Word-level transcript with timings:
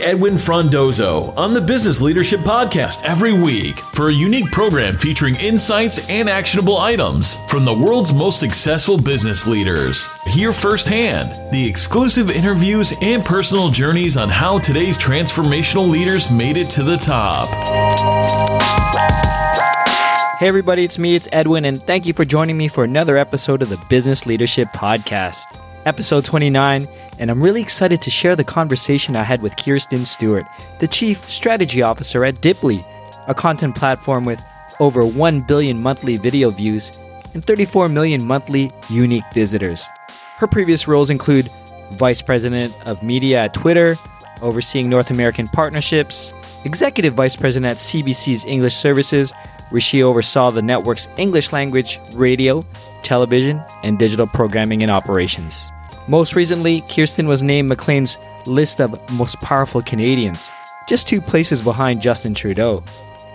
Edwin 0.00 0.34
Frondozo 0.34 1.36
on 1.36 1.54
the 1.54 1.60
Business 1.60 2.00
Leadership 2.00 2.40
Podcast 2.40 3.04
every 3.04 3.32
week 3.32 3.78
for 3.78 4.08
a 4.08 4.12
unique 4.12 4.50
program 4.50 4.96
featuring 4.96 5.34
insights 5.36 6.08
and 6.08 6.28
actionable 6.28 6.78
items 6.78 7.36
from 7.48 7.64
the 7.64 7.74
world's 7.74 8.12
most 8.12 8.40
successful 8.40 8.96
business 8.96 9.46
leaders. 9.46 10.08
Hear 10.24 10.52
firsthand 10.52 11.32
the 11.52 11.68
exclusive 11.68 12.30
interviews 12.30 12.94
and 13.02 13.24
personal 13.24 13.70
journeys 13.70 14.16
on 14.16 14.28
how 14.28 14.58
today's 14.58 14.98
transformational 14.98 15.88
leaders 15.88 16.30
made 16.30 16.56
it 16.56 16.70
to 16.70 16.82
the 16.82 16.96
top. 16.96 17.48
Hey, 20.38 20.48
everybody, 20.48 20.84
it's 20.84 20.98
me, 20.98 21.14
it's 21.14 21.28
Edwin, 21.32 21.64
and 21.64 21.82
thank 21.82 22.06
you 22.06 22.12
for 22.12 22.24
joining 22.24 22.56
me 22.56 22.68
for 22.68 22.84
another 22.84 23.16
episode 23.16 23.60
of 23.60 23.68
the 23.68 23.84
Business 23.88 24.26
Leadership 24.26 24.68
Podcast 24.68 25.44
episode 25.86 26.24
29, 26.24 26.86
and 27.18 27.30
I'm 27.30 27.42
really 27.42 27.60
excited 27.60 28.02
to 28.02 28.10
share 28.10 28.36
the 28.36 28.44
conversation 28.44 29.16
I 29.16 29.22
had 29.22 29.42
with 29.42 29.56
Kirstine 29.56 30.06
Stewart, 30.06 30.46
the 30.78 30.88
Chief 30.88 31.28
Strategy 31.28 31.82
Officer 31.82 32.24
at 32.24 32.36
Diply, 32.36 32.84
a 33.26 33.34
content 33.34 33.76
platform 33.76 34.24
with 34.24 34.42
over 34.80 35.04
1 35.04 35.42
billion 35.42 35.82
monthly 35.82 36.16
video 36.16 36.50
views 36.50 37.00
and 37.34 37.44
34 37.44 37.88
million 37.88 38.24
monthly 38.24 38.70
unique 38.88 39.24
visitors. 39.32 39.86
Her 40.36 40.46
previous 40.46 40.88
roles 40.88 41.10
include 41.10 41.48
Vice 41.92 42.22
President 42.22 42.74
of 42.86 43.02
Media 43.02 43.40
at 43.44 43.54
Twitter, 43.54 43.96
overseeing 44.40 44.88
North 44.88 45.10
American 45.10 45.48
partnerships, 45.48 46.32
Executive 46.64 47.14
Vice 47.14 47.36
President 47.36 47.70
at 47.70 47.78
CBC's 47.78 48.44
English 48.44 48.74
Services, 48.74 49.32
where 49.70 49.80
she 49.80 50.02
oversaw 50.02 50.50
the 50.50 50.62
network's 50.62 51.08
English 51.16 51.52
language, 51.52 52.00
radio, 52.14 52.64
television, 53.02 53.62
and 53.82 53.98
digital 53.98 54.26
programming 54.26 54.82
and 54.82 54.90
operations. 54.90 55.70
Most 56.06 56.34
recently, 56.34 56.82
Kirstine 56.82 57.26
was 57.26 57.42
named 57.42 57.68
Maclean's 57.68 58.18
list 58.46 58.80
of 58.80 58.98
most 59.12 59.36
powerful 59.40 59.82
Canadians, 59.82 60.50
just 60.88 61.06
two 61.06 61.20
places 61.20 61.60
behind 61.60 62.00
Justin 62.00 62.34
Trudeau. 62.34 62.82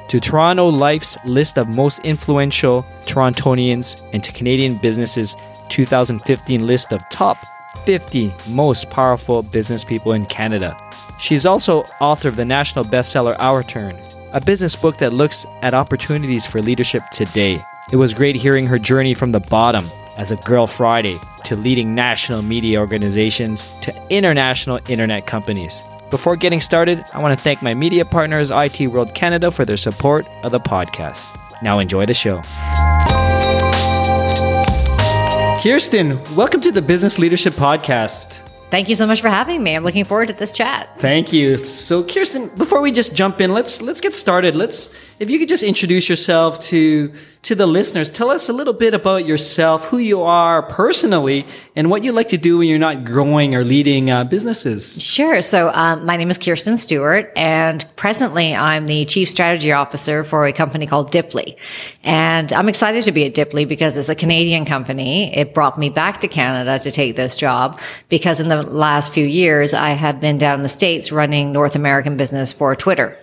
To 0.07 0.19
Toronto 0.19 0.67
Life's 0.67 1.17
list 1.25 1.57
of 1.57 1.75
most 1.75 1.99
influential 1.99 2.85
Torontonians 3.05 4.03
and 4.13 4.23
to 4.23 4.31
Canadian 4.31 4.77
Business's 4.77 5.35
2015 5.69 6.65
list 6.65 6.91
of 6.91 7.07
top 7.09 7.37
50 7.85 8.33
most 8.49 8.89
powerful 8.89 9.41
business 9.41 9.83
people 9.83 10.13
in 10.13 10.25
Canada. 10.25 10.77
She's 11.19 11.45
also 11.45 11.83
author 11.99 12.27
of 12.27 12.35
the 12.35 12.45
national 12.45 12.85
bestseller 12.85 13.35
Our 13.39 13.63
Turn, 13.63 13.97
a 14.33 14.41
business 14.41 14.75
book 14.75 14.97
that 14.97 15.13
looks 15.13 15.45
at 15.61 15.75
opportunities 15.75 16.43
for 16.43 16.61
leadership 16.61 17.03
today. 17.11 17.59
It 17.91 17.97
was 17.97 18.15
great 18.15 18.35
hearing 18.35 18.65
her 18.65 18.79
journey 18.79 19.13
from 19.13 19.31
the 19.31 19.39
bottom 19.39 19.85
as 20.17 20.31
a 20.31 20.35
Girl 20.37 20.65
Friday 20.65 21.17
to 21.45 21.55
leading 21.55 21.93
national 21.93 22.41
media 22.41 22.79
organizations 22.79 23.71
to 23.81 23.93
international 24.09 24.79
internet 24.89 25.27
companies. 25.27 25.83
Before 26.09 26.35
getting 26.35 26.59
started, 26.59 27.03
I 27.13 27.21
want 27.21 27.37
to 27.37 27.39
thank 27.43 27.61
my 27.61 27.75
media 27.75 28.05
partners, 28.05 28.49
IT 28.51 28.87
World 28.87 29.13
Canada, 29.13 29.51
for 29.51 29.65
their 29.65 29.77
support 29.77 30.27
of 30.43 30.51
the 30.51 30.59
podcast. 30.59 31.25
Now 31.61 31.77
enjoy 31.77 32.07
the 32.07 32.13
show. 32.15 32.41
Kirstine, 35.61 36.35
welcome 36.35 36.59
to 36.61 36.71
the 36.71 36.81
Business 36.81 37.19
Leadership 37.19 37.53
Podcast. 37.53 38.42
Thank 38.73 38.89
you 38.89 38.95
so 38.95 39.05
much 39.05 39.21
for 39.21 39.29
having 39.29 39.61
me. 39.61 39.75
I'm 39.75 39.83
looking 39.83 40.03
forward 40.03 40.29
to 40.29 40.33
this 40.33 40.51
chat. 40.51 40.99
Thank 40.99 41.31
you. 41.31 41.63
So, 41.63 42.03
Kirstine, 42.03 42.57
before 42.57 42.81
we 42.81 42.91
just 42.91 43.13
jump 43.13 43.39
in, 43.39 43.53
let's 43.53 43.83
let's 43.83 44.01
get 44.01 44.15
started. 44.15 44.55
Let's 44.55 44.91
if 45.19 45.29
you 45.29 45.37
could 45.37 45.47
just 45.47 45.61
introduce 45.61 46.09
yourself 46.09 46.57
to 46.71 47.13
to 47.43 47.55
the 47.55 47.67
listeners, 47.67 48.09
tell 48.09 48.29
us 48.31 48.47
a 48.47 48.53
little 48.53 48.71
bit 48.73 48.93
about 48.93 49.25
yourself, 49.25 49.85
who 49.89 49.97
you 49.97 50.21
are 50.21 50.63
personally, 50.63 51.45
and 51.75 51.89
what 51.89 52.01
you 52.01 52.13
like 52.13 52.29
to 52.29 52.37
do 52.37 52.57
when 52.57 52.69
you're 52.69 52.79
not 52.79 53.03
growing 53.03 53.53
or 53.53 53.65
leading 53.65 54.09
uh, 54.09 54.23
businesses. 54.23 55.01
Sure. 55.03 55.41
So, 55.41 55.69
um, 55.73 56.05
my 56.05 56.15
name 56.15 56.31
is 56.31 56.37
Kirstine 56.37 56.79
Stewart, 56.79 57.31
and 57.35 57.85
presently 57.97 58.55
I'm 58.55 58.85
the 58.85 59.03
Chief 59.05 59.29
Strategy 59.29 59.73
Officer 59.73 60.23
for 60.23 60.47
a 60.47 60.53
company 60.53 60.87
called 60.87 61.11
Diply. 61.11 61.57
And 62.03 62.53
I'm 62.53 62.69
excited 62.69 63.03
to 63.03 63.11
be 63.11 63.25
at 63.25 63.35
Diply 63.35 63.67
because 63.67 63.97
it's 63.97 64.09
a 64.09 64.15
Canadian 64.15 64.63
company. 64.63 65.35
It 65.35 65.53
brought 65.53 65.77
me 65.77 65.89
back 65.89 66.21
to 66.21 66.29
Canada 66.29 66.79
to 66.79 66.91
take 66.91 67.17
this 67.17 67.35
job 67.35 67.79
because 68.07 68.39
in 68.39 68.47
the 68.47 68.62
last 68.63 69.13
few 69.13 69.25
years 69.25 69.73
I 69.73 69.91
have 69.91 70.19
been 70.19 70.37
down 70.37 70.59
in 70.59 70.63
the 70.63 70.69
States 70.69 71.11
running 71.11 71.51
North 71.51 71.75
American 71.75 72.17
business 72.17 72.53
for 72.53 72.75
Twitter 72.75 73.17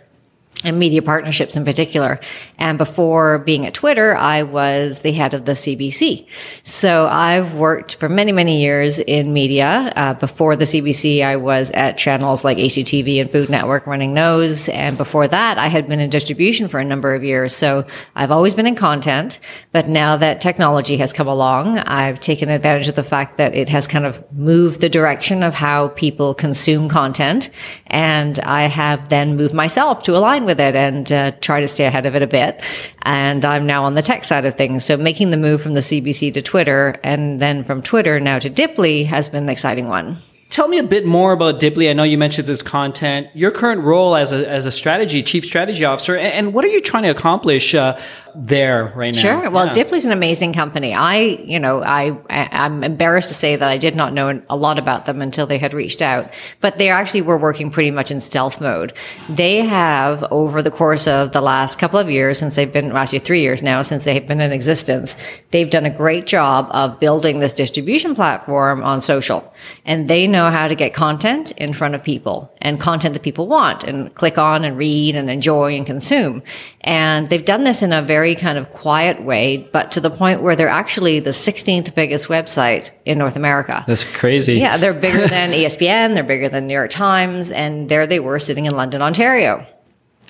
and 0.65 0.79
media 0.79 1.01
partnerships 1.03 1.57
in 1.57 1.65
particular. 1.65 2.21
And 2.59 2.77
before 2.77 3.39
being 3.39 3.67
at 3.67 3.75
Twitter, 3.75 4.15
I 4.17 4.43
was 4.43 5.01
the 5.01 5.13
head 5.13 5.33
of 5.33 5.45
the 5.45 5.53
CBC. 5.53 6.27
So 6.65 7.07
I've 7.09 7.55
worked 7.55 7.95
for 7.95 8.09
many, 8.09 8.33
many 8.33 8.61
years 8.61 8.99
in 8.99 9.33
media. 9.33 9.93
Uh, 9.97 10.15
before 10.15 10.57
the 10.57 10.67
CBC, 10.67 11.23
I 11.23 11.37
was 11.37 11.71
at 11.71 11.97
channels 11.97 12.45
like 12.45 12.59
HGTV 12.59 13.21
and 13.21 13.31
Food 13.31 13.49
Network 13.49 13.87
running 13.87 14.15
those. 14.15 14.69
And 14.69 14.99
before 14.99 15.27
that, 15.29 15.59
I 15.59 15.69
had 15.69 15.89
been 15.89 16.01
in 16.01 16.11
distribution 16.11 16.69
for 16.69 16.79
a 16.79 16.85
number 16.85 17.15
of 17.15 17.25
years. 17.25 17.55
So 17.55 17.87
I've 18.15 18.31
always 18.31 18.55
been 18.55 18.67
in 18.67 18.77
content. 18.77 19.41
But 19.73 19.89
now 19.89 20.17
that 20.19 20.41
technology 20.41 20.99
has 20.99 21.13
come 21.13 21.29
along, 21.29 21.79
I've 21.79 22.21
taken 22.21 22.51
advantage 22.51 22.89
of 22.89 22.97
the 22.97 23.03
fact 23.03 23.39
that 23.39 23.55
it 23.55 23.69
has 23.71 23.87
kind 23.87 24.05
of 24.05 24.31
moved 24.33 24.81
the 24.81 24.89
direction 24.89 25.43
of 25.43 25.55
how 25.55 25.89
people 25.89 26.35
consume 26.35 26.89
content. 26.89 27.49
And 27.91 28.39
I 28.41 28.63
have 28.63 29.09
then 29.09 29.37
moved 29.37 29.53
myself 29.53 30.05
to 30.05 30.17
align 30.17 30.45
with 30.45 30.61
it 30.61 30.75
and 30.75 31.11
uh, 31.11 31.33
try 31.41 31.61
to 31.61 31.69
stay 31.69 31.87
ahead 31.87 32.07
of 32.07 32.15
it 32.15 32.23
a 32.23 32.27
bit. 32.27 32.63
And 33.03 33.45
I'm 33.45 33.67
now 33.67 33.85
on 33.85 33.95
the 33.95 34.03
tech 34.03 34.25
side 34.25 34.45
of 34.45 34.55
things. 34.55 34.85
So 34.85 34.97
making 34.97 35.31
the 35.31 35.37
move 35.37 35.61
from 35.61 35.75
the 35.75 35.81
CBC 35.81 36.33
to 36.35 36.43
Twitter 36.43 37.01
and 37.03 37.41
then 37.41 37.65
from 37.65 37.83
Twitter 37.83 38.21
now 38.21 38.39
to 38.39 38.49
Diply 38.49 39.05
has 39.07 39.29
been 39.29 39.45
an 39.45 39.49
exciting 39.49 39.89
one. 39.89 40.23
Tell 40.51 40.67
me 40.67 40.79
a 40.79 40.83
bit 40.83 41.07
more 41.07 41.33
about 41.33 41.61
Diply. 41.61 41.89
I 41.89 41.93
know 41.93 42.03
you 42.03 42.19
mentioned 42.19 42.49
this 42.49 42.61
content, 42.61 43.29
your 43.35 43.53
current 43.53 43.83
role 43.83 44.17
as 44.17 44.33
a, 44.33 44.49
as 44.49 44.67
a 44.67 44.73
strategy, 44.73 45.23
chief 45.23 45.45
strategy 45.45 45.85
officer, 45.85 46.17
and, 46.17 46.35
and 46.47 46.53
what 46.53 46.65
are 46.65 46.69
you 46.69 46.81
trying 46.81 47.05
to 47.05 47.09
accomplish 47.11 47.73
uh, 47.73 47.97
there 48.35 48.93
right 48.97 49.15
now? 49.15 49.21
Sure. 49.21 49.51
Well, 49.51 49.67
yeah. 49.67 49.73
Diply's 49.73 50.05
an 50.07 50.11
amazing 50.11 50.53
company. 50.53 50.93
I, 50.93 51.19
you 51.19 51.61
know, 51.61 51.85
I, 51.85 52.17
I'm 52.29 52.83
embarrassed 52.83 53.29
to 53.29 53.35
say 53.35 53.55
that 53.55 53.69
I 53.69 53.79
did 53.79 53.95
not 53.95 54.13
know 54.13 54.43
a 54.51 54.57
lot 54.57 54.77
about 54.81 55.07
them 55.07 55.23
until 55.23 55.47
they 55.47 55.59
had 55.59 55.73
reached 55.73 56.03
out, 56.03 56.29
but 56.61 56.79
they 56.79 56.89
actually 56.89 57.23
were 57.23 57.39
working 57.39 57.71
pretty 57.71 57.93
much 57.93 58.11
in 58.11 58.19
stealth 58.19 58.61
mode. 58.61 58.93
They 59.29 59.59
have 59.59 60.25
over 60.33 60.63
the 60.63 60.71
course 60.73 61.07
of 61.07 61.31
the 61.31 61.41
last 61.41 61.79
couple 61.79 62.01
of 62.01 62.11
years, 62.11 62.39
since 62.39 62.57
they've 62.57 62.73
been, 62.73 62.89
well, 62.89 62.97
actually 62.97 63.21
three 63.21 63.43
years 63.43 63.63
now, 63.63 63.83
since 63.83 64.05
they've 64.05 64.27
been 64.27 64.41
in 64.41 64.51
existence, 64.51 65.17
they've 65.53 65.71
done 65.71 65.87
a 65.87 65.91
great 65.91 66.27
job 66.27 66.69
of 66.73 66.99
building 66.99 67.39
this 67.39 67.53
distribution 67.53 68.17
platform 68.17 68.83
on 68.83 69.01
social 69.01 69.55
and 69.85 70.09
they 70.09 70.27
know 70.27 70.40
how 70.49 70.69
to 70.69 70.75
get 70.75 70.95
content 70.95 71.51
in 71.53 71.73
front 71.73 71.95
of 71.95 72.03
people 72.03 72.55
and 72.63 72.81
content 72.81 73.15
that 73.15 73.23
people 73.23 73.49
want 73.49 73.85
and 73.85 74.15
click 74.15 74.39
on 74.39 74.65
and 74.65 74.79
read 74.79 75.17
and 75.17 75.29
enjoy 75.29 75.77
and 75.77 75.85
consume. 75.85 76.43
And 76.83 77.29
they've 77.29 77.45
done 77.45 77.65
this 77.65 77.83
in 77.83 77.93
a 77.93 78.01
very 78.01 78.35
kind 78.35 78.57
of 78.57 78.71
quiet 78.71 79.23
way, 79.23 79.69
but 79.73 79.91
to 79.91 80.01
the 80.01 80.09
point 80.09 80.41
where 80.41 80.57
they're 80.57 80.69
actually 80.69 81.21
the 81.21 81.31
16th 81.31 81.95
biggest 81.95 82.29
website 82.29 82.91
in 83.05 83.19
North 83.19 83.37
America. 83.37 83.85
That's 83.87 84.05
crazy. 84.05 84.55
Yeah, 84.55 84.77
they're 84.77 84.95
bigger 84.95 85.27
than 85.29 85.51
ESPN, 85.51 86.15
they're 86.15 86.23
bigger 86.23 86.49
than 86.49 86.69
New 86.69 86.75
York 86.75 86.91
Times, 86.91 87.51
and 87.51 87.89
there 87.89 88.07
they 88.07 88.21
were 88.21 88.39
sitting 88.39 88.67
in 88.67 88.75
London, 88.75 89.03
Ontario. 89.03 89.67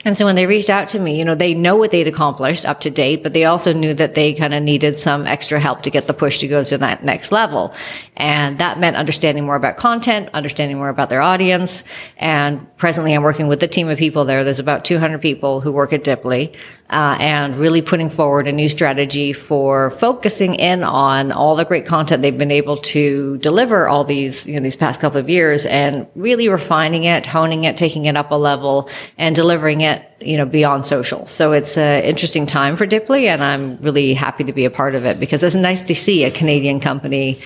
And 0.05 0.17
so 0.17 0.25
when 0.25 0.35
they 0.35 0.47
reached 0.47 0.71
out 0.71 0.89
to 0.91 0.99
me, 0.99 1.19
you 1.19 1.27
know, 1.27 1.35
they 1.35 1.53
know 1.53 1.77
what 1.77 1.91
they'd 1.91 2.09
accomplished 2.09 2.65
up 2.65 2.81
to 2.81 2.91
date, 2.91 3.23
but 3.23 3.35
they 3.35 3.45
also 3.45 3.75
knew 3.75 3.93
that 3.95 4.15
they 4.15 4.33
kind 4.33 4.55
of 4.55 4.63
needed 4.63 4.99
some 4.99 5.27
extra 5.27 5.61
help 5.61 5.83
to 5.83 5.91
get 5.91 6.07
the 6.07 6.15
push 6.15 6.39
to 6.39 6.49
go 6.49 6.65
to 6.65 6.79
that 6.79 7.05
next 7.05 7.33
level. 7.33 7.75
And 8.21 8.59
that 8.59 8.79
meant 8.79 8.97
understanding 8.97 9.47
more 9.47 9.57
about 9.57 9.79
content, 9.79 10.29
understanding 10.35 10.77
more 10.77 10.91
about 10.91 11.09
their 11.09 11.23
audience. 11.23 11.85
And 12.19 12.67
presently 12.77 13.15
I'm 13.15 13.23
working 13.23 13.49
with 13.49 13.63
a 13.63 13.69
team 13.69 13.89
of 13.89 13.97
people 13.97 14.27
there. 14.27 14.45
There's 14.45 14.59
about 14.59 14.85
200 14.85 15.23
people 15.23 15.63
who 15.63 15.73
work 15.73 15.95
at 15.95 16.05
Diply 16.05 16.55
uh, 16.91 17.17
and 17.19 17.57
really 17.57 17.81
putting 17.81 18.11
forward 18.11 18.47
a 18.47 18.53
new 18.53 18.69
strategy 18.69 19.33
for 19.33 19.91
focusing 19.93 20.55
in 20.55 20.83
on 20.83 21.33
all 21.33 21.57
the 21.57 21.65
great 21.65 21.87
content 21.87 22.21
they've 22.21 22.37
been 22.37 22.51
able 22.51 22.77
to 22.79 23.39
deliver 23.39 23.89
all 23.89 24.05
these, 24.05 24.47
you 24.47 24.55
know, 24.55 24.61
these 24.61 24.77
past 24.77 25.01
couple 25.01 25.19
of 25.19 25.31
years 25.31 25.65
and 25.65 26.07
really 26.15 26.49
refining 26.51 27.05
it, 27.05 27.25
honing 27.27 27.65
it, 27.65 27.79
taking 27.79 28.05
it 28.05 28.17
up 28.17 28.31
a 28.33 28.35
level 28.35 28.91
and 29.17 29.35
delivering 29.35 29.81
it, 29.81 30.05
you 30.21 30.37
know, 30.37 30.45
beyond 30.45 30.85
social. 30.85 31.25
So 31.25 31.53
it's 31.53 31.79
an 31.79 32.05
interesting 32.05 32.45
time 32.45 32.77
for 32.77 32.87
Diply 32.87 33.25
and 33.25 33.43
I'm 33.43 33.79
really 33.79 34.13
happy 34.13 34.45
to 34.45 34.53
be 34.53 34.67
a 34.67 34.71
part 34.71 34.95
of 34.95 35.07
it 35.07 35.19
because 35.19 35.43
it's 35.43 35.55
nice 35.55 35.83
to 35.85 35.95
see 35.95 36.25
a 36.25 36.31
Canadian 36.31 36.81
company 36.81 37.41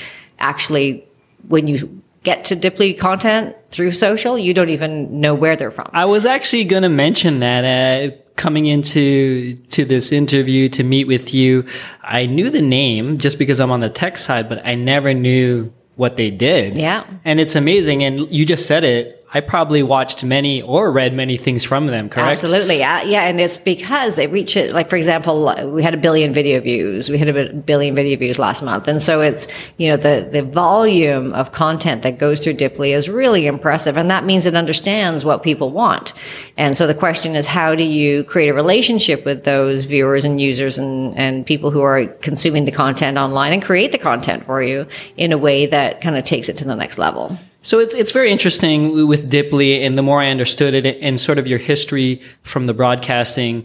actually 0.45 1.07
when 1.49 1.67
you 1.67 2.03
get 2.23 2.45
to 2.45 2.57
Diply 2.57 2.99
content 2.99 3.57
through 3.71 3.93
social, 3.93 4.39
you 4.39 4.55
don't 4.55 4.71
even 4.71 5.21
know 5.21 5.35
where 5.35 5.57
they're 5.57 5.71
from. 5.71 5.91
I 5.93 6.05
was 6.05 6.25
actually 6.25 6.65
going 6.65 6.83
to 6.83 6.89
mention 6.89 7.41
that 7.41 7.65
uh, 7.65 8.17
coming 8.37 8.67
into 8.67 9.57
to 9.57 9.85
this 9.85 10.13
interview 10.13 10.69
to 10.71 10.83
meet 10.83 11.05
with 11.05 11.35
you. 11.35 11.67
I 12.03 12.27
knew 12.27 12.51
the 12.51 12.63
name 12.63 13.19
just 13.19 13.39
because 13.39 13.61
I'm 13.61 13.71
on 13.71 13.81
the 13.81 13.91
tech 13.91 14.17
side, 14.17 14.49
but 14.49 14.65
I 14.67 14.75
never 14.75 15.13
knew 15.15 15.73
what 15.97 16.17
they 16.17 16.31
did. 16.31 16.75
Yeah. 16.75 17.05
And 17.25 17.41
it's 17.41 17.55
amazing. 17.55 18.03
And 18.03 18.31
you 18.31 18.45
just 18.45 18.67
said 18.67 18.85
it. 18.85 19.24
I 19.35 19.41
probably 19.41 19.83
watched 19.83 20.23
many 20.23 20.63
or 20.63 20.93
read 20.93 21.13
many 21.13 21.37
things 21.37 21.65
from 21.65 21.89
them, 21.89 22.09
correct? 22.09 22.45
Absolutely. 22.45 22.79
Yeah. 22.79 23.03
Yeah. 23.03 23.25
And 23.25 23.41
it's 23.41 23.59
because 23.59 24.15
they 24.15 24.29
reach 24.29 24.57
it, 24.57 24.73
like, 24.73 24.89
for 24.89 24.95
example, 24.95 25.49
uh, 25.49 25.67
we 25.67 25.83
had 25.83 25.93
a 25.93 25.97
billion 25.97 26.33
video 26.33 26.61
views. 26.61 27.11
We 27.11 27.19
had 27.19 27.29
a 27.29 27.53
billion 27.53 27.97
video 27.97 28.17
views 28.17 28.39
last 28.39 28.63
month. 28.63 28.87
And 28.87 29.03
so 29.03 29.23
it's, 29.23 29.49
you 29.77 29.91
know, 29.91 29.97
the, 29.97 30.29
the 30.31 30.43
volume 30.43 31.35
of 31.35 31.51
content 31.51 32.03
that 32.03 32.17
goes 32.19 32.39
through 32.39 32.55
Diply 32.55 32.95
is 32.95 33.11
really 33.11 33.49
impressive. 33.49 33.97
And 33.97 34.09
that 34.09 34.25
means 34.25 34.47
it 34.47 34.55
understands 34.55 35.25
what 35.25 35.43
people 35.43 35.73
want. 35.73 36.13
And 36.57 36.77
so 36.77 36.87
the 36.87 36.95
question 36.95 37.35
is, 37.35 37.49
how 37.49 37.75
do 37.75 37.83
you 37.83 38.23
create 38.23 38.51
a 38.51 38.55
relationship 38.55 39.25
with 39.25 39.43
those 39.43 39.83
viewers 39.83 40.25
and 40.25 40.41
users 40.41 40.79
and, 40.79 41.13
and 41.19 41.45
people 41.45 41.73
who 41.73 41.83
are 41.83 42.07
consuming 42.23 42.67
the 42.67 42.73
content 42.73 43.19
online 43.19 43.53
and 43.53 43.61
create 43.61 43.91
the 43.91 43.99
content 43.99 44.47
for 44.47 44.63
you 44.63 44.87
in 45.17 45.33
a 45.33 45.39
way 45.39 45.67
that 45.67 46.01
kind 46.01 46.17
of 46.17 46.23
takes 46.23 46.49
it 46.49 46.57
to 46.59 46.65
the 46.65 46.77
next 46.77 46.99
level? 46.99 47.37
So 47.65 47.79
it's, 47.79 47.95
it's 47.95 48.13
very 48.13 48.31
interesting 48.31 49.09
with 49.09 49.31
Diply, 49.31 49.85
and 49.85 49.97
the 49.97 50.03
more 50.03 50.21
I 50.21 50.29
understood 50.29 50.75
it 50.75 50.99
and 51.01 51.19
sort 51.19 51.39
of 51.39 51.47
your 51.47 51.59
history 51.59 52.21
from 52.43 52.67
the 52.67 52.75
broadcasting, 52.75 53.65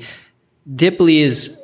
Diply 0.74 1.20
is 1.20 1.60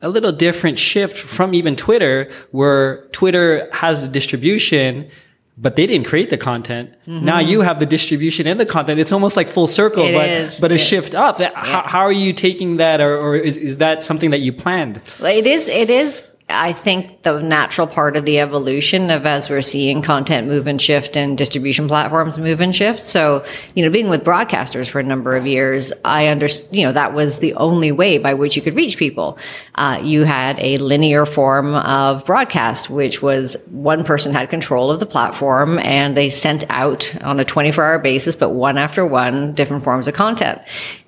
a 0.00 0.08
little 0.08 0.30
different 0.30 0.78
shift 0.78 1.16
from 1.16 1.52
even 1.52 1.74
Twitter, 1.74 2.30
where 2.52 3.06
Twitter 3.06 3.68
has 3.72 4.02
the 4.02 4.08
distribution, 4.08 5.10
but 5.58 5.74
they 5.74 5.84
didn't 5.88 6.06
create 6.06 6.30
the 6.30 6.36
content. 6.36 6.92
Mm-hmm. 7.06 7.24
Now 7.24 7.40
you 7.40 7.62
have 7.62 7.80
the 7.80 7.86
distribution 7.86 8.46
and 8.46 8.60
the 8.60 8.66
content. 8.66 9.00
It's 9.00 9.12
almost 9.12 9.36
like 9.36 9.48
full 9.48 9.66
circle, 9.66 10.04
it 10.04 10.12
but 10.12 10.28
is. 10.28 10.60
but 10.60 10.70
a 10.70 10.76
it, 10.76 10.78
shift 10.78 11.16
up. 11.16 11.40
Yeah. 11.40 11.50
How, 11.56 11.82
how, 11.82 12.00
are 12.00 12.12
you 12.12 12.32
taking 12.32 12.76
that, 12.76 13.00
or, 13.00 13.18
or 13.18 13.34
is, 13.34 13.56
is, 13.56 13.78
that 13.78 14.04
something 14.04 14.30
that 14.30 14.40
you 14.40 14.52
planned? 14.52 15.02
Well, 15.20 15.36
it 15.36 15.46
is. 15.46 15.68
It 15.68 15.90
is 15.90 16.28
I 16.50 16.74
think 16.74 17.22
the 17.22 17.40
natural 17.40 17.86
part 17.86 18.18
of 18.18 18.26
the 18.26 18.38
evolution 18.38 19.10
of 19.10 19.24
as 19.24 19.48
we're 19.48 19.62
seeing 19.62 20.02
content 20.02 20.46
move 20.46 20.66
and 20.66 20.80
shift 20.80 21.16
and 21.16 21.38
distribution 21.38 21.88
platforms 21.88 22.38
move 22.38 22.60
and 22.60 22.74
shift. 22.74 23.08
So, 23.08 23.46
you 23.74 23.82
know, 23.82 23.90
being 23.90 24.10
with 24.10 24.22
broadcasters 24.22 24.90
for 24.90 25.00
a 25.00 25.02
number 25.02 25.36
of 25.36 25.46
years, 25.46 25.90
I 26.04 26.26
understand, 26.26 26.76
you 26.76 26.84
know, 26.84 26.92
that 26.92 27.14
was 27.14 27.38
the 27.38 27.54
only 27.54 27.92
way 27.92 28.18
by 28.18 28.34
which 28.34 28.56
you 28.56 28.62
could 28.62 28.76
reach 28.76 28.98
people. 28.98 29.38
Uh, 29.76 30.00
you 30.02 30.24
had 30.24 30.60
a 30.60 30.76
linear 30.76 31.24
form 31.24 31.74
of 31.76 32.26
broadcast, 32.26 32.90
which 32.90 33.22
was 33.22 33.56
one 33.70 34.04
person 34.04 34.34
had 34.34 34.50
control 34.50 34.90
of 34.90 35.00
the 35.00 35.06
platform 35.06 35.78
and 35.78 36.14
they 36.14 36.28
sent 36.28 36.64
out 36.68 37.14
on 37.22 37.40
a 37.40 37.44
24 37.44 37.82
hour 37.82 37.98
basis, 37.98 38.36
but 38.36 38.50
one 38.50 38.76
after 38.76 39.06
one, 39.06 39.54
different 39.54 39.82
forms 39.82 40.06
of 40.08 40.12
content. 40.12 40.60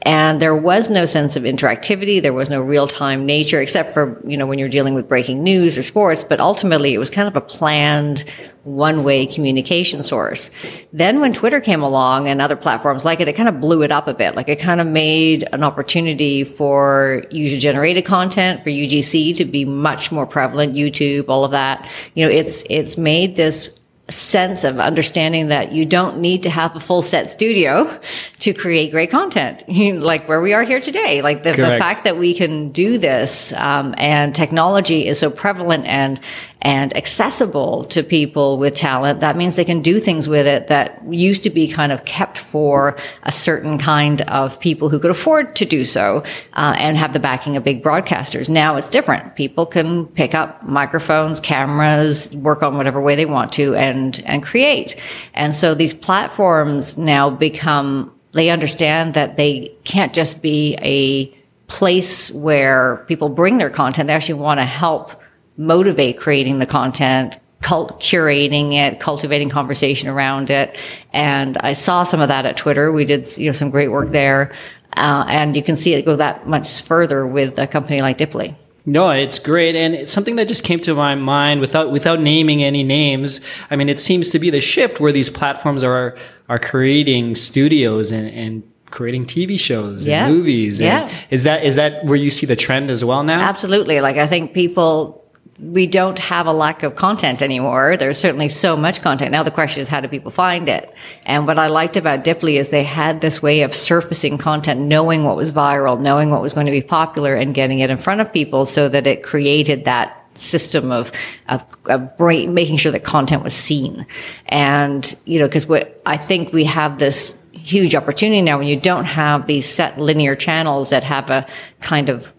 And 0.06 0.40
there 0.40 0.54
was 0.54 0.88
no 0.88 1.04
sense 1.04 1.34
of 1.34 1.42
interactivity. 1.42 2.22
There 2.22 2.32
was 2.32 2.48
no 2.48 2.62
real 2.62 2.86
time 2.86 3.26
nature, 3.26 3.60
except 3.60 3.92
for, 3.92 4.22
you 4.24 4.36
know, 4.36 4.46
when 4.46 4.56
you're 4.56 4.68
dealing 4.68 4.94
with 4.94 5.08
breaking 5.08 5.25
news 5.34 5.78
or 5.78 5.82
sports. 5.82 6.24
But 6.24 6.40
ultimately, 6.40 6.94
it 6.94 6.98
was 6.98 7.10
kind 7.10 7.28
of 7.28 7.36
a 7.36 7.40
planned 7.40 8.24
one 8.66 9.04
way 9.04 9.24
communication 9.24 10.02
source. 10.02 10.50
Then 10.92 11.20
when 11.20 11.32
Twitter 11.32 11.60
came 11.60 11.82
along 11.82 12.26
and 12.26 12.42
other 12.42 12.56
platforms 12.56 13.04
like 13.04 13.20
it, 13.20 13.28
it 13.28 13.34
kind 13.34 13.48
of 13.48 13.60
blew 13.60 13.82
it 13.82 13.92
up 13.92 14.08
a 14.08 14.14
bit. 14.14 14.34
Like 14.34 14.48
it 14.48 14.58
kind 14.58 14.80
of 14.80 14.88
made 14.88 15.48
an 15.52 15.62
opportunity 15.62 16.42
for 16.42 17.22
user 17.30 17.58
generated 17.58 18.04
content, 18.04 18.64
for 18.64 18.70
UGC 18.70 19.36
to 19.36 19.44
be 19.44 19.64
much 19.64 20.10
more 20.10 20.26
prevalent, 20.26 20.74
YouTube, 20.74 21.26
all 21.28 21.44
of 21.44 21.52
that. 21.52 21.88
You 22.14 22.26
know, 22.26 22.32
it's, 22.32 22.64
it's 22.68 22.98
made 22.98 23.36
this 23.36 23.70
sense 24.08 24.62
of 24.62 24.78
understanding 24.78 25.48
that 25.48 25.72
you 25.72 25.84
don't 25.84 26.18
need 26.18 26.44
to 26.44 26.50
have 26.50 26.76
a 26.76 26.80
full 26.80 27.02
set 27.02 27.28
studio 27.28 28.00
to 28.38 28.54
create 28.54 28.92
great 28.92 29.10
content 29.10 29.64
like 29.68 30.28
where 30.28 30.40
we 30.40 30.52
are 30.52 30.62
here 30.62 30.80
today. 30.80 31.22
Like 31.22 31.42
the, 31.42 31.52
the 31.52 31.78
fact 31.78 32.04
that 32.04 32.16
we 32.16 32.34
can 32.34 32.70
do 32.70 32.98
this 32.98 33.52
um, 33.54 33.94
and 33.98 34.34
technology 34.34 35.06
is 35.06 35.18
so 35.18 35.30
prevalent 35.30 35.86
and 35.86 36.20
and 36.62 36.96
accessible 36.96 37.84
to 37.84 38.02
people 38.02 38.58
with 38.58 38.74
talent, 38.74 39.20
that 39.20 39.36
means 39.36 39.56
they 39.56 39.64
can 39.64 39.82
do 39.82 40.00
things 40.00 40.28
with 40.28 40.46
it 40.46 40.68
that 40.68 41.00
used 41.12 41.42
to 41.42 41.50
be 41.50 41.68
kind 41.68 41.92
of 41.92 42.04
kept 42.04 42.38
for 42.38 42.96
a 43.24 43.32
certain 43.32 43.78
kind 43.78 44.22
of 44.22 44.58
people 44.58 44.88
who 44.88 44.98
could 44.98 45.10
afford 45.10 45.54
to 45.56 45.64
do 45.64 45.84
so 45.84 46.22
uh, 46.54 46.74
and 46.78 46.96
have 46.96 47.12
the 47.12 47.20
backing 47.20 47.56
of 47.56 47.62
big 47.62 47.82
broadcasters. 47.82 48.48
Now 48.48 48.76
it's 48.76 48.90
different. 48.90 49.36
People 49.36 49.66
can 49.66 50.06
pick 50.06 50.34
up 50.34 50.62
microphones, 50.62 51.40
cameras, 51.40 52.34
work 52.36 52.62
on 52.62 52.76
whatever 52.76 53.00
way 53.00 53.14
they 53.14 53.26
want 53.26 53.52
to, 53.52 53.74
and 53.74 54.22
and 54.24 54.42
create. 54.42 54.96
And 55.34 55.54
so 55.54 55.74
these 55.74 55.94
platforms 55.94 56.96
now 56.96 57.30
become 57.30 58.12
they 58.32 58.50
understand 58.50 59.14
that 59.14 59.36
they 59.36 59.74
can't 59.84 60.12
just 60.12 60.42
be 60.42 60.76
a 60.82 61.34
place 61.68 62.30
where 62.30 63.04
people 63.08 63.28
bring 63.28 63.58
their 63.58 63.70
content. 63.70 64.06
They 64.08 64.12
actually 64.12 64.40
want 64.40 64.60
to 64.60 64.64
help 64.64 65.20
motivate 65.56 66.18
creating 66.18 66.58
the 66.58 66.66
content, 66.66 67.38
cult- 67.62 68.00
curating 68.00 68.74
it, 68.74 69.00
cultivating 69.00 69.48
conversation 69.48 70.08
around 70.08 70.50
it. 70.50 70.76
And 71.12 71.56
I 71.58 71.72
saw 71.72 72.02
some 72.02 72.20
of 72.20 72.28
that 72.28 72.46
at 72.46 72.56
Twitter. 72.56 72.92
We 72.92 73.04
did, 73.04 73.36
you 73.38 73.46
know, 73.46 73.52
some 73.52 73.70
great 73.70 73.88
work 73.88 74.10
there. 74.10 74.52
Uh, 74.96 75.24
and 75.28 75.56
you 75.56 75.62
can 75.62 75.76
see 75.76 75.94
it 75.94 76.04
go 76.04 76.16
that 76.16 76.46
much 76.46 76.80
further 76.82 77.26
with 77.26 77.58
a 77.58 77.66
company 77.66 78.00
like 78.00 78.18
Diply. 78.18 78.54
No, 78.88 79.10
it's 79.10 79.40
great, 79.40 79.74
and 79.74 79.96
it's 79.96 80.12
something 80.12 80.36
that 80.36 80.46
just 80.46 80.62
came 80.62 80.78
to 80.80 80.94
my 80.94 81.16
mind 81.16 81.60
without 81.60 81.90
without 81.90 82.20
naming 82.20 82.62
any 82.62 82.84
names. 82.84 83.40
I 83.68 83.74
mean, 83.74 83.88
it 83.88 83.98
seems 83.98 84.30
to 84.30 84.38
be 84.38 84.48
the 84.48 84.60
shift 84.60 85.00
where 85.00 85.10
these 85.10 85.28
platforms 85.28 85.82
are 85.82 86.16
are 86.48 86.60
creating 86.60 87.34
studios 87.34 88.12
and, 88.12 88.28
and 88.28 88.62
creating 88.92 89.26
TV 89.26 89.58
shows 89.58 90.06
yeah. 90.06 90.26
and 90.26 90.36
movies. 90.36 90.80
Yeah. 90.80 91.10
Is 91.30 91.42
that 91.42 91.64
is 91.64 91.74
that 91.74 92.04
where 92.04 92.16
you 92.16 92.30
see 92.30 92.46
the 92.46 92.54
trend 92.54 92.88
as 92.88 93.04
well 93.04 93.24
now? 93.24 93.40
Absolutely. 93.40 94.00
Like 94.00 94.18
I 94.18 94.28
think 94.28 94.54
people 94.54 95.25
we 95.58 95.86
don't 95.86 96.18
have 96.18 96.46
a 96.46 96.52
lack 96.52 96.82
of 96.82 96.96
content 96.96 97.40
anymore. 97.40 97.96
There's 97.96 98.18
certainly 98.18 98.48
so 98.48 98.76
much 98.76 99.00
content. 99.00 99.32
Now 99.32 99.42
the 99.42 99.50
question 99.50 99.80
is 99.80 99.88
how 99.88 100.00
do 100.00 100.08
people 100.08 100.30
find 100.30 100.68
it? 100.68 100.94
And 101.24 101.46
what 101.46 101.58
I 101.58 101.68
liked 101.68 101.96
about 101.96 102.24
Diply 102.24 102.54
is 102.54 102.68
they 102.68 102.84
had 102.84 103.20
this 103.20 103.42
way 103.42 103.62
of 103.62 103.74
surfacing 103.74 104.36
content, 104.36 104.80
knowing 104.80 105.24
what 105.24 105.36
was 105.36 105.50
viral, 105.50 105.98
knowing 105.98 106.30
what 106.30 106.42
was 106.42 106.52
going 106.52 106.66
to 106.66 106.72
be 106.72 106.82
popular 106.82 107.34
and 107.34 107.54
getting 107.54 107.78
it 107.78 107.88
in 107.88 107.96
front 107.96 108.20
of 108.20 108.32
people 108.32 108.66
so 108.66 108.88
that 108.88 109.06
it 109.06 109.22
created 109.22 109.86
that 109.86 110.22
system 110.34 110.92
of, 110.92 111.10
of, 111.48 111.64
of 111.86 112.18
brain, 112.18 112.52
making 112.52 112.76
sure 112.76 112.92
that 112.92 113.04
content 113.04 113.42
was 113.42 113.54
seen. 113.54 114.06
And, 114.46 115.16
you 115.24 115.38
know, 115.38 115.48
cause 115.48 115.66
what 115.66 116.02
I 116.04 116.18
think 116.18 116.52
we 116.52 116.64
have 116.64 116.98
this 116.98 117.40
huge 117.52 117.94
opportunity 117.94 118.42
now 118.42 118.58
when 118.58 118.68
you 118.68 118.78
don't 118.78 119.06
have 119.06 119.46
these 119.46 119.66
set 119.66 119.98
linear 119.98 120.36
channels 120.36 120.90
that 120.90 121.02
have 121.02 121.30
a 121.30 121.46
kind 121.80 122.10
of 122.10 122.32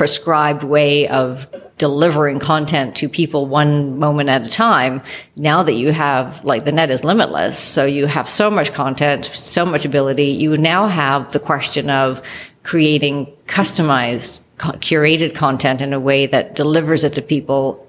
prescribed 0.00 0.62
way 0.62 1.06
of 1.08 1.46
delivering 1.76 2.38
content 2.38 2.96
to 2.96 3.06
people 3.06 3.44
one 3.44 3.98
moment 3.98 4.30
at 4.30 4.46
a 4.46 4.48
time. 4.48 5.02
Now 5.36 5.62
that 5.62 5.74
you 5.74 5.92
have, 5.92 6.42
like, 6.42 6.64
the 6.64 6.72
net 6.72 6.90
is 6.90 7.04
limitless. 7.04 7.58
So 7.58 7.84
you 7.84 8.06
have 8.06 8.26
so 8.26 8.50
much 8.50 8.72
content, 8.72 9.26
so 9.26 9.66
much 9.66 9.84
ability. 9.84 10.28
You 10.28 10.56
now 10.56 10.86
have 10.86 11.32
the 11.32 11.38
question 11.38 11.90
of 11.90 12.22
creating 12.62 13.26
customized, 13.44 14.40
curated 14.56 15.34
content 15.34 15.82
in 15.82 15.92
a 15.92 16.00
way 16.00 16.24
that 16.24 16.56
delivers 16.56 17.04
it 17.04 17.12
to 17.12 17.20
people 17.20 17.86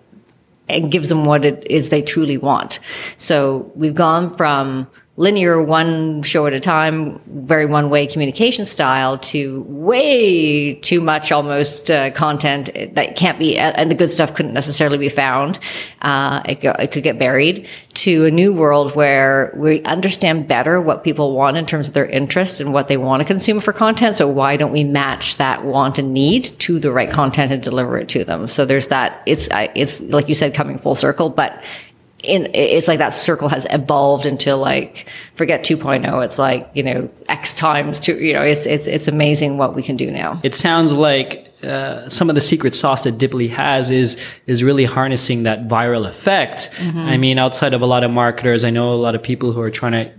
and 0.67 0.91
gives 0.91 1.07
them 1.07 1.23
what 1.23 1.45
it 1.45 1.65
is 1.71 1.87
they 1.87 2.01
truly 2.01 2.37
want. 2.37 2.81
So 3.15 3.71
we've 3.73 3.95
gone 3.95 4.35
from 4.35 4.85
linear 5.21 5.61
one 5.61 6.23
show 6.23 6.47
at 6.47 6.53
a 6.53 6.59
time, 6.59 7.21
very 7.27 7.67
one 7.67 7.91
way 7.91 8.07
communication 8.07 8.65
style 8.65 9.19
to 9.19 9.61
way 9.67 10.73
too 10.73 10.99
much 10.99 11.31
almost 11.31 11.91
uh, 11.91 12.09
content 12.11 12.71
that 12.95 13.15
can't 13.15 13.37
be, 13.37 13.55
and 13.55 13.91
the 13.91 13.93
good 13.93 14.11
stuff 14.11 14.33
couldn't 14.33 14.53
necessarily 14.53 14.97
be 14.97 15.09
found. 15.09 15.59
Uh, 16.01 16.41
it, 16.45 16.59
go, 16.61 16.71
it 16.79 16.91
could 16.91 17.03
get 17.03 17.19
buried 17.19 17.67
to 17.93 18.25
a 18.25 18.31
new 18.31 18.51
world 18.51 18.95
where 18.95 19.53
we 19.55 19.83
understand 19.83 20.47
better 20.47 20.81
what 20.81 21.03
people 21.03 21.35
want 21.35 21.55
in 21.55 21.67
terms 21.67 21.89
of 21.89 21.93
their 21.93 22.07
interest 22.07 22.59
and 22.59 22.73
what 22.73 22.87
they 22.87 22.97
want 22.97 23.21
to 23.21 23.25
consume 23.25 23.59
for 23.59 23.73
content. 23.73 24.15
So 24.15 24.27
why 24.27 24.57
don't 24.57 24.71
we 24.71 24.83
match 24.83 25.37
that 25.37 25.63
want 25.63 25.99
and 25.99 26.13
need 26.15 26.45
to 26.45 26.79
the 26.79 26.91
right 26.91 27.11
content 27.11 27.51
and 27.51 27.61
deliver 27.61 27.99
it 27.99 28.09
to 28.09 28.23
them? 28.23 28.47
So 28.47 28.65
there's 28.65 28.87
that. 28.87 29.21
It's, 29.27 29.49
it's 29.51 30.01
like 30.01 30.27
you 30.27 30.33
said, 30.33 30.55
coming 30.55 30.79
full 30.79 30.95
circle, 30.95 31.29
but 31.29 31.63
in, 32.23 32.49
it's 32.53 32.87
like 32.87 32.99
that 32.99 33.13
circle 33.13 33.47
has 33.47 33.65
evolved 33.69 34.25
into 34.25 34.55
like 34.55 35.07
forget 35.33 35.63
2.0 35.63 36.25
it's 36.25 36.37
like 36.37 36.69
you 36.73 36.83
know 36.83 37.09
x 37.27 37.53
times 37.53 37.99
2 37.99 38.19
you 38.19 38.33
know 38.33 38.41
it's 38.41 38.65
it's 38.65 38.87
it's 38.87 39.07
amazing 39.07 39.57
what 39.57 39.75
we 39.75 39.81
can 39.81 39.95
do 39.95 40.11
now 40.11 40.39
it 40.43 40.55
sounds 40.55 40.93
like 40.93 41.47
uh, 41.63 42.09
some 42.09 42.27
of 42.27 42.33
the 42.33 42.41
secret 42.41 42.73
sauce 42.73 43.03
that 43.03 43.19
Diply 43.19 43.49
has 43.49 43.89
is 43.89 44.17
is 44.47 44.63
really 44.63 44.85
harnessing 44.85 45.43
that 45.43 45.67
viral 45.67 46.07
effect 46.07 46.69
mm-hmm. 46.77 46.99
i 46.99 47.17
mean 47.17 47.37
outside 47.37 47.73
of 47.73 47.81
a 47.81 47.85
lot 47.85 48.03
of 48.03 48.11
marketers 48.11 48.63
i 48.63 48.69
know 48.69 48.93
a 48.93 48.95
lot 48.95 49.15
of 49.15 49.23
people 49.23 49.51
who 49.51 49.61
are 49.61 49.71
trying 49.71 49.93
to 49.93 50.11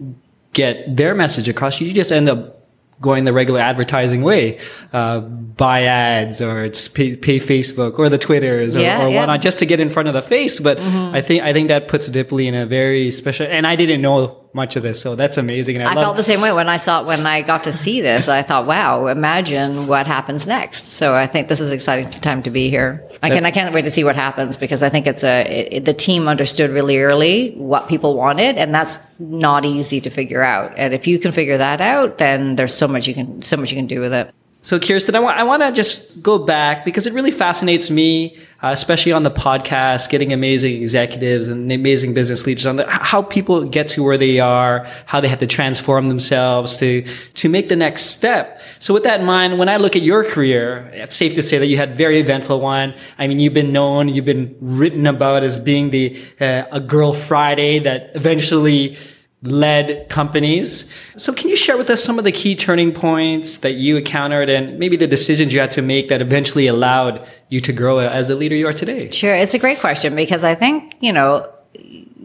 get 0.52 0.96
their 0.96 1.14
message 1.14 1.48
across 1.48 1.80
you 1.80 1.92
just 1.92 2.12
end 2.12 2.28
up 2.28 2.61
going 3.02 3.24
the 3.24 3.32
regular 3.34 3.60
advertising 3.60 4.22
way, 4.22 4.58
uh, 4.94 5.20
buy 5.20 5.82
ads 5.82 6.40
or 6.40 6.70
pay, 6.94 7.16
pay 7.16 7.38
Facebook 7.38 7.98
or 7.98 8.08
the 8.08 8.16
Twitters 8.16 8.74
or, 8.74 8.80
yeah, 8.80 9.04
or 9.04 9.08
yeah. 9.08 9.16
whatnot 9.16 9.42
just 9.42 9.58
to 9.58 9.66
get 9.66 9.80
in 9.80 9.90
front 9.90 10.08
of 10.08 10.14
the 10.14 10.22
face. 10.22 10.58
But 10.58 10.78
mm-hmm. 10.78 11.14
I 11.14 11.20
think 11.20 11.42
I 11.42 11.52
think 11.52 11.68
that 11.68 11.88
puts 11.88 12.08
Diply 12.08 12.46
in 12.46 12.54
a 12.54 12.64
very 12.64 13.10
special. 13.10 13.46
And 13.46 13.66
I 13.66 13.76
didn't 13.76 14.00
know 14.00 14.41
much 14.54 14.76
of 14.76 14.82
this. 14.82 15.00
So 15.00 15.14
that's 15.14 15.36
amazing. 15.36 15.76
And 15.76 15.88
I, 15.88 15.92
I 15.92 15.94
felt 15.94 16.16
the 16.16 16.24
same 16.24 16.40
way 16.40 16.52
when 16.52 16.68
I 16.68 16.76
saw 16.76 17.00
it, 17.00 17.06
when 17.06 17.26
I 17.26 17.42
got 17.42 17.64
to 17.64 17.72
see 17.72 18.00
this. 18.00 18.28
I 18.28 18.42
thought, 18.42 18.66
wow, 18.66 19.06
imagine 19.06 19.86
what 19.86 20.06
happens 20.06 20.46
next. 20.46 20.84
So 20.84 21.14
I 21.14 21.26
think 21.26 21.48
this 21.48 21.60
is 21.60 21.72
exciting 21.72 22.10
time 22.10 22.42
to 22.42 22.50
be 22.50 22.68
here. 22.68 23.08
I 23.22 23.30
can 23.30 23.46
I 23.46 23.50
can't 23.50 23.72
wait 23.72 23.82
to 23.82 23.90
see 23.90 24.04
what 24.04 24.16
happens 24.16 24.56
because 24.56 24.82
I 24.82 24.88
think 24.88 25.06
it's 25.06 25.24
a 25.24 25.76
it, 25.76 25.84
the 25.84 25.94
team 25.94 26.28
understood 26.28 26.70
really 26.70 26.98
early 26.98 27.52
what 27.52 27.88
people 27.88 28.14
wanted, 28.14 28.58
and 28.58 28.74
that's 28.74 29.00
not 29.18 29.64
easy 29.64 30.00
to 30.00 30.10
figure 30.10 30.42
out. 30.42 30.72
And 30.76 30.92
if 30.92 31.06
you 31.06 31.18
can 31.18 31.32
figure 31.32 31.58
that 31.58 31.80
out, 31.80 32.18
then 32.18 32.56
there's 32.56 32.74
so 32.74 32.88
much 32.88 33.06
you 33.06 33.14
can 33.14 33.42
so 33.42 33.56
much 33.56 33.70
you 33.70 33.76
can 33.76 33.86
do 33.86 34.00
with 34.00 34.12
it. 34.12 34.34
So, 34.64 34.78
Kirstine, 34.78 35.16
I 35.16 35.18
want, 35.18 35.38
I 35.38 35.42
want 35.42 35.60
to 35.64 35.72
just 35.72 36.22
go 36.22 36.38
back 36.38 36.84
because 36.84 37.08
it 37.08 37.12
really 37.12 37.32
fascinates 37.32 37.90
me, 37.90 38.38
uh, 38.62 38.68
especially 38.68 39.10
on 39.10 39.24
the 39.24 39.30
podcast, 39.30 40.08
getting 40.08 40.32
amazing 40.32 40.80
executives 40.80 41.48
and 41.48 41.72
amazing 41.72 42.14
business 42.14 42.46
leaders 42.46 42.64
on 42.64 42.76
the, 42.76 42.88
how 42.88 43.22
people 43.22 43.64
get 43.64 43.88
to 43.88 44.04
where 44.04 44.16
they 44.16 44.38
are, 44.38 44.86
how 45.06 45.20
they 45.20 45.26
had 45.26 45.40
to 45.40 45.48
transform 45.48 46.06
themselves 46.06 46.76
to, 46.76 47.02
to 47.34 47.48
make 47.48 47.70
the 47.70 47.74
next 47.74 48.02
step. 48.02 48.60
So 48.78 48.94
with 48.94 49.02
that 49.02 49.18
in 49.18 49.26
mind, 49.26 49.58
when 49.58 49.68
I 49.68 49.78
look 49.78 49.96
at 49.96 50.02
your 50.02 50.22
career, 50.22 50.88
it's 50.94 51.16
safe 51.16 51.34
to 51.34 51.42
say 51.42 51.58
that 51.58 51.66
you 51.66 51.76
had 51.76 51.90
a 51.90 51.94
very 51.96 52.20
eventful 52.20 52.60
one. 52.60 52.94
I 53.18 53.26
mean, 53.26 53.40
you've 53.40 53.54
been 53.54 53.72
known, 53.72 54.08
you've 54.10 54.24
been 54.24 54.54
written 54.60 55.08
about 55.08 55.42
as 55.42 55.58
being 55.58 55.90
the, 55.90 56.22
uh, 56.40 56.62
a 56.70 56.78
girl 56.78 57.14
Friday 57.14 57.80
that 57.80 58.12
eventually 58.14 58.96
led 59.42 60.08
companies. 60.08 60.90
So 61.16 61.32
can 61.32 61.48
you 61.48 61.56
share 61.56 61.76
with 61.76 61.90
us 61.90 62.02
some 62.02 62.18
of 62.18 62.24
the 62.24 62.32
key 62.32 62.54
turning 62.54 62.92
points 62.92 63.58
that 63.58 63.72
you 63.72 63.96
encountered 63.96 64.48
and 64.48 64.78
maybe 64.78 64.96
the 64.96 65.06
decisions 65.06 65.52
you 65.52 65.60
had 65.60 65.72
to 65.72 65.82
make 65.82 66.08
that 66.08 66.22
eventually 66.22 66.68
allowed 66.68 67.26
you 67.48 67.60
to 67.60 67.72
grow 67.72 67.98
as 67.98 68.30
a 68.30 68.36
leader 68.36 68.54
you 68.54 68.68
are 68.68 68.72
today? 68.72 69.10
Sure. 69.10 69.34
It's 69.34 69.54
a 69.54 69.58
great 69.58 69.80
question 69.80 70.14
because 70.14 70.44
I 70.44 70.54
think, 70.54 70.94
you 71.00 71.12
know, 71.12 71.50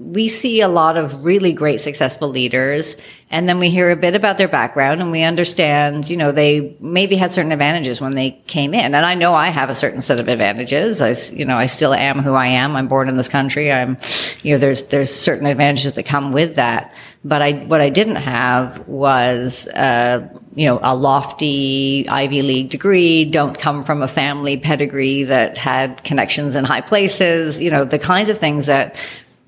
we 0.08 0.30
see 0.30 0.62
a 0.62 0.70
lot 0.70 0.96
of 0.98 1.26
really 1.26 1.52
great 1.52 1.82
successful 1.82 2.30
leaders 2.30 2.96
and 3.30 3.50
then 3.50 3.60
we 3.60 3.70
hear 3.70 3.92
a 3.92 3.96
bit 3.98 4.16
about 4.16 4.38
their 4.38 4.48
background 4.48 5.02
and 5.02 5.12
we 5.12 5.22
understand 5.22 6.10
you 6.10 6.16
know 6.16 6.32
they 6.32 6.78
maybe 6.80 7.18
had 7.18 7.34
certain 7.34 7.52
advantages 7.52 8.00
when 8.00 8.16
they 8.16 8.32
came 8.48 8.74
in. 8.74 8.96
And 8.96 9.06
i 9.06 9.16
know 9.16 9.34
i 9.34 9.50
have 9.50 9.70
a 9.70 9.76
certain 9.76 10.00
set 10.00 10.20
of 10.20 10.30
advantages. 10.30 11.02
I 11.02 11.14
you 11.36 11.44
know 11.44 11.58
i 11.58 11.66
still 11.66 11.94
am 11.94 12.20
who 12.20 12.34
i 12.34 12.48
am. 12.48 12.78
I'm 12.78 12.88
born 12.88 13.10
in 13.10 13.18
this 13.18 13.28
country. 13.28 13.72
I'm 13.72 13.98
you 14.44 14.54
know 14.54 14.60
there's 14.60 14.84
there's 14.84 15.14
certain 15.14 15.46
advantages 15.46 15.94
that 15.94 16.04
come 16.06 16.32
with 16.32 16.56
that. 16.56 16.94
But 17.26 17.42
i 17.42 17.52
what 17.52 17.82
i 17.82 17.90
didn't 17.90 18.16
have 18.16 18.88
was 18.88 19.68
uh, 19.70 20.26
you 20.56 20.68
know 20.68 20.80
a 20.84 20.96
lofty 20.96 22.08
ivy 22.08 22.42
league 22.44 22.70
degree 22.70 23.26
don't 23.26 23.60
come 23.60 23.84
from 23.84 24.02
a 24.02 24.08
family 24.08 24.56
pedigree 24.56 25.24
that 25.24 25.58
had 25.58 26.02
connections 26.06 26.56
in 26.56 26.64
high 26.64 26.82
places 26.82 27.60
you 27.60 27.70
know 27.70 27.84
the 27.84 28.00
kinds 28.00 28.30
of 28.30 28.38
things 28.38 28.68
that 28.68 28.96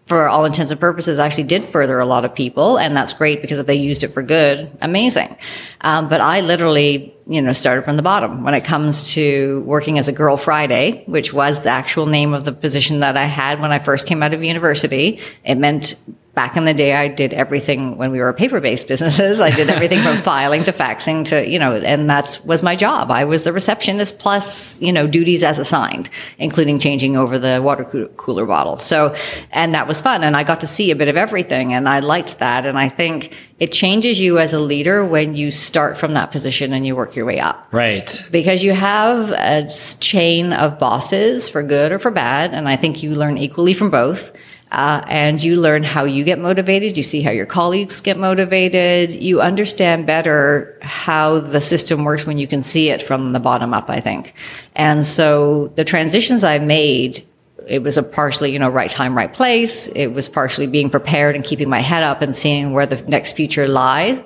for 0.10 0.28
all 0.28 0.44
intents 0.44 0.72
and 0.72 0.82
purposes, 0.82 1.20
actually 1.20 1.44
did 1.44 1.64
further 1.64 2.00
a 2.00 2.06
lot 2.06 2.26
of 2.26 2.34
people, 2.34 2.80
and 2.80 2.98
that's 2.98 3.14
great 3.14 3.42
because 3.42 3.60
if 3.60 3.68
they 3.68 3.76
used 3.76 4.04
it 4.04 4.08
for 4.08 4.24
good, 4.24 4.70
amazing. 4.82 5.38
Um, 5.82 6.10
but 6.10 6.20
I 6.20 6.42
literally, 6.42 7.14
you 7.28 7.44
know, 7.44 7.54
started 7.54 7.84
from 7.84 7.96
the 7.96 8.02
bottom 8.02 8.44
when 8.44 8.56
it 8.56 8.66
comes 8.66 9.14
to 9.14 9.62
working 9.68 10.00
as 10.00 10.08
a 10.08 10.12
Girl 10.12 10.36
Friday, 10.36 11.04
which 11.06 11.32
was 11.32 11.62
the 11.62 11.70
actual 11.70 12.08
name 12.08 12.34
of 12.34 12.44
the 12.44 12.52
position 12.52 13.02
that 13.02 13.18
I 13.18 13.26
had 13.26 13.62
when 13.62 13.72
I 13.72 13.78
first 13.78 14.08
came 14.08 14.24
out 14.24 14.34
of 14.34 14.44
university. 14.44 15.22
It 15.46 15.56
meant 15.56 15.94
back 16.40 16.56
in 16.56 16.64
the 16.64 16.74
day, 16.74 16.94
I 16.94 17.10
did 17.10 17.34
everything 17.34 17.98
when 17.98 18.14
we 18.14 18.22
were 18.22 18.32
paper 18.32 18.62
based 18.62 18.88
businesses. 18.88 19.42
I 19.42 19.52
did 19.52 19.70
everything 19.70 20.00
from 20.02 20.16
filing 20.32 20.64
to 20.64 20.72
faxing 20.72 21.26
to, 21.26 21.46
you 21.46 21.60
know, 21.60 21.74
and 21.76 22.10
that 22.10 22.40
was 22.46 22.64
my 22.64 22.78
job. 22.78 23.12
I 23.12 23.26
was 23.26 23.44
the 23.44 23.52
receptionist 23.52 24.20
plus, 24.20 24.82
you 24.82 24.94
know, 24.94 25.06
duties 25.06 25.44
as 25.44 25.60
assigned, 25.60 26.10
including 26.38 26.80
changing 26.80 27.18
over 27.18 27.38
the 27.38 27.60
water 27.62 27.84
cooler 28.16 28.46
bottle. 28.46 28.78
So, 28.78 29.14
and 29.52 29.76
that 29.76 29.86
was 29.86 30.00
fun. 30.00 30.24
And 30.24 30.38
I 30.38 30.46
got 30.46 30.62
to 30.62 30.68
see 30.68 30.92
a 30.92 30.96
bit 30.96 31.10
of 31.10 31.18
everything 31.18 31.74
and 31.74 31.90
I 31.90 32.00
liked 32.00 32.40
that. 32.40 32.66
And 32.66 32.80
I 32.80 32.88
think 32.88 33.36
it 33.60 33.74
changes 33.74 34.18
you 34.22 34.40
as 34.40 34.54
a 34.54 34.60
leader 34.62 35.06
when 35.06 35.36
you 35.36 35.52
start 35.52 35.98
from 35.98 36.14
that 36.14 36.32
position 36.32 36.72
and 36.72 36.88
you 36.88 36.96
work 36.96 37.18
your 37.18 37.26
way 37.26 37.42
up. 37.42 37.68
Right. 37.74 38.26
Because 38.32 38.64
you 38.64 38.72
have 38.72 39.32
a 39.32 39.70
chain 40.00 40.54
of 40.54 40.80
bosses 40.80 41.50
for 41.50 41.64
good 41.64 41.92
or 41.92 42.00
for 42.00 42.12
bad. 42.12 42.54
And 42.54 42.70
I 42.70 42.78
think 42.78 43.04
you 43.04 43.14
learn 43.14 43.38
equally 43.38 43.74
from 43.74 43.90
both. 43.90 44.32
Uh, 44.72 45.02
and 45.08 45.44
you 45.44 45.56
learn 45.56 45.84
how 45.84 46.04
you 46.04 46.24
get 46.24 46.38
motivated. 46.38 46.96
You 46.96 47.04
see 47.04 47.22
how 47.22 47.32
your 47.32 47.48
colleagues 47.48 48.02
get 48.02 48.18
motivated. 48.18 49.14
You 49.14 49.42
understand 49.42 50.06
better 50.06 50.78
how 50.82 51.40
the 51.40 51.60
system 51.60 52.04
works 52.04 52.26
when 52.28 52.38
you 52.38 52.48
can 52.48 52.62
see 52.62 52.90
it 52.90 53.02
from 53.02 53.34
the 53.34 53.40
bottom 53.40 53.74
up, 53.74 53.90
I 53.90 54.00
think. 54.00 54.36
And 54.76 55.06
so 55.06 55.68
the 55.76 55.84
transitions 55.84 56.44
I 56.44 56.60
made, 56.60 57.26
it 57.68 57.82
was 57.82 57.98
a 57.98 58.04
partially, 58.04 58.52
you 58.52 58.60
know, 58.60 58.70
right 58.70 58.92
time, 58.92 59.18
right 59.18 59.34
place. 59.34 59.88
It 59.88 60.08
was 60.08 60.30
partially 60.30 60.68
being 60.68 60.92
prepared 60.92 61.36
and 61.36 61.44
keeping 61.44 61.70
my 61.70 61.80
head 61.80 62.04
up 62.04 62.22
and 62.22 62.38
seeing 62.38 62.72
where 62.72 62.86
the 62.86 63.02
next 63.04 63.32
future 63.32 63.68
lies. 63.68 64.20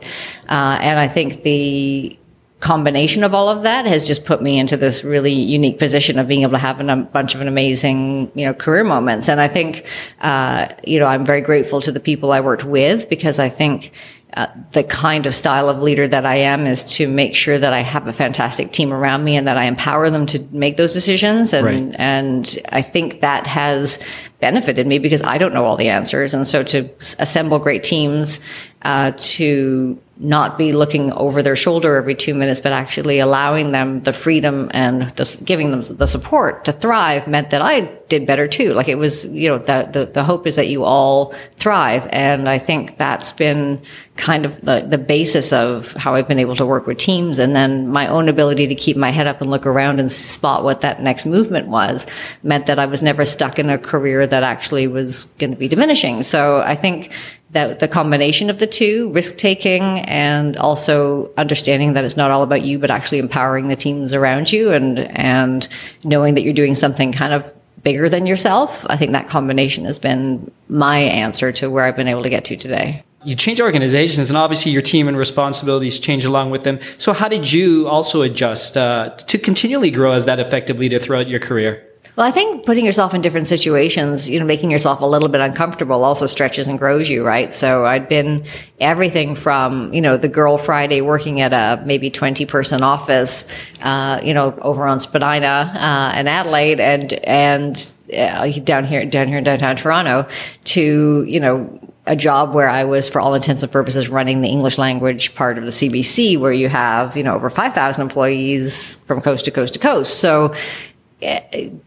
Uh, 0.49 0.77
and 0.81 0.99
I 0.99 1.07
think 1.07 1.43
the 1.43 2.17
combination 2.63 3.25
of 3.25 3.33
all 3.33 3.49
of 3.49 3.63
that 3.63 3.85
has 3.85 4.07
just 4.07 4.23
put 4.23 4.41
me 4.41 4.57
into 4.57 4.77
this 4.77 5.03
really 5.03 5.33
unique 5.33 5.77
position 5.77 6.17
of 6.17 6.29
being 6.29 6.43
able 6.43 6.53
to 6.53 6.57
have 6.57 6.79
a 6.79 6.95
bunch 6.95 7.35
of 7.35 7.41
an 7.41 7.49
amazing, 7.49 8.31
you 8.35 8.45
know, 8.45 8.53
career 8.53 8.85
moments. 8.85 9.27
And 9.27 9.41
I 9.41 9.49
think, 9.49 9.85
uh, 10.21 10.69
you 10.87 10.97
know, 10.97 11.05
I'm 11.05 11.25
very 11.25 11.41
grateful 11.41 11.81
to 11.81 11.91
the 11.91 11.99
people 11.99 12.31
I 12.31 12.39
worked 12.39 12.63
with 12.63 13.09
because 13.09 13.37
I 13.37 13.49
think 13.49 13.91
uh, 14.35 14.47
the 14.71 14.83
kind 14.85 15.25
of 15.25 15.35
style 15.35 15.67
of 15.67 15.79
leader 15.79 16.07
that 16.07 16.25
I 16.25 16.37
am 16.37 16.65
is 16.65 16.85
to 16.95 17.05
make 17.09 17.35
sure 17.35 17.59
that 17.59 17.73
I 17.73 17.81
have 17.81 18.07
a 18.07 18.13
fantastic 18.13 18.71
team 18.71 18.93
around 18.93 19.25
me 19.25 19.35
and 19.35 19.45
that 19.45 19.57
I 19.57 19.65
empower 19.65 20.09
them 20.09 20.25
to 20.27 20.39
make 20.51 20.77
those 20.77 20.93
decisions. 20.93 21.51
And, 21.51 21.65
right. 21.65 21.95
and 21.99 22.59
I 22.69 22.81
think 22.81 23.19
that 23.19 23.45
has 23.45 23.99
benefited 24.39 24.87
me 24.87 24.99
because 24.99 25.21
I 25.21 25.37
don't 25.37 25.53
know 25.53 25.65
all 25.65 25.75
the 25.75 25.89
answers. 25.89 26.33
And 26.33 26.47
so 26.47 26.63
to 26.63 26.89
assemble 27.19 27.59
great 27.59 27.83
teams, 27.83 28.39
uh, 28.83 29.11
to 29.17 29.99
not 30.17 30.59
be 30.59 30.73
looking 30.73 31.11
over 31.13 31.41
their 31.41 31.55
shoulder 31.55 31.95
every 31.95 32.13
two 32.13 32.35
minutes, 32.35 32.59
but 32.59 32.71
actually 32.71 33.17
allowing 33.19 33.71
them 33.71 34.01
the 34.03 34.13
freedom 34.13 34.69
and 34.71 35.09
the, 35.11 35.41
giving 35.43 35.71
them 35.71 35.81
the 35.81 36.05
support 36.05 36.65
to 36.65 36.71
thrive 36.71 37.27
meant 37.27 37.49
that 37.49 37.63
I 37.63 37.81
did 38.09 38.27
better 38.27 38.47
too. 38.47 38.73
Like 38.73 38.87
it 38.87 38.99
was, 38.99 39.25
you 39.25 39.49
know, 39.49 39.57
the, 39.57 39.89
the, 39.91 40.05
the 40.05 40.23
hope 40.23 40.45
is 40.45 40.55
that 40.55 40.67
you 40.67 40.83
all 40.83 41.33
thrive. 41.55 42.07
And 42.11 42.47
I 42.47 42.59
think 42.59 42.99
that's 42.99 43.31
been 43.31 43.81
kind 44.15 44.45
of 44.45 44.61
the, 44.61 44.85
the 44.87 44.99
basis 44.99 45.51
of 45.51 45.91
how 45.93 46.13
I've 46.13 46.27
been 46.27 46.37
able 46.37 46.55
to 46.57 46.65
work 46.65 46.85
with 46.85 46.99
teams. 46.99 47.39
And 47.39 47.55
then 47.55 47.87
my 47.87 48.07
own 48.07 48.29
ability 48.29 48.67
to 48.67 48.75
keep 48.75 48.95
my 48.95 49.09
head 49.09 49.25
up 49.25 49.41
and 49.41 49.49
look 49.49 49.65
around 49.65 49.99
and 49.99 50.11
spot 50.11 50.63
what 50.63 50.81
that 50.81 51.01
next 51.01 51.25
movement 51.25 51.69
was 51.69 52.05
meant 52.43 52.67
that 52.67 52.77
I 52.77 52.85
was 52.85 53.01
never 53.01 53.25
stuck 53.25 53.57
in 53.57 53.71
a 53.71 53.79
career 53.79 54.27
that 54.27 54.43
actually 54.43 54.85
was 54.85 55.23
going 55.39 55.49
to 55.49 55.57
be 55.57 55.67
diminishing. 55.67 56.21
So 56.21 56.61
I 56.61 56.75
think 56.75 57.11
that 57.53 57.79
the 57.79 57.87
combination 57.87 58.49
of 58.49 58.59
the 58.59 58.67
two, 58.67 59.11
risk 59.11 59.37
taking 59.37 59.81
and 60.01 60.57
also 60.57 61.31
understanding 61.37 61.93
that 61.93 62.03
it's 62.03 62.17
not 62.17 62.31
all 62.31 62.43
about 62.43 62.63
you, 62.63 62.79
but 62.79 62.91
actually 62.91 63.19
empowering 63.19 63.67
the 63.67 63.75
teams 63.75 64.11
around 64.11 64.51
you 64.51 64.71
and, 64.71 64.99
and 64.99 65.67
knowing 66.03 66.33
that 66.33 66.41
you're 66.41 66.53
doing 66.53 66.75
something 66.75 67.11
kind 67.11 67.33
of 67.33 67.53
bigger 67.83 68.09
than 68.09 68.25
yourself. 68.25 68.85
I 68.89 68.97
think 68.97 69.11
that 69.11 69.29
combination 69.29 69.85
has 69.85 69.99
been 69.99 70.51
my 70.67 70.99
answer 70.99 71.51
to 71.53 71.69
where 71.69 71.83
I've 71.85 71.95
been 71.95 72.07
able 72.07 72.23
to 72.23 72.29
get 72.29 72.45
to 72.45 72.57
today. 72.57 73.03
You 73.23 73.35
change 73.35 73.61
organizations, 73.61 74.29
and 74.29 74.35
obviously 74.35 74.71
your 74.73 74.81
team 74.81 75.07
and 75.07 75.15
responsibilities 75.15 75.97
change 75.97 76.25
along 76.25 76.51
with 76.51 76.63
them. 76.63 76.79
So, 76.97 77.13
how 77.13 77.29
did 77.29 77.49
you 77.53 77.87
also 77.87 78.21
adjust 78.21 78.75
uh, 78.75 79.11
to 79.11 79.37
continually 79.37 79.91
grow 79.91 80.11
as 80.11 80.25
that 80.25 80.41
effective 80.41 80.77
leader 80.77 80.99
throughout 80.99 81.29
your 81.29 81.39
career? 81.39 81.87
Well, 82.15 82.27
I 82.27 82.31
think 82.31 82.67
putting 82.67 82.85
yourself 82.85 83.15
in 83.15 83.21
different 83.21 83.47
situations, 83.47 84.29
you 84.29 84.39
know, 84.39 84.45
making 84.45 84.69
yourself 84.69 85.01
a 85.01 85.05
little 85.05 85.29
bit 85.29 85.41
uncomfortable 85.41 86.03
also 86.03 86.27
stretches 86.27 86.67
and 86.67 86.77
grows 86.77 87.09
you, 87.09 87.25
right? 87.25 87.55
So 87.55 87.85
I'd 87.85 88.07
been 88.07 88.45
everything 88.79 89.33
from, 89.33 89.91
you 89.91 90.01
know, 90.01 90.15
the 90.15 90.29
girl 90.29 90.59
Friday 90.59 91.01
working 91.01 91.41
at 91.41 91.53
a 91.53 91.83
maybe 91.85 92.11
20 92.11 92.45
person 92.45 92.83
office, 92.83 93.47
uh, 93.81 94.21
you 94.23 94.31
know, 94.31 94.55
over 94.61 94.85
on 94.85 94.99
Spadina, 94.99 95.73
uh, 95.73 96.19
in 96.19 96.27
Adelaide 96.27 96.79
and, 96.79 97.13
and, 97.23 97.91
uh, 98.15 98.47
down 98.59 98.85
here, 98.85 99.05
down 99.05 99.27
here 99.27 99.39
in 99.39 99.43
downtown 99.43 99.75
Toronto 99.75 100.27
to, 100.65 101.23
you 101.23 101.39
know, 101.39 101.79
a 102.05 102.15
job 102.15 102.53
where 102.53 102.69
I 102.69 102.83
was, 102.83 103.09
for 103.09 103.21
all 103.21 103.33
intents 103.33 103.63
and 103.63 103.71
purposes, 103.71 104.09
running 104.09 104.41
the 104.41 104.49
English 104.49 104.77
language 104.77 105.33
part 105.35 105.57
of 105.57 105.63
the 105.63 105.71
CBC, 105.71 106.37
where 106.37 106.51
you 106.51 106.67
have, 106.67 107.15
you 107.15 107.23
know, 107.23 107.31
over 107.31 107.49
5,000 107.49 108.01
employees 108.01 108.97
from 109.07 109.21
coast 109.21 109.45
to 109.45 109.51
coast 109.51 109.73
to 109.75 109.79
coast. 109.79 110.19
So 110.19 110.53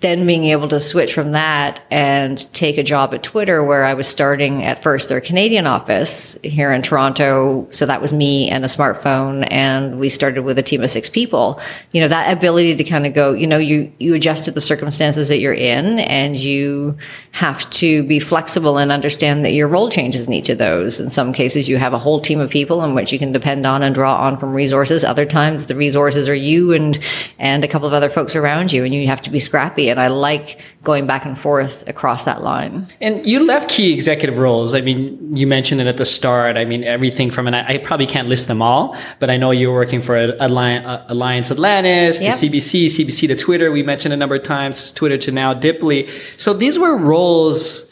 then 0.01 0.27
being 0.27 0.45
able 0.47 0.69
to 0.69 0.81
switch 0.81 1.13
from 1.13 1.33
that 1.33 1.83
and 1.91 2.53
take 2.53 2.79
a 2.79 2.83
job 2.83 3.15
at 3.15 3.23
Twitter, 3.23 3.63
where 3.63 3.85
I 3.85 3.95
was 3.95 4.09
starting 4.09 4.65
at 4.65 4.83
first 4.83 5.09
their 5.09 5.21
Canadian 5.21 5.67
office 5.67 6.39
here 6.43 6.73
in 6.73 6.83
Toronto. 6.83 7.69
So 7.71 7.87
that 7.87 8.01
was 8.01 8.13
me 8.13 8.49
and 8.51 8.65
a 8.65 8.69
smartphone, 8.69 9.47
and 9.51 9.99
we 9.99 10.09
started 10.09 10.43
with 10.43 10.59
a 10.59 10.63
team 10.63 10.83
of 10.83 10.91
six 10.91 11.09
people. 11.09 11.61
You 11.93 12.01
know, 12.01 12.09
that 12.09 12.37
ability 12.37 12.77
to 12.77 12.85
kind 12.85 13.07
of 13.07 13.15
go, 13.15 13.33
you 13.33 13.47
know, 13.47 13.59
you 13.59 13.93
you 13.99 14.15
adjust 14.15 14.45
to 14.45 14.51
the 14.51 14.61
circumstances 14.61 15.29
that 15.29 15.39
you're 15.39 15.55
in, 15.55 15.99
and 16.01 16.37
you 16.37 16.97
have 17.33 17.69
to 17.71 18.03
be 18.05 18.19
flexible 18.19 18.79
and 18.79 18.91
understand 18.91 19.45
that 19.45 19.53
your 19.53 19.69
role 19.69 19.91
changes 19.91 20.27
in 20.27 20.33
each 20.33 20.49
of 20.49 20.59
those. 20.59 21.01
In 21.01 21.11
some 21.11 21.33
cases, 21.33 21.69
you 21.69 21.77
have 21.77 21.93
a 21.93 21.99
whole 21.99 22.21
team 22.21 22.41
of 22.41 22.51
people 22.51 22.83
in 22.85 22.95
which 22.95 23.13
you 23.13 23.19
can 23.19 23.33
depend 23.33 23.67
on 23.67 23.83
and 23.83 23.95
draw 23.95 24.17
on 24.17 24.37
from 24.39 24.55
resources. 24.55 25.05
Other 25.05 25.27
times, 25.27 25.67
the 25.67 25.77
resources 25.77 26.29
are 26.29 26.35
you 26.35 26.73
and 26.73 26.99
and 27.39 27.65
a 27.65 27.69
couple 27.69 27.87
of 27.87 27.93
other 27.93 28.09
folks 28.09 28.35
around 28.35 28.73
you, 28.73 28.85
and 28.85 28.95
you 28.95 29.07
have 29.07 29.21
to 29.23 29.26
be 29.31 29.41
scrappy. 29.41 29.89
And 29.91 30.01
I 30.01 30.09
like 30.09 30.61
going 30.83 31.07
back 31.07 31.25
and 31.25 31.39
forth 31.39 31.87
across 31.89 32.25
that 32.25 32.43
line. 32.43 32.87
And 33.01 33.25
you 33.27 33.45
left 33.45 33.69
key 33.69 33.93
executive 33.93 34.39
roles. 34.39 34.75
I 34.75 34.81
mean, 34.81 35.37
you 35.37 35.47
mentioned 35.47 35.81
it 35.81 35.87
at 35.87 35.97
the 35.97 36.05
start. 36.05 36.57
I 36.57 36.65
mean, 36.65 36.85
everything 36.85 37.31
from, 37.31 37.47
and 37.47 37.57
I, 37.57 37.75
I 37.75 37.79
probably 37.79 38.07
can't 38.07 38.29
list 38.29 38.49
them 38.49 38.63
all, 38.63 38.97
but 39.19 39.31
I 39.31 39.37
know 39.37 39.51
you 39.51 39.69
were 39.69 39.75
working 39.75 40.01
for 40.01 40.17
uh, 40.17 40.37
Alliance 40.41 41.51
Atlantis 41.51 42.21
yep. 42.21 42.37
to 42.37 42.47
CBC, 42.47 42.87
CBC 42.87 43.29
to 43.29 43.37
Twitter. 43.37 43.73
We 43.73 43.83
mentioned 43.83 44.15
a 44.15 44.17
number 44.17 44.37
of 44.37 44.43
times, 44.43 44.93
Twitter 44.93 45.19
to 45.19 45.33
now 45.33 45.55
Diply. 45.55 46.09
So 46.39 46.53
these 46.53 46.79
were 46.79 46.97
roles 46.97 47.87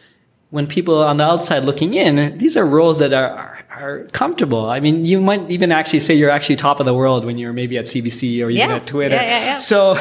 when 0.54 0.68
people 0.68 1.02
on 1.02 1.16
the 1.16 1.24
outside 1.24 1.64
looking 1.64 1.94
in, 1.94 2.38
these 2.38 2.56
are 2.56 2.64
roles 2.64 3.00
that 3.00 3.12
are, 3.12 3.28
are, 3.28 3.64
are, 3.70 4.04
comfortable. 4.12 4.70
I 4.70 4.78
mean, 4.78 5.04
you 5.04 5.20
might 5.20 5.50
even 5.50 5.72
actually 5.72 5.98
say 5.98 6.14
you're 6.14 6.30
actually 6.30 6.54
top 6.54 6.78
of 6.78 6.86
the 6.86 6.94
world 6.94 7.24
when 7.24 7.38
you're 7.38 7.52
maybe 7.52 7.76
at 7.76 7.86
CBC 7.86 8.40
or 8.40 8.50
even 8.50 8.68
yeah. 8.70 8.76
at 8.76 8.86
Twitter. 8.86 9.16
Yeah, 9.16 9.22
yeah, 9.22 9.44
yeah. 9.44 9.58
So 9.58 9.96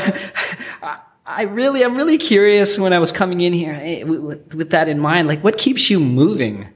I 1.36 1.44
really, 1.44 1.84
I'm 1.84 1.96
really 1.96 2.18
curious 2.18 2.80
when 2.80 2.94
I 2.94 3.00
was 3.00 3.12
coming 3.12 3.42
in 3.42 3.54
here 3.54 3.80
eh, 3.82 4.04
with, 4.04 4.54
with 4.54 4.70
that 4.72 4.88
in 4.88 5.00
mind, 5.00 5.28
like 5.28 5.44
what 5.44 5.58
keeps 5.58 5.90
you 5.90 6.00
moving? 6.00 6.68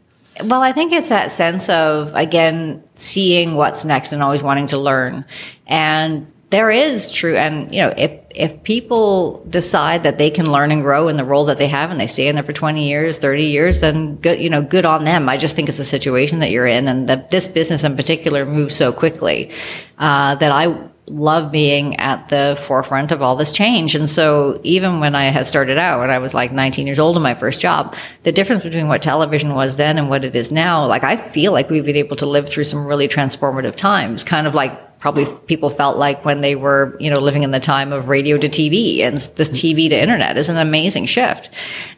Well, 0.44 0.62
I 0.62 0.72
think 0.72 0.94
it's 0.94 1.10
that 1.10 1.32
sense 1.32 1.70
of, 1.70 2.12
again, 2.14 2.84
seeing 2.96 3.56
what's 3.56 3.86
next 3.86 4.14
and 4.14 4.22
always 4.22 4.44
wanting 4.44 4.68
to 4.68 4.78
learn. 4.78 5.26
And 5.66 6.32
there 6.50 6.72
is 6.72 7.12
true 7.12 7.36
and 7.36 7.74
you 7.74 7.82
know 7.82 7.94
if 7.98 8.22
if 8.34 8.64
people 8.64 9.44
decide 9.50 10.04
that 10.04 10.18
they 10.18 10.30
can 10.30 10.50
learn 10.50 10.72
and 10.72 10.82
grow 10.82 11.10
in 11.10 11.18
the 11.18 11.26
role 11.26 11.44
that 11.44 11.58
they 11.58 11.68
have 11.68 11.92
and 11.92 12.00
they 12.00 12.08
stay 12.08 12.28
in 12.28 12.36
there 12.36 12.44
for 12.44 12.54
20 12.54 12.88
years 12.88 13.18
30 13.18 13.44
years 13.44 13.82
then 13.82 14.16
good 14.16 14.40
you 14.40 14.50
know 14.50 14.62
good 14.62 14.86
on 14.86 15.04
them 15.04 15.28
i 15.28 15.36
just 15.36 15.58
think 15.58 15.68
it's 15.68 15.80
a 15.80 15.86
situation 15.86 16.40
that 16.40 16.50
you're 16.50 16.66
in 16.66 16.88
and 16.88 17.10
that 17.10 17.32
this 17.32 17.48
business 17.48 17.84
in 17.84 17.98
particular 17.98 18.46
moves 18.46 18.76
so 18.76 18.94
quickly 18.94 19.52
uh, 19.98 20.36
that 20.36 20.52
i 20.52 20.74
love 21.08 21.52
being 21.52 21.96
at 21.98 22.28
the 22.30 22.58
forefront 22.62 23.12
of 23.12 23.22
all 23.22 23.36
this 23.36 23.54
change 23.54 23.96
and 23.96 24.10
so 24.10 24.60
even 24.64 25.00
when 25.00 25.16
i 25.16 25.26
had 25.26 25.48
started 25.48 25.78
out 25.78 26.00
when 26.00 26.10
i 26.10 26.18
was 26.18 26.34
like 26.34 26.52
19 26.52 26.86
years 26.86 27.00
old 27.00 27.16
in 27.16 27.22
my 27.22 27.34
first 27.34 27.62
job 27.62 27.96
the 28.24 28.32
difference 28.32 28.64
between 28.64 28.88
what 28.88 29.02
television 29.02 29.54
was 29.54 29.78
then 29.78 29.98
and 29.98 30.10
what 30.10 30.26
it 30.26 30.36
is 30.36 30.52
now 30.52 30.86
like 30.86 31.04
i 31.04 31.16
feel 31.16 31.54
like 31.54 31.70
we've 31.70 31.86
been 31.86 31.96
able 31.96 32.16
to 32.16 32.26
live 32.26 32.50
through 32.50 32.66
some 32.66 32.86
really 32.86 33.08
transformative 33.08 33.76
times 33.76 34.24
kind 34.24 34.48
of 34.48 34.54
like 34.54 34.88
probably 35.00 35.26
people 35.46 35.70
felt 35.70 35.98
like 35.98 36.26
when 36.26 36.42
they 36.42 36.56
were, 36.56 36.98
you 37.00 37.10
know, 37.10 37.20
living 37.20 37.44
in 37.44 37.52
the 37.52 37.60
time 37.60 37.94
of 37.94 38.10
radio 38.10 38.38
to 38.38 38.50
TV 38.50 39.02
and 39.02 39.18
this 39.36 39.50
mm-hmm. 39.50 39.80
TV 39.80 39.90
to 39.90 40.02
internet 40.02 40.38
is 40.38 40.50
an 40.50 40.58
amazing 40.58 41.06
shift. 41.06 41.50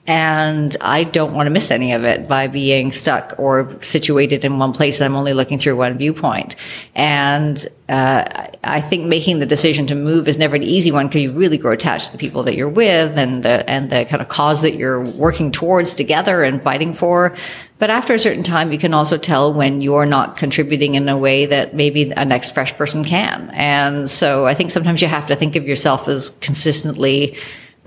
And 0.05 0.75
I 0.81 1.05
don't 1.05 1.33
want 1.33 1.47
to 1.47 1.51
miss 1.51 1.71
any 1.71 1.93
of 1.93 2.03
it 2.03 2.27
by 2.27 2.47
being 2.47 2.91
stuck 2.91 3.35
or 3.37 3.81
situated 3.81 4.43
in 4.43 4.59
one 4.59 4.73
place 4.73 4.99
and 4.99 5.05
I'm 5.05 5.15
only 5.15 5.33
looking 5.33 5.59
through 5.59 5.77
one 5.77 5.97
viewpoint. 5.97 6.55
And 6.93 7.67
uh, 7.89 8.47
I 8.63 8.81
think 8.81 9.05
making 9.05 9.39
the 9.39 9.45
decision 9.45 9.87
to 9.87 9.95
move 9.95 10.27
is 10.27 10.37
never 10.37 10.55
an 10.55 10.63
easy 10.63 10.91
one 10.91 11.07
because 11.07 11.23
you 11.23 11.31
really 11.31 11.57
grow 11.57 11.71
attached 11.71 12.07
to 12.07 12.11
the 12.11 12.17
people 12.19 12.43
that 12.43 12.55
you're 12.55 12.69
with 12.69 13.17
and 13.17 13.41
the, 13.41 13.67
and 13.69 13.89
the 13.89 14.05
kind 14.05 14.21
of 14.21 14.27
cause 14.27 14.61
that 14.61 14.75
you're 14.75 15.03
working 15.03 15.51
towards 15.51 15.95
together 15.95 16.43
and 16.43 16.61
fighting 16.61 16.93
for. 16.93 17.35
But 17.79 17.89
after 17.89 18.13
a 18.13 18.19
certain 18.19 18.43
time, 18.43 18.71
you 18.71 18.77
can 18.77 18.93
also 18.93 19.17
tell 19.17 19.53
when 19.53 19.81
you're 19.81 20.05
not 20.05 20.37
contributing 20.37 20.95
in 20.95 21.09
a 21.09 21.17
way 21.17 21.47
that 21.47 21.73
maybe 21.73 22.11
a 22.11 22.25
next 22.25 22.51
fresh 22.51 22.75
person 22.75 23.03
can. 23.03 23.49
And 23.53 24.09
so 24.09 24.45
I 24.45 24.53
think 24.53 24.69
sometimes 24.69 25.01
you 25.01 25.07
have 25.07 25.25
to 25.27 25.35
think 25.35 25.55
of 25.55 25.65
yourself 25.65 26.07
as 26.07 26.29
consistently 26.41 27.37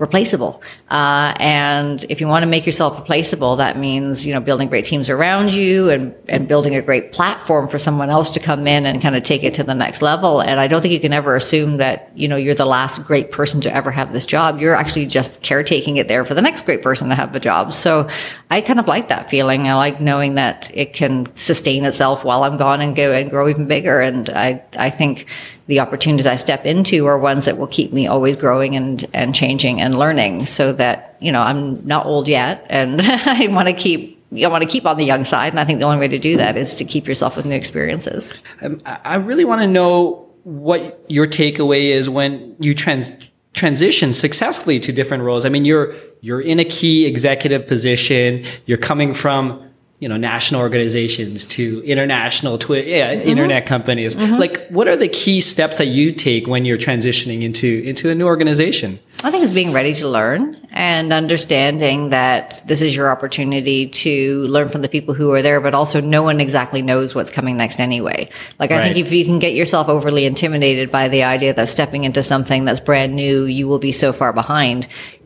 replaceable. 0.03 0.61
Uh, 0.89 1.33
and 1.39 2.05
if 2.09 2.19
you 2.19 2.27
want 2.27 2.43
to 2.43 2.47
make 2.55 2.65
yourself 2.65 2.99
replaceable, 2.99 3.55
that 3.55 3.77
means, 3.77 4.27
you 4.27 4.33
know, 4.33 4.41
building 4.41 4.67
great 4.67 4.85
teams 4.85 5.09
around 5.09 5.53
you 5.53 5.89
and, 5.89 6.13
and 6.27 6.47
building 6.47 6.75
a 6.75 6.81
great 6.81 7.13
platform 7.13 7.69
for 7.69 7.79
someone 7.79 8.09
else 8.09 8.29
to 8.31 8.39
come 8.39 8.67
in 8.67 8.85
and 8.85 9.01
kind 9.01 9.15
of 9.15 9.23
take 9.23 9.43
it 9.43 9.53
to 9.53 9.63
the 9.63 9.73
next 9.73 10.01
level. 10.01 10.41
And 10.41 10.59
I 10.59 10.67
don't 10.67 10.81
think 10.81 10.93
you 10.93 10.99
can 10.99 11.13
ever 11.13 11.35
assume 11.35 11.77
that, 11.77 12.11
you 12.15 12.27
know, 12.27 12.35
you're 12.35 12.53
the 12.53 12.65
last 12.65 13.05
great 13.05 13.31
person 13.31 13.61
to 13.61 13.73
ever 13.73 13.91
have 13.91 14.11
this 14.11 14.25
job. 14.25 14.59
You're 14.59 14.75
actually 14.75 15.05
just 15.05 15.41
caretaking 15.41 15.97
it 15.97 16.07
there 16.07 16.25
for 16.25 16.33
the 16.33 16.41
next 16.41 16.65
great 16.65 16.81
person 16.81 17.07
to 17.09 17.15
have 17.15 17.31
the 17.31 17.39
job. 17.39 17.73
So 17.73 18.09
I 18.51 18.59
kind 18.61 18.79
of 18.79 18.87
like 18.87 19.07
that 19.07 19.29
feeling. 19.29 19.67
I 19.69 19.75
like 19.75 20.01
knowing 20.01 20.35
that 20.35 20.69
it 20.73 20.93
can 20.93 21.33
sustain 21.35 21.85
itself 21.85 22.25
while 22.25 22.43
I'm 22.43 22.57
gone 22.57 22.81
and 22.81 22.95
go 22.95 23.13
and 23.13 23.29
grow 23.29 23.47
even 23.47 23.67
bigger. 23.67 24.01
And 24.01 24.29
I, 24.29 24.61
I 24.77 24.89
think 24.89 25.27
the 25.67 25.79
opportunities 25.79 26.27
I 26.27 26.35
step 26.35 26.65
into 26.65 27.05
are 27.05 27.17
ones 27.17 27.45
that 27.45 27.57
will 27.57 27.67
keep 27.67 27.93
me 27.93 28.07
always 28.07 28.35
growing 28.35 28.75
and, 28.75 29.05
and 29.13 29.33
changing 29.33 29.79
and 29.79 29.97
learning 29.97 30.45
so 30.45 30.73
that, 30.73 31.17
you 31.21 31.31
know, 31.31 31.41
I'm 31.41 31.85
not 31.85 32.05
old 32.05 32.27
yet 32.27 32.65
and 32.69 33.01
I 33.03 33.47
want 33.47 33.67
to 33.69 33.73
keep 33.73 34.13
you 34.33 34.49
want 34.49 34.63
to 34.63 34.69
keep 34.69 34.85
on 34.85 34.97
the 34.97 35.05
young 35.05 35.23
side. 35.23 35.53
And 35.53 35.59
I 35.59 35.65
think 35.65 35.79
the 35.79 35.85
only 35.85 35.99
way 35.99 36.07
to 36.07 36.17
do 36.17 36.37
that 36.37 36.57
is 36.57 36.75
to 36.77 36.85
keep 36.85 37.07
yourself 37.07 37.37
with 37.37 37.45
new 37.45 37.55
experiences. 37.55 38.33
Um, 38.61 38.81
I 38.85 39.15
really 39.15 39.45
want 39.45 39.61
to 39.61 39.67
know 39.67 40.27
what 40.43 41.05
your 41.09 41.27
takeaway 41.27 41.91
is 41.91 42.09
when 42.09 42.55
you 42.59 42.73
trans- 42.73 43.15
transition 43.53 44.11
successfully 44.11 44.79
to 44.79 44.91
different 44.91 45.23
roles. 45.23 45.45
I 45.45 45.49
mean, 45.49 45.65
you're, 45.65 45.93
you're 46.21 46.41
in 46.41 46.59
a 46.59 46.65
key 46.65 47.05
executive 47.05 47.67
position. 47.67 48.43
You're 48.65 48.79
coming 48.79 49.13
from 49.13 49.72
you 49.99 50.09
know 50.09 50.17
national 50.17 50.59
organizations 50.59 51.45
to 51.45 51.81
international 51.85 52.57
twi- 52.57 52.79
yeah, 52.79 53.13
mm-hmm. 53.13 53.27
internet 53.27 53.65
companies 53.65 54.15
mm-hmm. 54.15 54.35
like 54.35 54.67
what 54.67 54.87
are 54.87 54.97
the 54.97 55.07
key 55.07 55.39
steps 55.39 55.77
that 55.77 55.87
you 55.87 56.11
take 56.11 56.45
when 56.45 56.65
you're 56.65 56.77
transitioning 56.77 57.41
into 57.41 57.81
into 57.83 58.09
a 58.09 58.15
new 58.15 58.25
organization 58.25 58.99
i 59.23 59.31
think 59.31 59.43
it's 59.43 59.53
being 59.53 59.71
ready 59.71 59.93
to 59.93 60.07
learn 60.07 60.59
and 60.71 61.13
understanding 61.13 62.09
that 62.09 62.61
this 62.65 62.81
is 62.81 62.93
your 62.93 63.09
opportunity 63.09 63.87
to 63.87 64.41
learn 64.47 64.67
from 64.67 64.81
the 64.81 64.89
people 64.89 65.13
who 65.13 65.31
are 65.31 65.41
there 65.41 65.61
but 65.61 65.73
also 65.73 66.01
no 66.01 66.21
one 66.21 66.41
exactly 66.41 66.81
knows 66.81 67.15
what's 67.15 67.31
coming 67.31 67.55
next 67.55 67.79
anyway 67.79 68.27
like 68.59 68.71
i 68.71 68.79
right. 68.79 68.83
think 68.83 68.97
if 68.97 69.11
you 69.11 69.23
can 69.23 69.39
get 69.39 69.53
yourself 69.53 69.87
overly 69.87 70.25
intimidated 70.25 70.91
by 70.91 71.07
the 71.07 71.23
idea 71.23 71.53
that 71.53 71.69
stepping 71.69 72.03
into 72.03 72.21
something 72.21 72.65
that's 72.65 72.81
brand 72.81 73.15
new 73.15 73.43
you 73.43 73.69
will 73.69 73.79
be 73.79 73.91
so 73.91 74.11
far 74.11 74.33
behind 74.33 74.85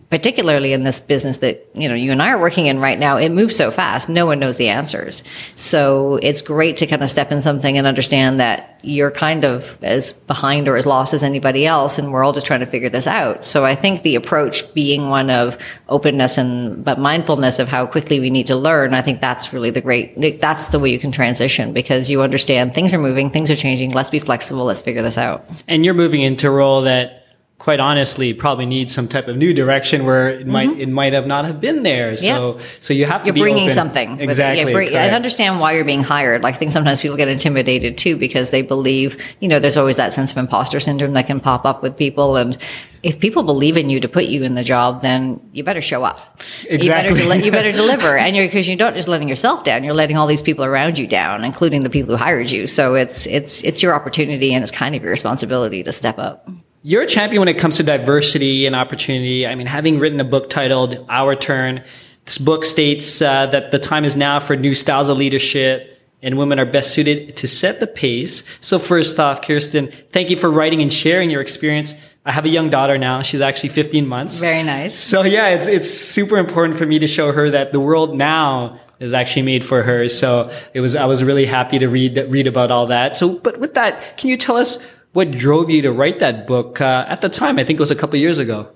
particularly 0.09 0.71
in 0.73 0.83
this 0.83 0.99
business 0.99 1.39
that 1.39 1.67
you 1.73 1.89
know 1.89 1.95
you 1.95 2.11
and 2.11 2.21
I 2.21 2.31
are 2.31 2.39
working 2.39 2.67
in 2.67 2.79
right 2.79 2.97
now, 2.97 3.17
it 3.17 3.29
moves 3.29 3.55
so 3.55 3.71
fast. 3.71 4.07
No 4.07 4.25
one 4.25 4.39
knows 4.39 4.57
the 4.57 4.69
answers. 4.69 5.23
So 5.55 6.19
it's 6.21 6.41
great 6.41 6.77
to 6.77 6.87
kind 6.87 7.03
of 7.03 7.09
step 7.09 7.31
in 7.31 7.41
something 7.41 7.77
and 7.77 7.85
understand 7.85 8.39
that 8.39 8.79
you're 8.83 9.11
kind 9.11 9.43
of 9.43 9.77
as 9.83 10.13
behind 10.13 10.67
or 10.67 10.77
as 10.77 10.85
lost 10.85 11.13
as 11.13 11.23
anybody 11.23 11.65
else, 11.65 11.97
and 11.97 12.11
we're 12.11 12.23
all 12.23 12.31
just 12.31 12.47
trying 12.47 12.61
to 12.61 12.65
figure 12.65 12.89
this 12.89 13.07
out. 13.07 13.43
So 13.43 13.65
I 13.65 13.75
think 13.75 14.03
the 14.03 14.15
approach 14.15 14.73
being 14.73 15.09
one 15.09 15.29
of 15.29 15.57
openness 15.89 16.37
and 16.37 16.85
but 16.85 16.99
mindfulness 16.99 17.59
of 17.59 17.67
how 17.67 17.85
quickly 17.85 18.19
we 18.19 18.29
need 18.29 18.47
to 18.47 18.55
learn. 18.55 18.93
I 18.93 19.01
think 19.01 19.19
that's 19.19 19.51
really 19.51 19.71
the 19.71 19.81
great. 19.81 20.39
That's 20.39 20.67
the 20.67 20.79
way 20.79 20.89
you 20.89 20.99
can 20.99 21.11
transition 21.11 21.73
because 21.73 22.09
you 22.09 22.21
understand 22.21 22.73
things 22.73 22.93
are 22.93 22.99
moving, 22.99 23.29
things 23.29 23.51
are 23.51 23.55
changing. 23.55 23.91
Let's 23.91 24.09
be 24.09 24.19
flexible. 24.19 24.63
Let's 24.63 24.81
figure 24.81 25.01
this 25.01 25.17
out. 25.17 25.45
And 25.67 25.83
you're 25.83 25.93
moving 25.93 26.21
into 26.21 26.47
a 26.47 26.51
role 26.51 26.81
that 26.83 27.26
quite 27.59 27.79
honestly 27.79 28.33
probably 28.33 28.65
need 28.65 28.89
some 28.89 29.07
type 29.07 29.27
of 29.27 29.35
new 29.35 29.53
direction 29.53 30.05
where 30.05 30.29
it 30.29 30.41
mm-hmm. 30.41 30.51
might 30.51 30.77
it 30.77 30.89
might 30.89 31.13
have 31.13 31.25
not 31.25 31.43
have 31.43 31.59
been 31.59 31.81
there 31.83 32.15
so 32.15 32.59
so 32.79 32.93
you 32.93 33.05
have 33.05 33.23
to 33.23 33.27
you're 33.27 33.33
be 33.33 33.41
bringing 33.41 33.63
open. 33.63 33.73
something 33.73 34.19
exactly 34.19 34.65
yeah, 34.65 34.71
bring, 34.71 34.93
and 34.93 35.15
understand 35.15 35.59
why 35.59 35.71
you're 35.71 35.83
being 35.83 36.03
hired 36.03 36.43
like 36.43 36.53
i 36.53 36.57
think 36.57 36.71
sometimes 36.71 37.01
people 37.01 37.17
get 37.17 37.27
intimidated 37.27 37.97
too 37.97 38.15
because 38.15 38.51
they 38.51 38.61
believe 38.61 39.21
you 39.39 39.47
know 39.47 39.57
there's 39.59 39.77
always 39.77 39.95
that 39.95 40.13
sense 40.13 40.31
of 40.31 40.37
imposter 40.37 40.79
syndrome 40.79 41.13
that 41.13 41.25
can 41.25 41.39
pop 41.39 41.65
up 41.65 41.81
with 41.81 41.97
people 41.97 42.35
and 42.35 42.57
if 43.03 43.19
people 43.19 43.43
believe 43.43 43.77
in 43.77 43.89
you 43.89 43.99
to 43.99 44.09
put 44.09 44.25
you 44.25 44.43
in 44.43 44.55
the 44.55 44.63
job, 44.63 45.01
then 45.01 45.39
you 45.53 45.63
better 45.63 45.83
show 45.83 46.03
up. 46.03 46.41
Exactly. 46.67 47.21
You 47.21 47.29
better, 47.29 47.45
you 47.45 47.51
better 47.51 47.71
deliver. 47.83 48.17
And 48.17 48.35
you're, 48.35 48.49
cause 48.49 48.67
you're 48.67 48.75
not 48.75 48.95
just 48.95 49.07
letting 49.07 49.29
yourself 49.29 49.63
down, 49.63 49.83
you're 49.83 49.93
letting 49.93 50.17
all 50.17 50.27
these 50.27 50.41
people 50.41 50.65
around 50.65 50.97
you 50.97 51.07
down, 51.07 51.45
including 51.45 51.83
the 51.83 51.89
people 51.89 52.11
who 52.11 52.17
hired 52.17 52.49
you. 52.49 52.67
So 52.67 52.95
it's, 52.95 53.27
it's, 53.27 53.63
it's 53.63 53.83
your 53.83 53.93
opportunity 53.93 54.53
and 54.53 54.63
it's 54.63 54.71
kind 54.71 54.95
of 54.95 55.03
your 55.03 55.11
responsibility 55.11 55.83
to 55.83 55.93
step 55.93 56.17
up. 56.17 56.49
You're 56.87 57.01
a 57.01 57.05
champion 57.05 57.41
when 57.41 57.49
it 57.49 57.57
comes 57.57 57.75
to 57.77 57.83
diversity 57.83 58.65
and 58.65 58.73
opportunity. 58.73 59.45
I 59.45 59.55
mean, 59.55 59.67
having 59.67 59.99
written 59.99 60.21
a 60.21 60.23
book 60.23 60.49
titled 60.49 61.05
Our 61.09 61.35
Turn, 61.35 61.83
this 62.23 62.37
book 62.37 62.63
states 62.63 63.21
uh, 63.21 63.47
that 63.47 63.71
the 63.71 63.77
time 63.77 64.05
is 64.05 64.15
now 64.15 64.39
for 64.39 64.55
new 64.55 64.73
styles 64.73 65.09
of 65.09 65.17
leadership 65.17 65.99
and 66.21 66.37
women 66.37 66.61
are 66.61 66.65
best 66.65 66.93
suited 66.93 67.35
to 67.35 67.45
set 67.45 67.81
the 67.81 67.87
pace. 67.87 68.41
So 68.61 68.79
first 68.79 69.19
off, 69.19 69.41
Kirstine, 69.41 69.93
thank 70.11 70.29
you 70.29 70.37
for 70.37 70.49
writing 70.49 70.81
and 70.81 70.91
sharing 70.91 71.29
your 71.29 71.41
experience. 71.41 71.93
I 72.23 72.31
have 72.31 72.45
a 72.45 72.49
young 72.49 72.69
daughter 72.69 72.97
now. 72.97 73.21
She's 73.21 73.41
actually 73.41 73.69
15 73.69 74.07
months. 74.07 74.39
Very 74.39 74.63
nice. 74.63 74.97
So 74.97 75.23
yeah, 75.23 75.49
it's, 75.49 75.67
it's 75.67 75.91
super 75.91 76.37
important 76.37 76.77
for 76.77 76.85
me 76.85 76.99
to 76.99 77.07
show 77.07 77.33
her 77.33 77.49
that 77.49 77.73
the 77.73 77.81
world 77.81 78.15
now 78.15 78.79
is 79.01 79.11
actually 79.11 79.41
made 79.41 79.65
for 79.65 79.83
her. 79.83 80.07
So 80.07 80.49
it 80.73 80.79
was, 80.79 80.95
I 80.95 81.05
was 81.05 81.21
really 81.21 81.47
happy 81.47 81.79
to 81.79 81.87
read, 81.89 82.17
read 82.29 82.47
about 82.47 82.71
all 82.71 82.85
that. 82.87 83.17
So, 83.17 83.39
but 83.39 83.59
with 83.59 83.73
that, 83.73 84.17
can 84.17 84.29
you 84.29 84.37
tell 84.37 84.55
us 84.55 84.81
what 85.17 85.31
drove 85.31 85.67
you 85.71 85.81
to 85.81 85.91
write 85.91 86.19
that 86.19 86.45
book 86.45 86.79
uh, 86.79 87.03
at 87.09 87.21
the 87.21 87.27
time? 87.27 87.57
I 87.57 87.63
think 87.63 87.79
it 87.79 87.81
was 87.81 87.89
a 87.89 87.95
couple 87.95 88.19
years 88.19 88.37
ago. 88.37 88.69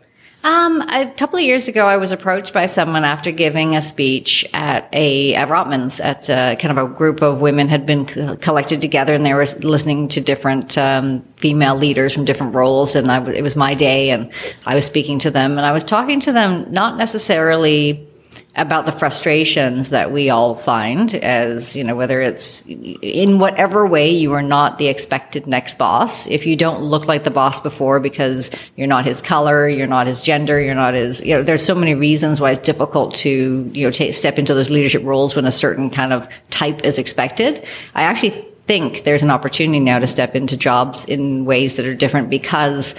Um, 0.43 0.81
a 0.89 1.05
couple 1.15 1.37
of 1.37 1.45
years 1.45 1.67
ago, 1.67 1.85
I 1.85 1.97
was 1.97 2.11
approached 2.11 2.51
by 2.51 2.65
someone 2.65 3.03
after 3.03 3.29
giving 3.29 3.75
a 3.75 3.81
speech 3.81 4.43
at 4.51 4.89
a 4.91 5.35
at 5.35 5.49
Rotman's 5.49 5.99
at 5.99 6.29
a, 6.29 6.33
uh, 6.33 6.55
kind 6.55 6.75
of 6.75 6.83
a 6.83 6.91
group 6.91 7.21
of 7.21 7.41
women 7.41 7.69
had 7.69 7.85
been 7.85 8.07
collected 8.37 8.81
together, 8.81 9.13
and 9.13 9.23
they 9.23 9.35
were 9.35 9.45
listening 9.61 10.07
to 10.07 10.19
different 10.19 10.79
um, 10.79 11.21
female 11.37 11.75
leaders 11.75 12.15
from 12.15 12.25
different 12.25 12.55
roles. 12.55 12.95
And 12.95 13.11
it 13.29 13.43
was 13.43 13.55
my 13.55 13.75
day, 13.75 14.09
and 14.09 14.31
I 14.65 14.73
was 14.73 14.83
speaking 14.83 15.19
to 15.19 15.29
them, 15.29 15.59
and 15.59 15.65
I 15.67 15.71
was 15.71 15.83
talking 15.83 16.19
to 16.21 16.31
them 16.31 16.65
not 16.73 16.97
necessarily 16.97 18.10
about 18.55 18.85
the 18.85 18.91
frustrations 18.91 19.91
that 19.91 20.11
we 20.11 20.29
all 20.29 20.55
find 20.55 21.15
as, 21.15 21.75
you 21.75 21.83
know, 21.83 21.95
whether 21.95 22.19
it's 22.19 22.65
in 22.67 23.39
whatever 23.39 23.87
way 23.87 24.09
you 24.09 24.33
are 24.33 24.41
not 24.41 24.77
the 24.77 24.87
expected 24.87 25.47
next 25.47 25.77
boss. 25.77 26.27
If 26.27 26.45
you 26.45 26.57
don't 26.57 26.81
look 26.81 27.07
like 27.07 27.23
the 27.23 27.31
boss 27.31 27.61
before 27.61 28.01
because 28.01 28.51
you're 28.75 28.87
not 28.87 29.05
his 29.05 29.21
color, 29.21 29.69
you're 29.69 29.87
not 29.87 30.05
his 30.05 30.21
gender, 30.21 30.59
you're 30.59 30.75
not 30.75 30.93
his, 30.93 31.21
you 31.25 31.33
know, 31.33 31.43
there's 31.43 31.65
so 31.65 31.75
many 31.75 31.95
reasons 31.95 32.41
why 32.41 32.51
it's 32.51 32.59
difficult 32.59 33.15
to, 33.15 33.69
you 33.73 33.87
know, 33.87 33.91
take, 33.91 34.13
step 34.13 34.37
into 34.37 34.53
those 34.53 34.69
leadership 34.69 35.03
roles 35.05 35.33
when 35.35 35.45
a 35.45 35.51
certain 35.51 35.89
kind 35.89 36.11
of 36.11 36.27
type 36.49 36.83
is 36.83 36.99
expected. 36.99 37.65
I 37.95 38.03
actually 38.03 38.31
think 38.67 39.05
there's 39.05 39.23
an 39.23 39.31
opportunity 39.31 39.79
now 39.79 39.99
to 39.99 40.07
step 40.07 40.35
into 40.35 40.57
jobs 40.57 41.05
in 41.05 41.45
ways 41.45 41.75
that 41.75 41.85
are 41.85 41.95
different 41.95 42.29
because 42.29 42.95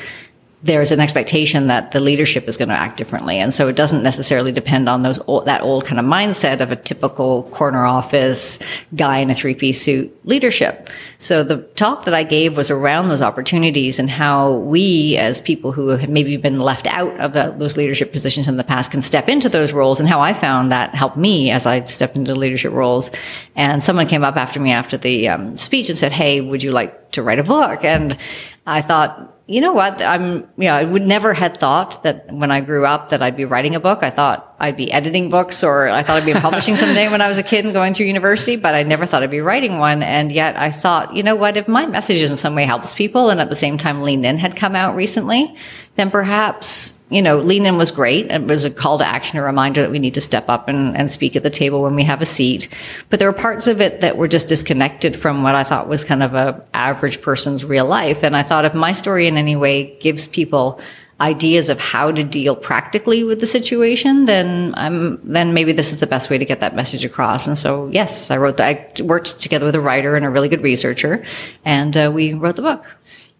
there's 0.65 0.93
an 0.93 1.01
expectation 1.01 1.67
that 1.67 1.91
the 1.91 1.99
leadership 1.99 2.47
is 2.47 2.57
going 2.57 2.69
to 2.69 2.75
act 2.75 2.97
differently. 2.97 3.39
And 3.39 3.53
so 3.53 3.67
it 3.67 3.75
doesn't 3.75 4.03
necessarily 4.03 4.53
depend 4.53 4.89
on 4.89 5.03
those 5.03 5.19
old, 5.27 5.47
that 5.47 5.61
old 5.61 5.85
kind 5.85 5.99
of 5.99 6.07
mindset 6.07 6.61
of 6.61 6.71
a 6.71 6.77
typical 6.77 7.43
corner 7.45 7.85
office 7.85 8.61
guy 8.95 9.19
in 9.19 9.31
a 9.31 9.35
three 9.35 9.57
piece 9.57 9.83
suit 9.83 10.17
leadership. 10.25 10.89
So 11.19 11.43
the 11.43 11.59
talk 11.75 12.05
that 12.05 12.15
I 12.15 12.23
gave 12.23 12.57
was 12.57 12.71
around 12.71 13.09
those 13.09 13.21
opportunities 13.21 13.99
and 13.99 14.09
how 14.09 14.55
we 14.59 15.17
as 15.17 15.41
people 15.41 15.73
who 15.73 15.89
have 15.89 16.09
maybe 16.09 16.37
been 16.37 16.61
left 16.61 16.87
out 16.87 17.19
of 17.19 17.33
the, 17.33 17.53
those 17.59 17.77
leadership 17.77 18.13
positions 18.13 18.47
in 18.47 18.57
the 18.57 18.65
past 18.65 18.93
can 18.93 19.03
step 19.03 19.29
into 19.29 19.49
those 19.49 19.73
roles 19.73 19.99
and 19.99 20.09
how 20.09 20.21
I 20.21 20.33
found 20.33 20.71
that 20.71 20.95
helped 20.95 21.17
me 21.17 21.51
as 21.51 21.67
I 21.67 21.83
stepped 21.85 22.15
into 22.15 22.37
leadership 22.37 22.73
roles. 22.73 23.11
And 23.57 23.83
someone 23.83 24.07
came 24.07 24.23
up 24.23 24.37
after 24.37 24.61
me 24.61 24.71
after 24.71 24.97
the 24.97 25.29
um, 25.29 25.57
speech 25.57 25.89
and 25.89 25.99
said, 25.99 26.13
Hey, 26.13 26.41
would 26.41 26.63
you 26.63 26.71
like 26.71 27.11
to 27.13 27.23
write 27.23 27.41
a 27.41 27.45
book? 27.45 27.85
And 27.85 28.17
I 28.65 28.81
thought, 28.81 29.32
you 29.47 29.61
know 29.61 29.73
what? 29.73 30.01
I'm, 30.01 30.49
you 30.57 30.67
know, 30.67 30.75
I 30.75 30.85
would 30.85 31.05
never 31.05 31.35
had 31.35 31.59
thought 31.59 32.03
that 32.05 32.33
when 32.33 32.51
I 32.51 32.61
grew 32.61 32.87
up 32.87 33.09
that 33.09 33.23
I'd 33.23 33.37
be 33.37 33.45
writing 33.45 33.75
a 33.75 33.81
book. 33.81 34.01
I 34.03 34.11
thought 34.11 34.55
I'd 34.61 34.77
be 34.77 34.93
editing 34.93 35.31
books 35.31 35.65
or 35.65 35.89
I 35.89 36.03
thought 36.03 36.23
I'd 36.23 36.27
be 36.27 36.39
publishing 36.41 36.77
someday 36.77 37.09
when 37.11 37.21
I 37.21 37.29
was 37.29 37.39
a 37.39 37.43
kid 37.43 37.65
and 37.65 37.75
going 37.75 37.93
through 37.93 38.07
university, 38.07 38.57
but 38.57 38.75
I 38.75 38.85
never 38.85 39.05
thought 39.05 39.23
I'd 39.23 39.31
be 39.31 39.41
writing 39.41 39.79
one. 39.79 40.03
And 40.03 40.31
yet 40.31 40.59
I 40.59 40.71
thought, 40.71 41.17
you 41.17 41.25
know 41.25 41.35
what? 41.35 41.57
If 41.57 41.67
my 41.67 41.87
message 41.87 42.23
in 42.23 42.37
some 42.37 42.55
way 42.55 42.65
helps 42.65 42.95
people 42.95 43.31
and 43.31 43.41
at 43.41 43.51
the 43.51 43.57
same 43.57 43.79
time 43.79 44.03
Lean 44.03 44.25
In 44.25 44.39
had 44.39 44.55
come 44.55 44.77
out 44.77 44.95
recently, 44.95 45.57
then 45.97 46.11
perhaps 46.11 46.99
you 47.13 47.23
know, 47.23 47.39
lean 47.39 47.67
in 47.67 47.77
was 47.77 47.91
great. 47.91 48.31
It 48.31 48.43
was 48.47 48.65
a 48.65 48.71
call 48.71 48.99
to 48.99 49.07
action, 49.07 49.39
a 49.39 49.43
reminder 49.43 49.83
that 49.83 49.91
we 49.91 49.99
need 49.99 50.15
to 50.15 50.21
step 50.21 50.49
up 50.49 50.69
and, 50.69 50.97
and 50.97 51.11
speak 51.11 51.37
at 51.37 51.43
the 51.43 51.51
table 51.51 51.83
when 51.83 51.95
we 51.95 52.05
have 52.05 52.23
a 52.23 52.27
seat. 52.27 52.69
But 53.11 53.19
there 53.19 53.29
were 53.31 53.37
parts 53.37 53.67
of 53.67 53.81
it 53.81 54.01
that 54.01 54.17
were 54.17 54.29
just 54.29 54.49
disconnected 54.49 55.17
from 55.17 55.43
what 55.43 55.55
I 55.55 55.63
thought 55.63 55.89
was 55.89 56.05
kind 56.05 56.23
of 56.23 56.35
a 56.35 56.65
average 56.75 57.21
person's 57.23 57.65
real 57.65 57.87
life. 57.87 58.23
And 58.23 58.37
I 58.37 58.43
thought 58.43 58.65
if 58.65 58.75
my 58.75 58.93
story 58.93 59.27
in 59.27 59.37
any 59.37 59.57
way 59.57 59.97
gives 59.99 60.27
people 60.27 60.81
ideas 61.21 61.69
of 61.69 61.79
how 61.79 62.11
to 62.11 62.25
deal 62.25 62.57
practically 62.57 63.23
with 63.23 63.41
the 63.41 63.47
situation, 63.47 64.25
then 64.25 64.75
I'm 64.77 65.21
then 65.23 65.55
maybe 65.55 65.73
this 65.73 65.93
is 65.93 66.01
the 66.01 66.07
best 66.07 66.29
way 66.29 66.39
to 66.39 66.45
get 66.45 66.61
that 66.61 66.75
message 66.75 67.05
across. 67.05 67.47
And 67.47 67.57
so, 67.57 67.89
yes, 67.93 68.31
I 68.31 68.37
wrote 68.39 68.57
that. 68.57 69.01
I 69.01 69.03
worked 69.05 69.41
together 69.41 69.67
with 69.67 69.77
a 69.77 69.81
writer 69.81 70.17
and 70.17 70.27
a 70.27 70.31
really 70.31 70.49
good 70.49 70.63
researcher, 70.63 71.25
and 71.65 71.97
uh, 71.97 72.11
we 72.13 72.35
wrote 72.35 72.57
the 72.57 72.63
book. 72.63 72.85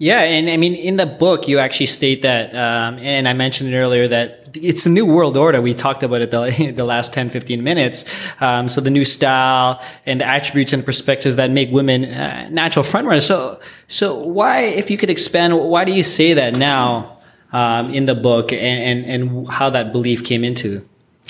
Yeah, 0.03 0.23
and 0.23 0.51
I 0.51 0.57
mean, 0.57 0.75
in 0.75 0.97
the 0.97 1.07
book, 1.07 1.47
you 1.47 1.61
actually 1.61 1.87
state 1.87 2.23
that, 2.23 2.53
um, 2.57 2.99
and 2.99 3.29
I 3.29 3.35
mentioned 3.35 3.73
it 3.73 3.77
earlier, 3.77 4.09
that 4.09 4.49
it's 4.61 4.85
a 4.85 4.89
new 4.89 5.07
world 5.07 5.37
order. 5.37 5.63
We 5.63 5.75
talked 5.75 6.03
about 6.03 6.23
it 6.23 6.33
the, 6.33 6.73
the 6.77 6.83
last 6.83 7.13
10, 7.13 7.31
15 7.31 7.63
minutes. 7.63 8.05
Um, 8.41 8.67
so 8.67 8.81
the 8.81 8.91
new 8.91 9.05
style 9.05 9.81
and 10.05 10.21
the 10.21 10.27
attributes 10.27 10.73
and 10.73 10.85
perspectives 10.85 11.37
that 11.37 11.53
make 11.53 11.71
women 11.71 12.07
uh, 12.07 12.49
natural 12.51 12.85
frontrunners. 12.85 13.23
So, 13.23 13.61
so 13.87 14.19
why, 14.19 14.63
if 14.63 14.91
you 14.91 14.99
could 14.99 15.09
expand, 15.09 15.57
why 15.57 15.85
do 15.85 15.93
you 15.93 16.03
say 16.03 16.35
that 16.35 16.55
now 16.55 17.19
um, 17.53 17.95
in 17.95 18.07
the 18.07 18.17
book 18.17 18.53
and, 18.53 19.05
and, 19.05 19.05
and 19.05 19.49
how 19.49 19.71
that 19.71 19.93
belief 19.93 20.25
came 20.25 20.43
into? 20.43 20.85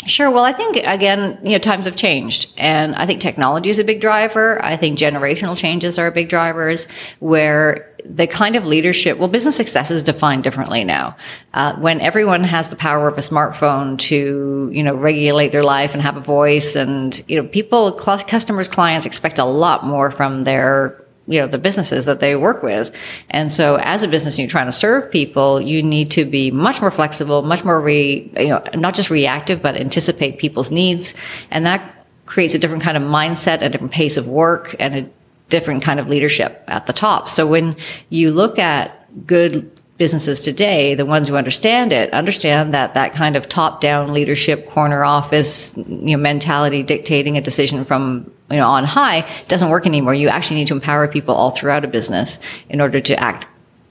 Sure. 0.06 0.30
Well, 0.30 0.44
I 0.44 0.52
think 0.52 0.78
again, 0.78 1.38
you 1.44 1.52
know, 1.52 1.58
times 1.58 1.86
have 1.86 1.94
changed, 1.94 2.52
and 2.56 2.94
I 2.96 3.06
think 3.06 3.20
technology 3.20 3.70
is 3.70 3.78
a 3.78 3.84
big 3.84 4.00
driver. 4.00 4.62
I 4.64 4.76
think 4.76 4.98
generational 4.98 5.56
changes 5.56 5.96
are 5.96 6.10
big 6.10 6.28
drivers, 6.28 6.88
where 7.20 7.91
the 8.04 8.26
kind 8.26 8.56
of 8.56 8.66
leadership, 8.66 9.18
well, 9.18 9.28
business 9.28 9.56
success 9.56 9.90
is 9.90 10.02
defined 10.02 10.42
differently 10.42 10.84
now. 10.84 11.16
Uh, 11.54 11.76
when 11.76 12.00
everyone 12.00 12.44
has 12.44 12.68
the 12.68 12.76
power 12.76 13.08
of 13.08 13.16
a 13.16 13.20
smartphone 13.20 13.98
to, 13.98 14.70
you 14.72 14.82
know, 14.82 14.94
regulate 14.94 15.52
their 15.52 15.62
life 15.62 15.94
and 15.94 16.02
have 16.02 16.16
a 16.16 16.20
voice, 16.20 16.74
and 16.76 17.22
you 17.28 17.40
know, 17.40 17.48
people, 17.48 17.92
customers, 17.92 18.68
clients 18.68 19.06
expect 19.06 19.38
a 19.38 19.44
lot 19.44 19.84
more 19.84 20.10
from 20.10 20.44
their 20.44 20.98
you 21.28 21.40
know 21.40 21.46
the 21.46 21.58
businesses 21.58 22.04
that 22.06 22.18
they 22.18 22.34
work 22.34 22.64
with 22.64 22.94
and 23.30 23.52
so 23.52 23.76
as 23.76 24.02
a 24.02 24.08
business 24.08 24.40
you're 24.40 24.48
trying 24.48 24.66
to 24.66 24.72
serve 24.72 25.08
people 25.10 25.60
you 25.60 25.80
need 25.80 26.10
to 26.10 26.24
be 26.24 26.50
much 26.50 26.80
more 26.80 26.90
flexible 26.90 27.42
much 27.42 27.64
more 27.64 27.80
re, 27.80 28.28
you 28.36 28.48
know 28.48 28.62
not 28.74 28.92
just 28.92 29.08
reactive 29.08 29.62
but 29.62 29.76
anticipate 29.76 30.38
people's 30.38 30.72
needs 30.72 31.14
and 31.52 31.64
that 31.64 32.06
creates 32.26 32.56
a 32.56 32.58
different 32.58 32.82
kind 32.82 32.96
of 32.96 33.04
mindset 33.04 33.62
a 33.62 33.68
different 33.68 33.92
pace 33.92 34.16
of 34.16 34.26
work 34.26 34.74
and 34.80 34.96
a 34.96 35.10
different 35.48 35.82
kind 35.82 36.00
of 36.00 36.08
leadership 36.08 36.62
at 36.68 36.86
the 36.86 36.92
top 36.92 37.28
so 37.28 37.46
when 37.46 37.76
you 38.08 38.30
look 38.30 38.58
at 38.58 38.98
good 39.26 39.70
businesses 40.02 40.40
today, 40.40 40.96
the 40.96 41.06
ones 41.06 41.28
who 41.28 41.36
understand 41.36 41.92
it, 41.92 42.12
understand 42.12 42.74
that 42.74 42.94
that 42.94 43.12
kind 43.12 43.36
of 43.36 43.48
top-down 43.48 44.12
leadership, 44.12 44.66
corner 44.66 45.04
office, 45.04 45.76
you 45.76 45.84
know, 45.86 46.16
mentality 46.16 46.82
dictating 46.82 47.36
a 47.36 47.40
decision 47.40 47.84
from 47.84 48.28
you 48.50 48.56
know 48.56 48.68
on 48.68 48.82
high 48.84 49.24
doesn't 49.46 49.70
work 49.70 49.86
anymore. 49.86 50.12
You 50.12 50.28
actually 50.28 50.56
need 50.56 50.66
to 50.66 50.74
empower 50.74 51.06
people 51.06 51.36
all 51.36 51.50
throughout 51.50 51.84
a 51.84 51.88
business 51.88 52.40
in 52.68 52.80
order 52.80 52.98
to 52.98 53.14
act 53.20 53.46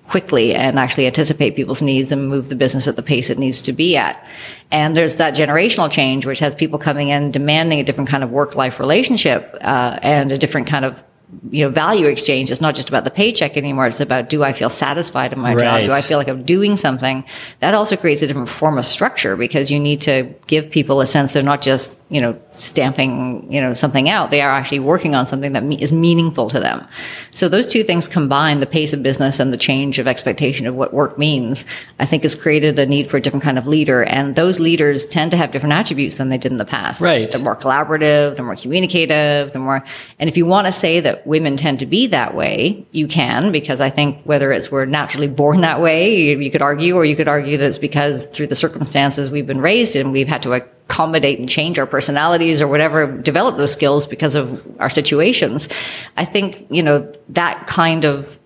quickly 0.09 0.53
and 0.53 0.77
actually 0.77 1.07
anticipate 1.07 1.55
people's 1.55 1.81
needs 1.81 2.11
and 2.11 2.27
move 2.27 2.49
the 2.49 2.55
business 2.57 2.89
at 2.89 2.97
the 2.97 3.01
pace 3.01 3.29
it 3.29 3.39
needs 3.39 3.61
to 3.61 3.71
be 3.71 3.95
at. 3.95 4.29
And 4.69 4.93
there's 4.97 5.15
that 5.15 5.33
generational 5.33 5.89
change, 5.89 6.25
which 6.25 6.39
has 6.39 6.53
people 6.53 6.77
coming 6.77 7.07
in 7.07 7.31
demanding 7.31 7.79
a 7.79 7.83
different 7.83 8.09
kind 8.09 8.21
of 8.21 8.31
work-life 8.31 8.81
relationship 8.81 9.55
uh, 9.61 9.97
and 10.01 10.33
a 10.33 10.37
different 10.37 10.67
kind 10.67 10.83
of 10.83 11.01
you 11.49 11.63
know, 11.63 11.69
value 11.69 12.07
exchange. 12.07 12.51
It's 12.51 12.61
not 12.61 12.75
just 12.75 12.89
about 12.89 13.03
the 13.03 13.11
paycheck 13.11 13.57
anymore. 13.57 13.87
It's 13.87 13.99
about 13.99 14.29
do 14.29 14.43
I 14.43 14.53
feel 14.53 14.69
satisfied 14.69 15.33
in 15.33 15.39
my 15.39 15.53
right. 15.53 15.63
job? 15.63 15.85
Do 15.85 15.91
I 15.91 16.01
feel 16.01 16.17
like 16.17 16.27
I'm 16.27 16.43
doing 16.43 16.77
something? 16.77 17.23
That 17.59 17.73
also 17.73 17.95
creates 17.95 18.21
a 18.21 18.27
different 18.27 18.49
form 18.49 18.77
of 18.77 18.85
structure 18.85 19.35
because 19.35 19.71
you 19.71 19.79
need 19.79 20.01
to 20.01 20.33
give 20.47 20.69
people 20.69 21.01
a 21.01 21.05
sense 21.05 21.33
they're 21.33 21.43
not 21.43 21.61
just 21.61 21.97
you 22.11 22.19
know, 22.19 22.37
stamping, 22.49 23.49
you 23.49 23.61
know, 23.61 23.73
something 23.73 24.09
out. 24.09 24.31
They 24.31 24.41
are 24.41 24.51
actually 24.51 24.81
working 24.81 25.15
on 25.15 25.27
something 25.27 25.53
that 25.53 25.63
me- 25.63 25.81
is 25.81 25.93
meaningful 25.93 26.49
to 26.49 26.59
them. 26.59 26.85
So 27.31 27.47
those 27.47 27.65
two 27.65 27.83
things 27.83 28.09
combined, 28.09 28.61
the 28.61 28.67
pace 28.67 28.91
of 28.91 29.01
business 29.01 29.39
and 29.39 29.53
the 29.53 29.57
change 29.57 29.97
of 29.97 30.07
expectation 30.07 30.67
of 30.67 30.75
what 30.75 30.93
work 30.93 31.17
means, 31.17 31.63
I 31.99 32.05
think 32.05 32.23
has 32.23 32.35
created 32.35 32.77
a 32.77 32.85
need 32.85 33.07
for 33.07 33.15
a 33.15 33.21
different 33.21 33.43
kind 33.43 33.57
of 33.57 33.65
leader. 33.65 34.03
And 34.03 34.35
those 34.35 34.59
leaders 34.59 35.05
tend 35.05 35.31
to 35.31 35.37
have 35.37 35.51
different 35.51 35.71
attributes 35.71 36.17
than 36.17 36.27
they 36.27 36.37
did 36.37 36.51
in 36.51 36.57
the 36.57 36.65
past. 36.65 36.99
Right. 36.99 37.31
They're 37.31 37.41
more 37.41 37.55
collaborative, 37.55 38.35
they're 38.35 38.45
more 38.45 38.57
communicative, 38.57 39.53
they're 39.53 39.61
more, 39.61 39.81
and 40.19 40.29
if 40.29 40.35
you 40.35 40.45
want 40.45 40.67
to 40.67 40.73
say 40.73 40.99
that 40.99 41.25
women 41.25 41.55
tend 41.55 41.79
to 41.79 41.85
be 41.85 42.07
that 42.07 42.35
way, 42.35 42.85
you 42.91 43.07
can, 43.07 43.53
because 43.53 43.79
I 43.79 43.89
think 43.89 44.21
whether 44.25 44.51
it's 44.51 44.69
we're 44.69 44.83
naturally 44.83 45.29
born 45.29 45.61
that 45.61 45.79
way, 45.79 46.13
you, 46.13 46.39
you 46.39 46.51
could 46.51 46.61
argue, 46.61 46.97
or 46.97 47.05
you 47.05 47.15
could 47.15 47.29
argue 47.29 47.57
that 47.57 47.67
it's 47.67 47.77
because 47.77 48.25
through 48.25 48.47
the 48.47 48.55
circumstances 48.55 49.31
we've 49.31 49.47
been 49.47 49.61
raised 49.61 49.95
in, 49.95 50.11
we've 50.11 50.27
had 50.27 50.43
to 50.43 50.49
accommodate 50.91 51.39
and 51.39 51.47
change 51.47 51.79
our 51.79 51.85
personalities 51.85 52.61
or 52.61 52.67
whatever, 52.67 53.07
develop 53.07 53.55
those 53.55 53.71
skills 53.71 54.05
because 54.05 54.35
of 54.35 54.61
our 54.79 54.89
situations. 54.89 55.69
I 56.17 56.25
think, 56.25 56.67
you 56.69 56.83
know, 56.83 57.09
that 57.29 57.65
kind 57.65 58.03
of 58.03 58.37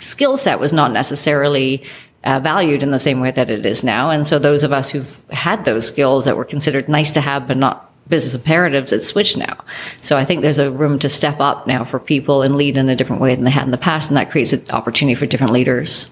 skill 0.00 0.36
set 0.36 0.60
was 0.60 0.72
not 0.74 0.92
necessarily 0.92 1.84
uh, 2.24 2.40
valued 2.40 2.82
in 2.82 2.90
the 2.90 2.98
same 2.98 3.20
way 3.20 3.30
that 3.30 3.48
it 3.48 3.64
is 3.64 3.82
now. 3.82 4.10
And 4.10 4.28
so 4.28 4.38
those 4.38 4.62
of 4.62 4.72
us 4.72 4.90
who've 4.90 5.20
had 5.30 5.64
those 5.64 5.88
skills 5.88 6.26
that 6.26 6.36
were 6.36 6.44
considered 6.44 6.86
nice 6.88 7.12
to 7.12 7.20
have, 7.22 7.48
but 7.48 7.56
not 7.56 7.90
business 8.08 8.34
imperatives, 8.34 8.92
it's 8.92 9.06
switched 9.06 9.38
now. 9.38 9.56
So 10.00 10.18
I 10.18 10.24
think 10.24 10.42
there's 10.42 10.58
a 10.58 10.70
room 10.70 10.98
to 10.98 11.08
step 11.08 11.40
up 11.40 11.66
now 11.66 11.82
for 11.84 11.98
people 11.98 12.42
and 12.42 12.56
lead 12.56 12.76
in 12.76 12.88
a 12.88 12.96
different 12.96 13.22
way 13.22 13.34
than 13.34 13.44
they 13.44 13.50
had 13.50 13.64
in 13.64 13.70
the 13.70 13.78
past. 13.78 14.10
And 14.10 14.16
that 14.16 14.30
creates 14.30 14.52
an 14.52 14.64
opportunity 14.70 15.14
for 15.14 15.26
different 15.26 15.52
leaders 15.52 16.10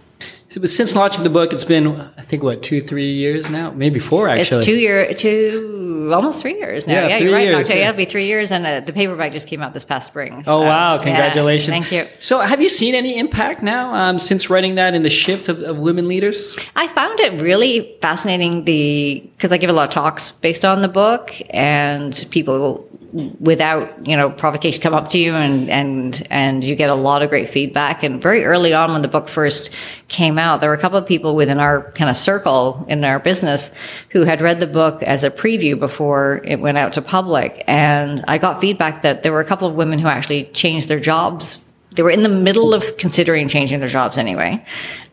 since 0.64 0.94
launching 0.94 1.24
the 1.24 1.30
book, 1.30 1.52
it's 1.52 1.64
been 1.64 2.00
I 2.16 2.22
think 2.22 2.42
what 2.42 2.62
two, 2.62 2.80
three 2.80 3.10
years 3.10 3.50
now, 3.50 3.70
maybe 3.72 3.98
four 3.98 4.28
actually. 4.28 4.58
It's 4.58 4.66
two 4.66 4.76
year, 4.76 5.12
two 5.14 6.10
almost 6.12 6.40
three 6.40 6.54
years 6.54 6.86
now. 6.86 6.94
Yeah, 6.94 7.08
yeah 7.08 7.18
you're 7.18 7.32
right. 7.32 7.44
Years, 7.44 7.70
yeah. 7.70 7.88
it'll 7.88 7.96
be 7.96 8.04
three 8.04 8.26
years, 8.26 8.52
and 8.52 8.66
uh, 8.66 8.80
the 8.80 8.92
paperback 8.92 9.32
just 9.32 9.48
came 9.48 9.62
out 9.62 9.74
this 9.74 9.84
past 9.84 10.06
spring. 10.06 10.44
So, 10.44 10.58
oh 10.58 10.62
wow! 10.62 10.98
Congratulations. 10.98 11.76
Yeah, 11.76 11.82
thank 11.82 11.92
you. 11.92 12.16
So, 12.20 12.40
have 12.40 12.60
you 12.62 12.68
seen 12.68 12.94
any 12.94 13.18
impact 13.18 13.62
now 13.62 13.94
um, 13.94 14.18
since 14.18 14.50
writing 14.50 14.74
that 14.76 14.94
in 14.94 15.02
the 15.02 15.10
shift 15.10 15.48
of, 15.48 15.62
of 15.62 15.78
women 15.78 16.08
leaders? 16.08 16.56
I 16.76 16.88
found 16.88 17.20
it 17.20 17.40
really 17.40 17.96
fascinating. 18.00 18.64
The 18.64 19.28
because 19.36 19.52
I 19.52 19.58
give 19.58 19.70
a 19.70 19.72
lot 19.72 19.88
of 19.88 19.94
talks 19.94 20.30
based 20.30 20.64
on 20.64 20.82
the 20.82 20.88
book, 20.88 21.34
and 21.50 22.26
people 22.30 22.88
without 23.38 24.06
you 24.06 24.16
know 24.16 24.28
provocation 24.28 24.82
come 24.82 24.92
up 24.92 25.08
to 25.08 25.18
you 25.18 25.34
and 25.34 25.70
and 25.70 26.26
and 26.30 26.64
you 26.64 26.74
get 26.74 26.90
a 26.90 26.94
lot 26.94 27.22
of 27.22 27.30
great 27.30 27.48
feedback. 27.48 28.02
And 28.02 28.20
very 28.20 28.44
early 28.44 28.74
on 28.74 28.92
when 28.92 29.02
the 29.02 29.08
book 29.08 29.28
first 29.28 29.72
came 30.08 30.38
out 30.38 30.60
there 30.60 30.70
were 30.70 30.76
a 30.76 30.80
couple 30.80 30.98
of 30.98 31.06
people 31.06 31.36
within 31.36 31.60
our 31.60 31.92
kind 31.92 32.10
of 32.10 32.16
circle 32.16 32.84
in 32.88 33.04
our 33.04 33.20
business 33.20 33.70
who 34.10 34.24
had 34.24 34.40
read 34.40 34.58
the 34.58 34.66
book 34.66 35.02
as 35.04 35.22
a 35.22 35.30
preview 35.30 35.78
before 35.78 36.40
it 36.44 36.60
went 36.60 36.76
out 36.76 36.92
to 36.94 37.02
public. 37.02 37.62
And 37.68 38.24
i 38.26 38.36
got 38.36 38.60
feedback 38.60 39.02
that 39.02 39.22
there 39.22 39.32
were 39.32 39.40
a 39.40 39.44
couple 39.44 39.68
of 39.68 39.74
women 39.74 39.98
who 39.98 40.08
actually 40.08 40.44
changed 40.46 40.88
their 40.88 41.00
jobs 41.00 41.58
they 41.94 42.02
were 42.02 42.10
in 42.10 42.22
the 42.22 42.28
middle 42.28 42.74
of 42.74 42.96
considering 42.96 43.46
changing 43.48 43.80
their 43.80 43.88
jobs 43.88 44.18
anyway. 44.18 44.64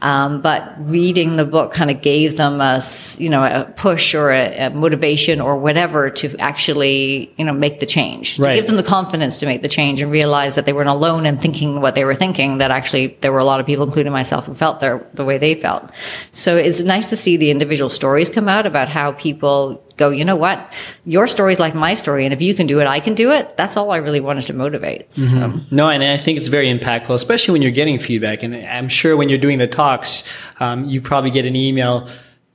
Um, 0.02 0.42
but 0.42 0.74
reading 0.80 1.36
the 1.36 1.46
book 1.46 1.74
kind 1.74 1.92
of 1.92 2.02
gave 2.02 2.38
them 2.38 2.60
a, 2.60 2.82
you 3.18 3.30
know, 3.30 3.44
a 3.44 3.72
push 3.76 4.16
or 4.16 4.32
a, 4.32 4.68
a, 4.68 4.70
motivation 4.72 5.40
or 5.40 5.58
whatever 5.58 6.10
to 6.10 6.36
actually, 6.38 7.32
you 7.38 7.46
know, 7.46 7.54
make 7.54 7.80
the 7.80 7.86
change. 7.86 8.40
Right. 8.40 8.56
To 8.56 8.56
give 8.56 8.68
them 8.68 8.78
the 8.78 8.84
confidence 8.84 9.40
to 9.40 9.46
make 9.46 9.62
the 9.62 9.68
change 9.68 10.02
and 10.02 10.12
realize 10.12 10.56
that 10.56 10.66
they 10.66 10.74
weren't 10.74 10.90
alone 10.90 11.28
in 11.28 11.38
thinking 11.38 11.82
what 11.82 11.94
they 11.94 12.04
were 12.04 12.16
thinking, 12.16 12.58
that 12.58 12.72
actually 12.72 13.18
there 13.22 13.32
were 13.32 13.40
a 13.40 13.46
lot 13.46 13.60
of 13.60 13.68
people, 13.68 13.86
including 13.86 14.12
myself, 14.12 14.48
who 14.48 14.56
felt 14.56 14.80
their, 14.80 15.06
the 15.14 15.24
way 15.24 15.38
they 15.38 15.54
felt. 15.54 15.92
So 16.32 16.58
it's 16.58 16.82
nice 16.82 17.06
to 17.08 17.18
see 17.18 17.38
the 17.38 17.52
individual 17.52 17.92
stories 17.92 18.32
come 18.32 18.50
out 18.50 18.66
about 18.66 18.90
how 18.90 19.12
people 19.12 19.84
go, 20.02 20.10
you 20.10 20.26
know 20.26 20.36
what? 20.36 20.58
Your 21.06 21.28
story 21.28 21.54
is 21.54 21.60
like 21.60 21.76
my 21.76 21.94
story. 21.94 22.26
And 22.26 22.34
if 22.34 22.42
you 22.42 22.54
can 22.54 22.68
do 22.68 22.80
it, 22.82 22.88
I 22.88 23.00
can 23.00 23.16
do 23.16 23.32
it. 23.32 23.56
That's 23.58 23.78
all 23.78 23.92
I 23.92 23.98
really 23.98 24.20
wanted 24.20 24.44
to 24.44 24.54
motivate. 24.54 25.14
So. 25.16 25.38
Mm-hmm. 25.38 25.76
No, 25.76 25.90
and 25.90 26.04
I 26.04 26.18
think 26.18 26.38
it's 26.38 26.48
very 26.48 26.68
impactful, 26.68 27.14
especially 27.14 27.54
when 27.54 27.62
you're 27.62 27.72
getting 27.72 28.00
feedback. 28.00 28.44
And 28.44 28.56
I'm 28.56 28.90
sure 28.90 29.16
when 29.16 29.30
you're 29.30 29.40
doing 29.48 29.60
the 29.60 29.68
talks, 29.68 30.24
um, 30.60 30.86
you 30.86 31.02
probably 31.02 31.32
get 31.32 31.46
an 31.46 31.56
email 31.56 32.10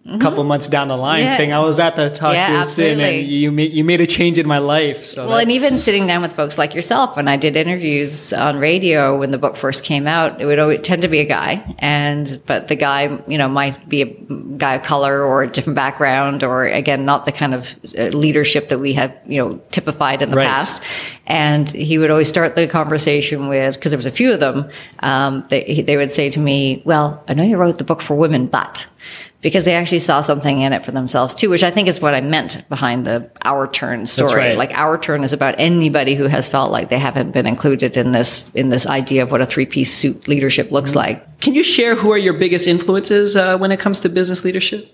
a 0.09 0.19
couple 0.19 0.42
months 0.45 0.69
down 0.69 0.88
the 0.88 0.97
line 0.97 1.25
Yeah. 1.25 1.37
saying 1.37 1.53
I 1.53 1.59
was 1.61 1.79
at 1.79 1.97
the 1.97 2.09
talk 2.11 2.35
Yeah, 2.35 2.49
Kirstine, 2.51 2.59
absolutely. 2.61 3.21
and 3.21 3.29
you 3.29 3.51
made, 3.51 3.73
you 3.73 3.83
made 3.85 4.01
a 4.01 4.07
change 4.07 4.38
in 4.38 4.47
my 4.47 4.59
life. 4.59 5.05
So 5.05 5.27
Well, 5.27 5.37
that- 5.37 5.42
and 5.42 5.51
even 5.53 5.79
sitting 5.79 6.07
down 6.07 6.23
with 6.23 6.33
folks 6.33 6.59
like 6.59 6.75
yourself, 6.75 7.16
when 7.16 7.27
I 7.29 7.37
did 7.37 7.57
interviews 7.57 8.33
on 8.33 8.59
radio 8.59 9.19
when 9.19 9.31
the 9.33 9.38
book 9.38 9.57
first 9.57 9.83
came 9.85 10.07
out, 10.07 10.40
it 10.40 10.47
would 10.47 10.59
always 10.59 10.81
tend 10.83 11.03
to 11.03 11.09
be 11.09 11.19
a 11.21 11.25
guy, 11.25 11.61
and 11.81 12.40
but 12.47 12.69
the 12.69 12.77
guy, 12.77 13.19
you 13.27 13.37
know, 13.38 13.49
might 13.49 13.88
be 13.88 14.03
a 14.03 14.07
guy 14.57 14.75
of 14.77 14.83
color 14.83 15.23
or 15.25 15.42
a 15.42 15.49
different 15.51 15.75
background, 15.77 16.45
or 16.45 16.66
again, 16.66 17.05
not 17.05 17.25
the 17.25 17.33
kind 17.33 17.53
of 17.55 17.75
uh, 17.99 18.05
leadership 18.16 18.69
that 18.69 18.79
we 18.79 18.92
had, 18.92 19.12
you 19.27 19.38
know, 19.38 19.61
typified 19.73 20.23
in 20.23 20.31
the 20.31 20.37
Right. 20.37 20.47
past. 20.47 20.83
And 21.27 21.69
he 21.71 21.99
would 21.99 22.11
always 22.12 22.29
start 22.29 22.55
the 22.55 22.69
conversation 22.69 23.49
with, 23.49 23.75
because 23.75 23.90
there 23.90 23.99
was 23.99 24.07
a 24.07 24.12
few 24.12 24.33
of 24.33 24.38
them, 24.38 24.69
um, 25.01 25.45
they, 25.51 25.83
they 25.87 25.97
would 25.97 26.14
say 26.14 26.31
to 26.31 26.38
me, 26.38 26.83
"Well, 26.85 27.23
I 27.29 27.35
know 27.35 27.42
you 27.42 27.57
wrote 27.57 27.79
the 27.79 27.85
book 27.85 28.01
for 28.01 28.14
women, 28.14 28.47
but." 28.47 28.87
Because 29.47 29.65
they 29.65 29.77
actually 29.77 30.01
saw 30.01 30.23
something 30.23 30.61
in 30.61 30.73
it 30.73 30.85
for 30.85 30.91
themselves 30.91 31.33
too, 31.33 31.49
which 31.51 31.63
I 31.63 31.71
think 31.71 31.87
is 31.87 32.01
what 32.01 32.15
I 32.15 32.21
meant 32.21 32.69
behind 32.69 33.07
the 33.07 33.31
our 33.45 33.69
turn 33.69 34.05
story. 34.07 34.35
right. 34.41 34.57
Like 34.59 34.73
our 34.73 34.99
turn 34.99 35.23
is 35.23 35.33
about 35.33 35.55
anybody 35.59 36.17
who 36.17 36.25
has 36.27 36.49
felt 36.49 36.73
like 36.73 36.89
they 36.89 36.99
haven't 36.99 37.31
been 37.31 37.47
included 37.47 37.97
in 37.97 38.11
this 38.11 38.43
in 38.55 38.71
this 38.71 38.87
idea 38.87 39.23
of 39.23 39.31
what 39.31 39.41
a 39.41 39.47
three 39.47 39.67
piece 39.67 39.93
suit 39.95 40.27
leadership 40.27 40.73
looks 40.73 40.91
Mm-hmm. 40.91 40.99
like. 40.99 41.41
can 41.41 41.55
you 41.55 41.63
share 41.63 41.95
who 41.95 42.11
are 42.11 42.19
your 42.19 42.35
biggest 42.35 42.67
influences 42.67 43.37
uh, 43.37 43.57
when 43.57 43.71
it 43.71 43.79
comes 43.79 44.01
to 44.01 44.09
business 44.09 44.43
leadership? 44.45 44.93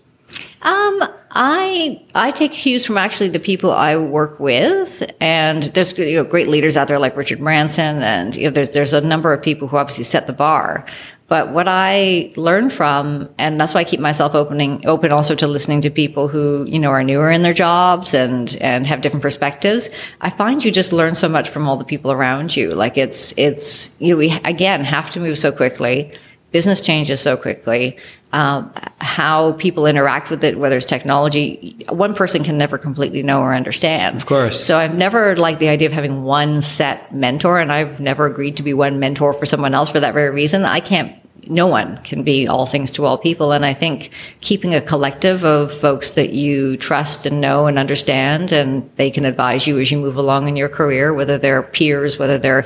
Um, 0.62 1.02
I 1.34 2.00
I 2.14 2.30
take 2.30 2.52
cues 2.52 2.84
from 2.86 2.96
actually 2.98 3.30
the 3.30 3.40
people 3.40 3.70
I 3.72 3.96
work 3.96 4.38
with, 4.38 5.02
and 5.20 5.62
there's 5.74 5.96
you 5.98 6.16
know 6.16 6.24
great 6.24 6.48
leaders 6.48 6.76
out 6.76 6.88
there 6.88 6.98
like 6.98 7.16
Richard 7.16 7.38
Branson, 7.40 8.02
and 8.02 8.36
you 8.36 8.44
know 8.44 8.50
there's 8.50 8.70
there's 8.70 8.92
a 8.92 9.00
number 9.00 9.32
of 9.32 9.42
people 9.42 9.66
who 9.68 9.76
obviously 9.78 10.04
set 10.04 10.26
the 10.26 10.32
bar. 10.34 10.84
But 11.32 11.48
what 11.48 11.66
I 11.66 12.30
learn 12.36 12.68
from, 12.68 13.26
and 13.38 13.58
that's 13.58 13.72
why 13.72 13.80
I 13.80 13.84
keep 13.84 14.00
myself 14.00 14.34
opening 14.34 14.86
open 14.86 15.12
also 15.12 15.34
to 15.36 15.46
listening 15.46 15.80
to 15.80 15.88
people 15.88 16.28
who 16.28 16.66
you 16.68 16.78
know 16.78 16.90
are 16.90 17.02
newer 17.02 17.30
in 17.30 17.40
their 17.40 17.54
jobs 17.54 18.12
and 18.12 18.54
and 18.60 18.86
have 18.86 19.00
different 19.00 19.22
perspectives. 19.22 19.88
I 20.20 20.28
find 20.28 20.62
you 20.62 20.70
just 20.70 20.92
learn 20.92 21.14
so 21.14 21.30
much 21.30 21.48
from 21.48 21.66
all 21.66 21.78
the 21.78 21.86
people 21.86 22.12
around 22.12 22.54
you. 22.54 22.74
Like 22.74 22.98
it's 22.98 23.32
it's 23.38 23.98
you 23.98 24.10
know 24.10 24.18
we 24.18 24.32
again 24.44 24.84
have 24.84 25.08
to 25.12 25.20
move 25.20 25.38
so 25.38 25.50
quickly 25.50 26.12
business 26.52 26.84
changes 26.84 27.20
so 27.20 27.36
quickly. 27.36 27.96
Um, 28.34 28.72
how 29.00 29.52
people 29.54 29.86
interact 29.86 30.30
with 30.30 30.42
it, 30.42 30.58
whether 30.58 30.78
it's 30.78 30.86
technology, 30.86 31.84
one 31.90 32.14
person 32.14 32.44
can 32.44 32.56
never 32.56 32.78
completely 32.78 33.22
know 33.22 33.42
or 33.42 33.54
understand. 33.54 34.16
Of 34.16 34.24
course. 34.24 34.58
So 34.58 34.78
I've 34.78 34.94
never 34.94 35.36
liked 35.36 35.60
the 35.60 35.68
idea 35.68 35.86
of 35.86 35.92
having 35.92 36.22
one 36.22 36.62
set 36.62 37.14
mentor, 37.14 37.58
and 37.58 37.70
I've 37.70 38.00
never 38.00 38.24
agreed 38.24 38.56
to 38.56 38.62
be 38.62 38.72
one 38.72 38.98
mentor 38.98 39.34
for 39.34 39.44
someone 39.44 39.74
else 39.74 39.90
for 39.90 40.00
that 40.00 40.14
very 40.14 40.30
reason. 40.30 40.64
I 40.64 40.80
can't. 40.80 41.14
No 41.48 41.66
one 41.66 41.98
can 41.98 42.22
be 42.22 42.46
all 42.46 42.66
things 42.66 42.90
to 42.92 43.04
all 43.04 43.18
people, 43.18 43.52
and 43.52 43.64
I 43.64 43.72
think 43.74 44.10
keeping 44.40 44.74
a 44.74 44.80
collective 44.80 45.44
of 45.44 45.72
folks 45.72 46.10
that 46.10 46.32
you 46.32 46.76
trust 46.76 47.26
and 47.26 47.40
know 47.40 47.66
and 47.66 47.78
understand, 47.78 48.52
and 48.52 48.88
they 48.96 49.10
can 49.10 49.24
advise 49.24 49.66
you 49.66 49.78
as 49.78 49.90
you 49.90 49.98
move 49.98 50.16
along 50.16 50.48
in 50.48 50.56
your 50.56 50.68
career, 50.68 51.12
whether 51.12 51.38
they're 51.38 51.62
peers, 51.62 52.18
whether 52.18 52.38
they're 52.38 52.64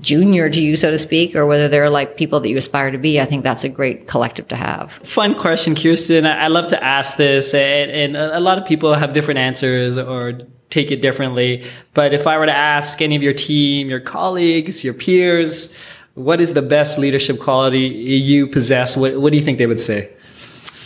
junior 0.00 0.50
to 0.50 0.60
you, 0.60 0.76
so 0.76 0.90
to 0.90 0.98
speak, 0.98 1.36
or 1.36 1.46
whether 1.46 1.68
they're 1.68 1.90
like 1.90 2.16
people 2.16 2.40
that 2.40 2.48
you 2.48 2.56
aspire 2.56 2.90
to 2.90 2.98
be. 2.98 3.20
I 3.20 3.24
think 3.24 3.44
that's 3.44 3.64
a 3.64 3.68
great 3.68 4.08
collective 4.08 4.48
to 4.48 4.56
have. 4.56 4.92
Fun 4.92 5.34
question, 5.34 5.74
Kirstine. 5.74 6.26
I 6.26 6.48
love 6.48 6.68
to 6.68 6.82
ask 6.82 7.16
this, 7.16 7.54
and, 7.54 8.16
a 8.16 8.40
lot 8.40 8.58
of 8.58 8.66
people 8.66 8.94
have 8.94 9.12
different 9.12 9.38
answers 9.38 9.96
or 9.98 10.40
take 10.70 10.90
it 10.90 11.00
differently. 11.00 11.64
But 11.94 12.12
if 12.12 12.26
I 12.26 12.36
were 12.38 12.46
to 12.46 12.56
ask 12.56 13.00
any 13.00 13.14
of 13.16 13.22
your 13.22 13.32
team, 13.32 13.88
your 13.88 14.00
colleagues, 14.00 14.82
your 14.82 14.94
peers, 14.94 15.76
what 16.14 16.40
is 16.40 16.54
the 16.54 16.62
best 16.62 16.98
leadership 16.98 17.40
quality 17.40 17.80
you 17.80 18.46
possess? 18.46 18.96
What, 18.96 19.20
what 19.20 19.32
do 19.32 19.38
you 19.38 19.44
think 19.44 19.58
they 19.58 19.66
would 19.66 19.80
say? 19.80 20.10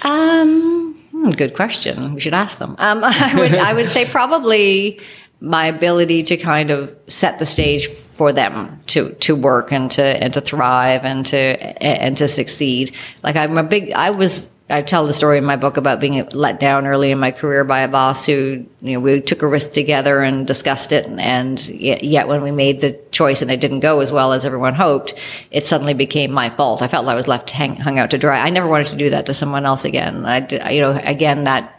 Um, 0.02 0.94
hmm, 1.10 1.30
good 1.30 1.54
question. 1.54 2.14
We 2.14 2.20
should 2.20 2.34
ask 2.34 2.58
them. 2.58 2.76
Um, 2.78 3.00
I 3.04 3.34
would, 3.38 3.54
I 3.54 3.74
would 3.74 3.90
say 3.90 4.06
probably 4.06 5.00
my 5.40 5.66
ability 5.66 6.22
to 6.24 6.36
kind 6.36 6.70
of 6.70 6.94
set 7.06 7.38
the 7.38 7.46
stage 7.46 7.86
for 7.86 8.32
them 8.32 8.80
to 8.88 9.12
to 9.14 9.36
work 9.36 9.70
and 9.70 9.90
to 9.92 10.02
and 10.02 10.34
to 10.34 10.40
thrive 10.40 11.04
and 11.04 11.24
to 11.26 11.38
and 11.82 12.16
to 12.16 12.26
succeed. 12.26 12.94
Like 13.22 13.36
I'm 13.36 13.56
a 13.58 13.62
big. 13.62 13.92
I 13.92 14.10
was. 14.10 14.50
I 14.70 14.82
tell 14.82 15.06
the 15.06 15.14
story 15.14 15.38
in 15.38 15.44
my 15.44 15.56
book 15.56 15.78
about 15.78 15.98
being 15.98 16.28
let 16.32 16.60
down 16.60 16.86
early 16.86 17.10
in 17.10 17.18
my 17.18 17.30
career 17.30 17.64
by 17.64 17.80
a 17.80 17.88
boss 17.88 18.26
who, 18.26 18.66
you 18.82 18.92
know, 18.92 19.00
we 19.00 19.20
took 19.22 19.40
a 19.42 19.46
risk 19.46 19.72
together 19.72 20.20
and 20.20 20.46
discussed 20.46 20.92
it. 20.92 21.06
And 21.06 21.66
yet, 21.68 22.28
when 22.28 22.42
we 22.42 22.50
made 22.50 22.82
the 22.82 22.92
choice 23.10 23.40
and 23.40 23.50
it 23.50 23.60
didn't 23.60 23.80
go 23.80 24.00
as 24.00 24.12
well 24.12 24.32
as 24.32 24.44
everyone 24.44 24.74
hoped, 24.74 25.14
it 25.50 25.66
suddenly 25.66 25.94
became 25.94 26.32
my 26.32 26.50
fault. 26.50 26.82
I 26.82 26.88
felt 26.88 27.06
I 27.06 27.14
was 27.14 27.26
left 27.26 27.50
hang, 27.50 27.76
hung 27.76 27.98
out 27.98 28.10
to 28.10 28.18
dry. 28.18 28.40
I 28.40 28.50
never 28.50 28.68
wanted 28.68 28.88
to 28.88 28.96
do 28.96 29.10
that 29.10 29.24
to 29.26 29.34
someone 29.34 29.64
else 29.64 29.86
again. 29.86 30.26
I, 30.26 30.70
you 30.70 30.80
know, 30.80 31.00
again, 31.02 31.44
that 31.44 31.77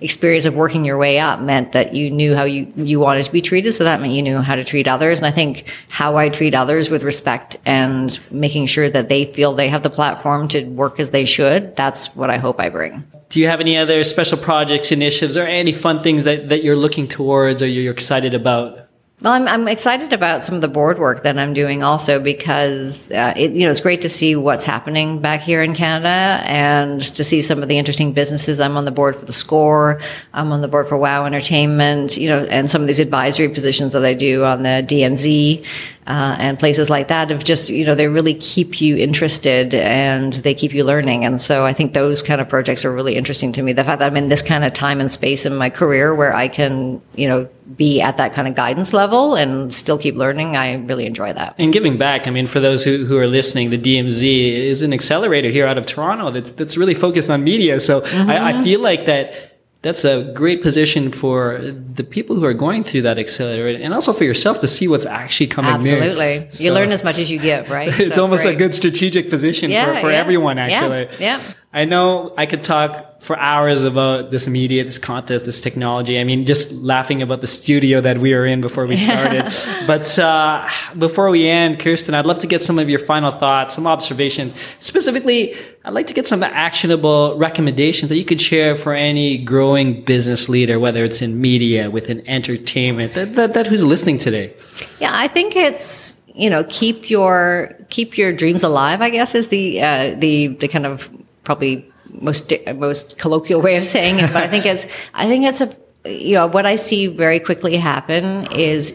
experience 0.00 0.44
of 0.44 0.56
working 0.56 0.84
your 0.84 0.98
way 0.98 1.18
up 1.18 1.40
meant 1.40 1.72
that 1.72 1.94
you 1.94 2.10
knew 2.10 2.34
how 2.34 2.44
you, 2.44 2.72
you 2.76 3.00
wanted 3.00 3.24
to 3.24 3.32
be 3.32 3.42
treated. 3.42 3.72
So 3.72 3.84
that 3.84 4.00
meant 4.00 4.12
you 4.12 4.22
knew 4.22 4.38
how 4.38 4.54
to 4.54 4.64
treat 4.64 4.88
others. 4.88 5.20
And 5.20 5.26
I 5.26 5.30
think 5.30 5.64
how 5.88 6.16
I 6.16 6.28
treat 6.28 6.54
others 6.54 6.90
with 6.90 7.02
respect 7.02 7.56
and 7.64 8.18
making 8.30 8.66
sure 8.66 8.88
that 8.90 9.08
they 9.08 9.32
feel 9.32 9.54
they 9.54 9.68
have 9.68 9.82
the 9.82 9.90
platform 9.90 10.48
to 10.48 10.64
work 10.64 11.00
as 11.00 11.10
they 11.10 11.24
should. 11.24 11.76
That's 11.76 12.14
what 12.14 12.30
I 12.30 12.38
hope 12.38 12.60
I 12.60 12.68
bring. 12.68 13.04
Do 13.28 13.40
you 13.40 13.48
have 13.48 13.60
any 13.60 13.76
other 13.76 14.04
special 14.04 14.38
projects, 14.38 14.92
initiatives, 14.92 15.36
or 15.36 15.42
any 15.42 15.72
fun 15.72 16.00
things 16.00 16.24
that, 16.24 16.48
that 16.48 16.62
you're 16.62 16.76
looking 16.76 17.08
towards 17.08 17.60
or 17.62 17.66
you're 17.66 17.92
excited 17.92 18.34
about? 18.34 18.85
Well, 19.22 19.32
I'm, 19.32 19.48
I'm 19.48 19.66
excited 19.66 20.12
about 20.12 20.44
some 20.44 20.56
of 20.56 20.60
the 20.60 20.68
board 20.68 20.98
work 20.98 21.22
that 21.22 21.38
I'm 21.38 21.54
doing 21.54 21.82
also 21.82 22.20
because 22.20 23.10
uh, 23.10 23.32
it, 23.34 23.52
you 23.52 23.64
know 23.64 23.70
it's 23.70 23.80
great 23.80 24.02
to 24.02 24.10
see 24.10 24.36
what's 24.36 24.66
happening 24.66 25.20
back 25.20 25.40
here 25.40 25.62
in 25.62 25.74
Canada 25.74 26.42
and 26.44 27.00
to 27.00 27.24
see 27.24 27.40
some 27.40 27.62
of 27.62 27.68
the 27.70 27.78
interesting 27.78 28.12
businesses. 28.12 28.60
I'm 28.60 28.76
on 28.76 28.84
the 28.84 28.90
board 28.90 29.16
for 29.16 29.24
the 29.24 29.32
Score. 29.32 30.02
I'm 30.34 30.52
on 30.52 30.60
the 30.60 30.68
board 30.68 30.86
for 30.86 30.98
Wow 30.98 31.24
Entertainment. 31.24 32.18
You 32.18 32.28
know, 32.28 32.44
and 32.44 32.70
some 32.70 32.82
of 32.82 32.88
these 32.88 33.00
advisory 33.00 33.48
positions 33.48 33.94
that 33.94 34.04
I 34.04 34.12
do 34.12 34.44
on 34.44 34.64
the 34.64 34.84
DMZ 34.86 35.64
uh, 36.06 36.36
and 36.38 36.58
places 36.58 36.88
like 36.88 37.08
that 37.08 37.30
of 37.30 37.44
just 37.44 37.68
you 37.70 37.84
know 37.84 37.94
they 37.94 38.08
really 38.08 38.34
keep 38.34 38.80
you 38.80 38.96
interested 38.96 39.74
and 39.74 40.34
they 40.34 40.54
keep 40.54 40.72
you 40.72 40.84
learning. 40.84 41.24
And 41.24 41.40
so 41.40 41.64
I 41.64 41.72
think 41.72 41.92
those 41.94 42.22
kind 42.22 42.40
of 42.40 42.48
projects 42.48 42.84
are 42.84 42.92
really 42.92 43.16
interesting 43.16 43.52
to 43.52 43.62
me. 43.62 43.72
The 43.72 43.84
fact 43.84 43.98
that 43.98 44.06
I'm 44.06 44.16
in 44.16 44.28
this 44.28 44.42
kind 44.42 44.64
of 44.64 44.72
time 44.72 45.00
and 45.00 45.10
space 45.10 45.46
in 45.46 45.56
my 45.56 45.70
career 45.70 46.14
where 46.14 46.34
I 46.34 46.48
can 46.48 47.00
you 47.16 47.28
know 47.28 47.48
be 47.76 48.00
at 48.00 48.16
that 48.18 48.32
kind 48.32 48.46
of 48.46 48.54
guidance 48.54 48.92
level 48.92 49.34
and 49.34 49.74
still 49.74 49.98
keep 49.98 50.14
learning, 50.14 50.56
I 50.56 50.74
really 50.74 51.06
enjoy 51.06 51.32
that. 51.32 51.54
And 51.58 51.72
giving 51.72 51.98
back, 51.98 52.28
I 52.28 52.30
mean, 52.30 52.46
for 52.46 52.60
those 52.60 52.84
who, 52.84 53.04
who 53.04 53.18
are 53.18 53.26
listening, 53.26 53.70
the 53.70 53.78
DMZ 53.78 54.52
is 54.52 54.82
an 54.82 54.92
accelerator 54.92 55.50
here 55.50 55.66
out 55.66 55.76
of 55.76 55.84
Toronto 55.84 56.30
that's, 56.30 56.52
that's 56.52 56.76
really 56.76 56.94
focused 56.94 57.28
on 57.28 57.42
media. 57.42 57.80
So 57.80 58.02
I, 58.04 58.50
I 58.50 58.62
feel 58.62 58.80
like 58.80 59.06
that 59.06 59.55
that's 59.86 60.04
a 60.04 60.32
great 60.34 60.60
position 60.68 61.12
for 61.12 61.58
the 61.98 62.02
people 62.02 62.34
who 62.36 62.44
are 62.44 62.54
going 62.66 62.82
through 62.82 63.02
that 63.02 63.18
accelerator 63.24 63.80
and 63.84 63.94
also 63.94 64.12
for 64.12 64.24
yourself 64.24 64.58
to 64.60 64.66
see 64.76 64.86
what's 64.88 65.06
actually 65.06 65.46
coming. 65.46 65.70
Absolutely. 65.72 66.48
So 66.50 66.64
you 66.64 66.72
learn 66.72 66.90
as 66.90 67.04
much 67.04 67.18
as 67.20 67.30
you 67.30 67.38
give, 67.38 67.70
right? 67.70 67.92
So 67.96 68.02
It's 68.02 68.18
almost 68.18 68.42
great. 68.42 68.56
a 68.56 68.58
good 68.58 68.74
strategic 68.74 69.30
position 69.30 69.70
Yeah, 69.70 69.94
for, 69.94 70.00
for 70.00 70.10
yeah, 70.10 70.18
everyone, 70.24 70.56
yeah, 70.56 70.66
actually. 70.68 71.24
yeah. 71.24 71.40
I 71.76 71.84
know 71.84 72.32
I 72.38 72.46
could 72.46 72.64
talk 72.64 73.20
for 73.20 73.38
hours 73.38 73.82
about 73.82 74.30
this 74.30 74.48
media, 74.48 74.82
this 74.82 74.98
content, 74.98 75.44
this 75.44 75.60
technology. 75.60 76.18
I 76.18 76.24
mean, 76.24 76.46
just 76.46 76.72
laughing 76.72 77.20
about 77.20 77.42
the 77.42 77.46
studio 77.46 78.00
that 78.00 78.16
we 78.16 78.32
were 78.32 78.46
in 78.46 78.62
before 78.62 78.86
we 78.86 78.96
started. 78.96 79.52
but 79.86 80.18
uh, 80.18 80.66
before 80.98 81.28
we 81.28 81.46
end, 81.46 81.78
Kirstine, 81.78 82.14
I'd 82.14 82.24
love 82.24 82.38
to 82.38 82.46
get 82.46 82.62
some 82.62 82.78
of 82.78 82.88
your 82.88 82.98
final 82.98 83.30
thoughts, 83.30 83.74
some 83.74 83.86
observations. 83.86 84.54
Specifically, 84.80 85.54
I'd 85.84 85.92
like 85.92 86.06
to 86.06 86.14
get 86.14 86.26
some 86.26 86.42
actionable 86.42 87.36
recommendations 87.36 88.08
that 88.08 88.16
you 88.16 88.24
could 88.24 88.40
share 88.40 88.74
for 88.74 88.94
any 88.94 89.36
growing 89.36 90.02
business 90.02 90.48
leader, 90.48 90.80
whether 90.80 91.04
it's 91.04 91.20
in 91.20 91.42
media, 91.42 91.90
within 91.90 92.26
entertainment, 92.26 93.12
that, 93.12 93.34
that, 93.34 93.52
that 93.52 93.66
who's 93.66 93.84
listening 93.84 94.16
today. 94.16 94.54
Yeah, 94.98 95.10
I 95.12 95.28
think 95.28 95.54
it's 95.54 96.16
you 96.34 96.48
know 96.48 96.64
keep 96.70 97.10
your 97.10 97.76
keep 97.90 98.16
your 98.16 98.32
dreams 98.32 98.62
alive. 98.62 99.02
I 99.02 99.10
guess 99.10 99.34
is 99.34 99.48
the 99.48 99.82
uh, 99.82 100.14
the 100.18 100.48
the 100.48 100.68
kind 100.68 100.86
of 100.86 101.10
probably 101.46 101.90
most 102.10 102.52
most 102.74 103.16
colloquial 103.16 103.62
way 103.62 103.76
of 103.76 103.84
saying 103.84 104.18
it. 104.18 104.32
But 104.32 104.44
I 104.44 104.48
think 104.48 104.66
it's 104.66 104.86
I 105.14 105.26
think 105.26 105.46
it's 105.46 105.62
a 105.62 105.72
you 106.06 106.34
know 106.34 106.46
what 106.46 106.66
I 106.66 106.76
see 106.76 107.06
very 107.06 107.40
quickly 107.40 107.76
happen 107.76 108.46
is 108.52 108.94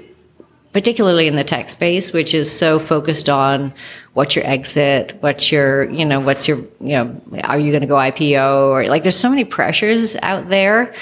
particularly 0.74 1.28
in 1.28 1.36
the 1.36 1.44
tech 1.44 1.70
space, 1.70 2.14
which 2.14 2.34
is 2.34 2.56
so 2.56 2.80
focused 2.80 3.28
on 3.28 3.74
what's 4.14 4.36
your 4.36 4.46
exit, 4.46 5.18
what's 5.20 5.52
your, 5.52 5.90
you 5.92 6.06
know, 6.06 6.20
what's 6.20 6.48
your, 6.48 6.60
you 6.80 6.96
know, 6.96 7.22
are 7.44 7.60
you 7.60 7.72
going 7.72 7.82
to 7.82 7.88
go 7.88 7.96
IPO 7.96 8.70
or 8.70 8.86
like 8.88 9.04
there's 9.04 9.18
so 9.18 9.30
many 9.30 9.44
pressures 9.44 10.16
out 10.22 10.48
there 10.48 10.94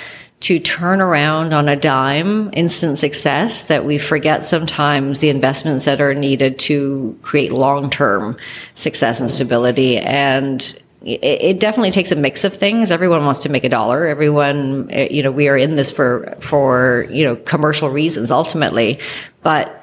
to 0.41 0.57
turn 0.57 1.01
around 1.01 1.53
on 1.53 1.67
a 1.67 1.75
dime 1.75 2.49
instant 2.53 2.97
success 2.97 3.65
that 3.65 3.85
we 3.85 3.97
forget 3.97 4.45
sometimes 4.45 5.19
the 5.19 5.29
investments 5.29 5.85
that 5.85 5.99
are 5.99 6.15
needed 6.15 6.57
to 6.57 7.17
create 7.21 7.51
long-term 7.51 8.37
success 8.73 9.19
and 9.19 9.29
stability 9.29 9.97
and 9.97 10.81
it, 11.01 11.59
definitely 11.59 11.91
takes 11.91 12.11
a 12.11 12.15
mix 12.15 12.43
of 12.43 12.53
things. 12.53 12.91
Everyone 12.91 13.25
wants 13.25 13.41
to 13.43 13.49
make 13.49 13.63
a 13.63 13.69
dollar. 13.69 14.05
Everyone, 14.05 14.89
eh, 14.91 15.07
you 15.09 15.23
know, 15.23 15.31
we 15.31 15.47
are 15.47 15.57
in 15.57 15.75
this 15.75 15.91
for, 15.91 16.35
for, 16.39 17.07
you 17.09 17.23
know, 17.23 17.35
commercial 17.35 17.89
reasons 17.89 18.31
ultimately, 18.31 18.99
but 19.41 19.75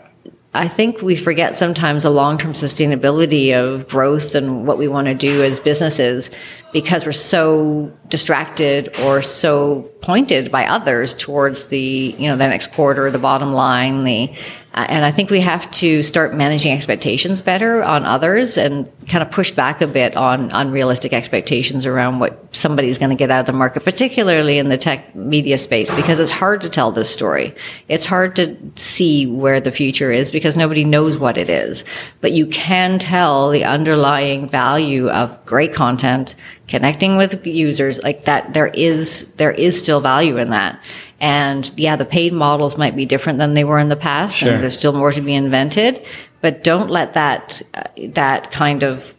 I 0.57 0.68
think 0.68 1.02
we 1.02 1.16
forget 1.16 1.57
sometimes 1.57 2.02
the 2.02 2.11
long 2.11 2.38
term 2.38 2.52
sustainability 2.52 3.52
of 3.52 3.88
growth 3.88 4.35
and 4.35 4.66
what 4.66 4.79
we 4.79 4.88
want 4.88 5.07
to 5.07 5.14
do 5.14 5.44
as 5.44 5.61
businesses 5.61 6.31
because 6.72 7.05
we're 7.05 7.12
so 7.12 7.92
distracted 8.09 8.94
or 9.00 9.22
so 9.22 9.83
pointed 10.00 10.50
by 10.50 10.66
others 10.66 11.14
towards 11.14 11.66
the 11.66 12.14
you 12.18 12.29
know 12.29 12.37
the 12.37 12.48
next 12.48 12.72
quarter 12.72 13.11
the 13.11 13.18
bottom 13.18 13.52
line 13.52 14.05
the 14.05 14.35
Uh, 14.76 14.84
and 14.90 15.06
I 15.06 15.10
think 15.10 15.30
we 15.30 15.40
have 15.40 15.70
to 15.72 16.02
start 16.02 16.34
managing 16.34 16.70
expectations 16.72 17.40
better 17.40 17.82
on 17.82 18.04
others 18.04 18.58
and 18.58 18.86
kind 19.08 19.22
of 19.22 19.30
push 19.30 19.50
back 19.50 19.80
a 19.80 19.86
bit 19.86 20.16
on 20.16 20.50
unrealistic 20.52 21.14
expectations 21.14 21.86
around 21.86 22.18
what 22.18 22.54
somebody's 22.54 22.98
going 22.98 23.08
to 23.08 23.16
get 23.16 23.30
out 23.30 23.40
of 23.40 23.46
the 23.46 23.54
market, 23.54 23.84
particularly 23.84 24.58
in 24.58 24.68
the 24.68 24.76
tech 24.76 25.14
media 25.14 25.56
space, 25.56 25.92
because 25.94 26.20
it's 26.20 26.30
hard 26.30 26.60
to 26.60 26.68
tell 26.68 26.92
this 26.92 27.08
story. 27.08 27.54
It's 27.88 28.04
hard 28.04 28.36
to 28.36 28.54
see 28.74 29.26
where 29.26 29.60
the 29.60 29.72
future 29.72 30.12
is 30.12 30.30
because 30.30 30.56
nobody 30.56 30.84
knows 30.84 31.16
what 31.16 31.38
it 31.38 31.48
is. 31.48 31.84
But 32.20 32.32
you 32.32 32.46
can 32.46 32.98
tell 32.98 33.48
the 33.48 33.64
underlying 33.64 34.46
value 34.46 35.08
of 35.08 35.42
great 35.46 35.72
content, 35.72 36.34
connecting 36.68 37.16
with 37.16 37.46
users 37.46 38.02
like 38.02 38.24
that 38.24 38.52
there 38.52 38.68
is 38.68 39.30
there 39.36 39.52
is 39.52 39.80
still 39.80 40.00
value 40.00 40.36
in 40.36 40.50
that 40.50 40.78
and 41.20 41.72
yeah 41.76 41.96
the 41.96 42.05
paid 42.05 42.33
models 42.33 42.76
might 42.76 42.94
be 42.94 43.07
different 43.07 43.38
than 43.38 43.55
they 43.55 43.64
were 43.64 43.79
in 43.79 43.88
the 43.88 43.96
past 43.96 44.38
sure. 44.38 44.52
and 44.52 44.62
there's 44.62 44.79
still 44.79 44.92
more 44.92 45.12
to 45.12 45.20
be 45.20 45.35
invented 45.35 46.05
but 46.40 46.62
don't 46.62 46.90
let 46.90 47.14
that 47.14 47.62
uh, 47.74 47.85
that 48.09 48.50
kind 48.50 48.83
of 48.83 49.14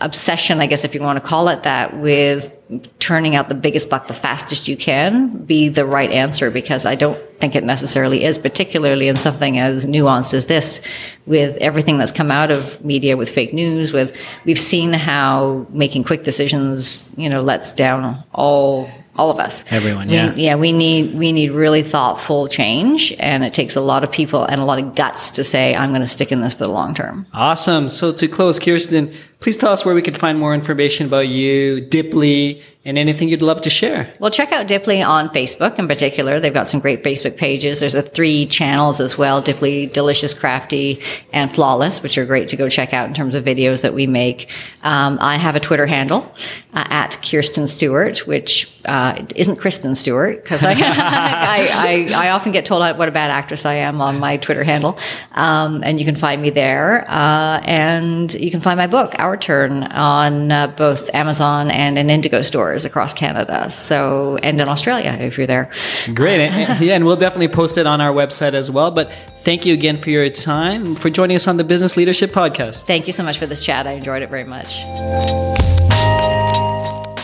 obsession 0.00 0.60
i 0.60 0.66
guess 0.66 0.84
if 0.84 0.94
you 0.94 1.00
want 1.00 1.22
to 1.22 1.26
call 1.26 1.48
it 1.48 1.62
that 1.62 1.96
with 1.98 2.56
turning 2.98 3.34
out 3.34 3.48
the 3.48 3.54
biggest 3.54 3.90
buck 3.90 4.06
the 4.06 4.14
fastest 4.14 4.68
you 4.68 4.76
can 4.76 5.28
be 5.44 5.68
the 5.68 5.84
right 5.84 6.10
answer 6.10 6.50
because 6.50 6.86
I 6.86 6.94
don't 6.94 7.20
think 7.40 7.56
it 7.56 7.64
necessarily 7.64 8.24
is, 8.24 8.38
particularly 8.38 9.08
in 9.08 9.16
something 9.16 9.58
as 9.58 9.86
nuanced 9.86 10.34
as 10.34 10.46
this, 10.46 10.80
with 11.26 11.56
everything 11.56 11.98
that's 11.98 12.12
come 12.12 12.30
out 12.30 12.50
of 12.50 12.82
media 12.84 13.16
with 13.16 13.28
fake 13.28 13.52
news, 13.52 13.92
with 13.92 14.16
we've 14.44 14.58
seen 14.58 14.92
how 14.92 15.66
making 15.70 16.04
quick 16.04 16.22
decisions, 16.22 17.12
you 17.16 17.28
know, 17.28 17.40
lets 17.40 17.72
down 17.72 18.22
all 18.32 18.88
all 19.16 19.30
of 19.30 19.38
us. 19.38 19.64
Everyone, 19.70 20.08
yeah. 20.08 20.34
We, 20.34 20.42
yeah, 20.42 20.54
we 20.54 20.72
need 20.72 21.18
we 21.18 21.32
need 21.32 21.50
really 21.50 21.82
thoughtful 21.82 22.48
change, 22.48 23.12
and 23.18 23.44
it 23.44 23.52
takes 23.52 23.76
a 23.76 23.80
lot 23.80 24.04
of 24.04 24.10
people 24.10 24.44
and 24.44 24.60
a 24.60 24.64
lot 24.64 24.78
of 24.78 24.94
guts 24.94 25.30
to 25.32 25.44
say, 25.44 25.74
"I'm 25.74 25.90
going 25.90 26.00
to 26.00 26.06
stick 26.06 26.32
in 26.32 26.40
this 26.40 26.54
for 26.54 26.64
the 26.64 26.70
long 26.70 26.94
term." 26.94 27.26
Awesome. 27.32 27.88
So 27.88 28.12
to 28.12 28.28
close, 28.28 28.58
Kirstine, 28.58 29.14
please 29.40 29.56
tell 29.56 29.72
us 29.72 29.84
where 29.84 29.94
we 29.94 30.02
can 30.02 30.14
find 30.14 30.38
more 30.38 30.54
information 30.54 31.06
about 31.06 31.28
you, 31.28 31.82
Diply, 31.82 32.62
and 32.82 32.96
anything 32.96 33.28
you'd 33.28 33.42
love 33.42 33.60
to 33.60 33.68
share. 33.68 34.08
Well, 34.20 34.30
check 34.30 34.52
out 34.52 34.66
Diply 34.66 35.06
on 35.06 35.28
Facebook 35.28 35.78
in 35.78 35.86
particular. 35.86 36.40
They've 36.40 36.54
got 36.54 36.66
some 36.68 36.80
great 36.80 37.04
Facebook 37.04 37.36
pages. 37.36 37.80
There's 37.80 37.94
a 37.94 38.00
three 38.00 38.46
channels 38.46 39.00
as 39.00 39.18
well: 39.18 39.42
Diply, 39.42 39.92
Delicious, 39.92 40.32
Crafty, 40.32 41.02
and 41.32 41.54
Flawless, 41.54 42.02
which 42.02 42.16
are 42.16 42.24
great 42.24 42.48
to 42.48 42.56
go 42.56 42.70
check 42.70 42.94
out 42.94 43.06
in 43.06 43.12
terms 43.12 43.34
of 43.34 43.44
videos 43.44 43.82
that 43.82 43.92
we 43.92 44.06
make. 44.06 44.48
Um, 44.82 45.18
I 45.20 45.36
have 45.36 45.56
a 45.56 45.60
Twitter 45.60 45.86
handle 45.86 46.34
uh, 46.72 46.84
at 46.88 47.18
Kirstine 47.20 47.68
Stewart, 47.68 48.26
which 48.26 48.72
uh, 48.86 49.26
isn't 49.36 49.56
Kristen 49.56 49.94
Stewart 49.94 50.42
because 50.42 50.64
I, 50.64 50.72
I, 50.76 52.08
I, 52.16 52.26
I, 52.26 52.30
often 52.30 52.50
get 52.50 52.64
told 52.64 52.80
what 52.96 53.08
a 53.08 53.12
bad 53.12 53.30
actress 53.30 53.66
I 53.66 53.74
am 53.74 54.00
on 54.00 54.18
my 54.18 54.38
Twitter 54.38 54.64
handle, 54.64 54.98
um, 55.32 55.82
and 55.84 55.98
you 55.98 56.06
can 56.06 56.16
find 56.16 56.40
me 56.40 56.48
there. 56.48 57.04
Uh, 57.10 57.60
and 57.64 58.32
you 58.32 58.50
can 58.50 58.60
find 58.60 58.78
my 58.78 58.86
book, 58.86 59.14
Our 59.18 59.36
Turn, 59.36 59.82
on 59.82 60.50
uh, 60.50 60.68
both 60.68 61.10
Amazon 61.12 61.70
and 61.70 61.98
an 61.98 62.08
Indigo 62.08 62.40
store 62.40 62.69
stores 62.70 62.84
across 62.84 63.12
Canada. 63.12 63.68
So, 63.70 64.38
and 64.42 64.60
in 64.60 64.68
Australia 64.68 65.16
if 65.20 65.36
you're 65.36 65.46
there. 65.46 65.70
Great. 66.14 66.40
and, 66.40 66.80
yeah, 66.80 66.94
and 66.94 67.04
we'll 67.04 67.16
definitely 67.16 67.48
post 67.48 67.76
it 67.76 67.86
on 67.86 68.00
our 68.00 68.12
website 68.12 68.54
as 68.54 68.70
well. 68.70 68.90
But 68.90 69.12
thank 69.42 69.66
you 69.66 69.74
again 69.74 69.96
for 69.96 70.10
your 70.10 70.28
time, 70.30 70.94
for 70.94 71.10
joining 71.10 71.36
us 71.36 71.48
on 71.48 71.56
the 71.56 71.64
Business 71.64 71.96
Leadership 71.96 72.30
Podcast. 72.30 72.84
Thank 72.84 73.06
you 73.06 73.12
so 73.12 73.24
much 73.24 73.38
for 73.38 73.46
this 73.46 73.64
chat. 73.64 73.86
I 73.86 73.92
enjoyed 73.92 74.22
it 74.22 74.30
very 74.30 74.44
much. 74.44 74.82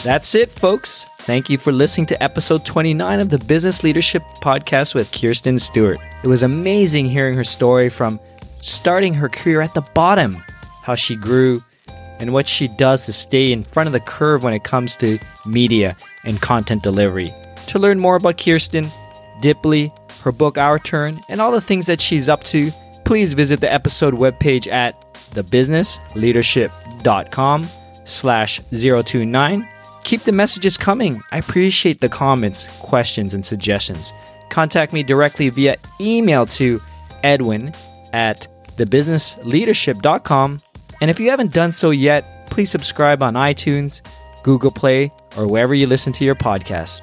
That's 0.02 0.34
it, 0.34 0.50
folks. 0.50 1.06
Thank 1.20 1.50
you 1.50 1.58
for 1.58 1.72
listening 1.72 2.06
to 2.06 2.22
episode 2.22 2.64
29 2.64 3.20
of 3.20 3.30
the 3.30 3.38
Business 3.38 3.82
Leadership 3.82 4.22
Podcast 4.40 4.94
with 4.94 5.10
Kirstine 5.10 5.60
Stewart. 5.60 5.98
It 6.22 6.28
was 6.28 6.42
amazing 6.42 7.06
hearing 7.06 7.34
her 7.34 7.44
story 7.44 7.88
from 7.88 8.20
starting 8.60 9.14
her 9.14 9.28
career 9.28 9.60
at 9.60 9.74
the 9.74 9.80
bottom, 9.94 10.42
how 10.82 10.94
she 10.94 11.16
grew 11.16 11.62
and 12.18 12.32
what 12.32 12.48
she 12.48 12.68
does 12.68 13.04
to 13.06 13.12
stay 13.12 13.52
in 13.52 13.64
front 13.64 13.86
of 13.86 13.92
the 13.92 14.00
curve 14.00 14.42
when 14.42 14.54
it 14.54 14.64
comes 14.64 14.96
to 14.96 15.18
media 15.44 15.94
and 16.24 16.40
content 16.40 16.82
delivery. 16.82 17.34
To 17.68 17.78
learn 17.78 17.98
more 17.98 18.16
about 18.16 18.38
Kirstine, 18.38 18.90
Diply, 19.40 19.90
her 20.22 20.32
book 20.32 20.58
Our 20.58 20.78
Turn, 20.78 21.20
and 21.28 21.40
all 21.40 21.52
the 21.52 21.60
things 21.60 21.86
that 21.86 22.00
she's 22.00 22.28
up 22.28 22.44
to, 22.44 22.70
please 23.04 23.34
visit 23.34 23.60
the 23.60 23.72
episode 23.72 24.14
webpage 24.14 24.70
at 24.70 25.00
thebusinessleadership.com 25.12 27.66
slash 28.04 28.60
029. 28.70 29.68
Keep 30.04 30.22
the 30.22 30.32
messages 30.32 30.78
coming. 30.78 31.20
I 31.32 31.38
appreciate 31.38 32.00
the 32.00 32.08
comments, 32.08 32.66
questions, 32.80 33.34
and 33.34 33.44
suggestions. 33.44 34.12
Contact 34.48 34.92
me 34.92 35.02
directly 35.02 35.48
via 35.48 35.74
email 36.00 36.46
to 36.46 36.80
edwin 37.24 37.74
at 38.12 38.46
thebusinessleadership.com 38.76 40.60
and 41.00 41.10
if 41.10 41.20
you 41.20 41.30
haven't 41.30 41.52
done 41.52 41.72
so 41.72 41.90
yet, 41.90 42.46
please 42.50 42.70
subscribe 42.70 43.22
on 43.22 43.34
iTunes, 43.34 44.02
Google 44.42 44.70
Play, 44.70 45.12
or 45.36 45.48
wherever 45.48 45.74
you 45.74 45.86
listen 45.86 46.12
to 46.14 46.24
your 46.24 46.34
podcast. 46.34 47.02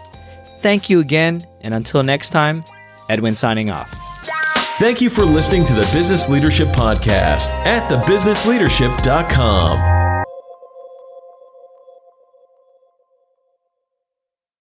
Thank 0.59 0.89
you 0.89 0.99
again, 0.99 1.45
and 1.61 1.73
until 1.73 2.03
next 2.03 2.29
time, 2.29 2.63
Edwin 3.09 3.35
signing 3.35 3.69
off. 3.69 3.89
Thank 4.79 5.01
you 5.01 5.09
for 5.09 5.23
listening 5.23 5.65
to 5.65 5.73
the 5.73 5.89
Business 5.93 6.29
Leadership 6.29 6.69
Podcast 6.69 7.49
at 7.65 7.89
thebusinessleadership.com. 7.91 9.92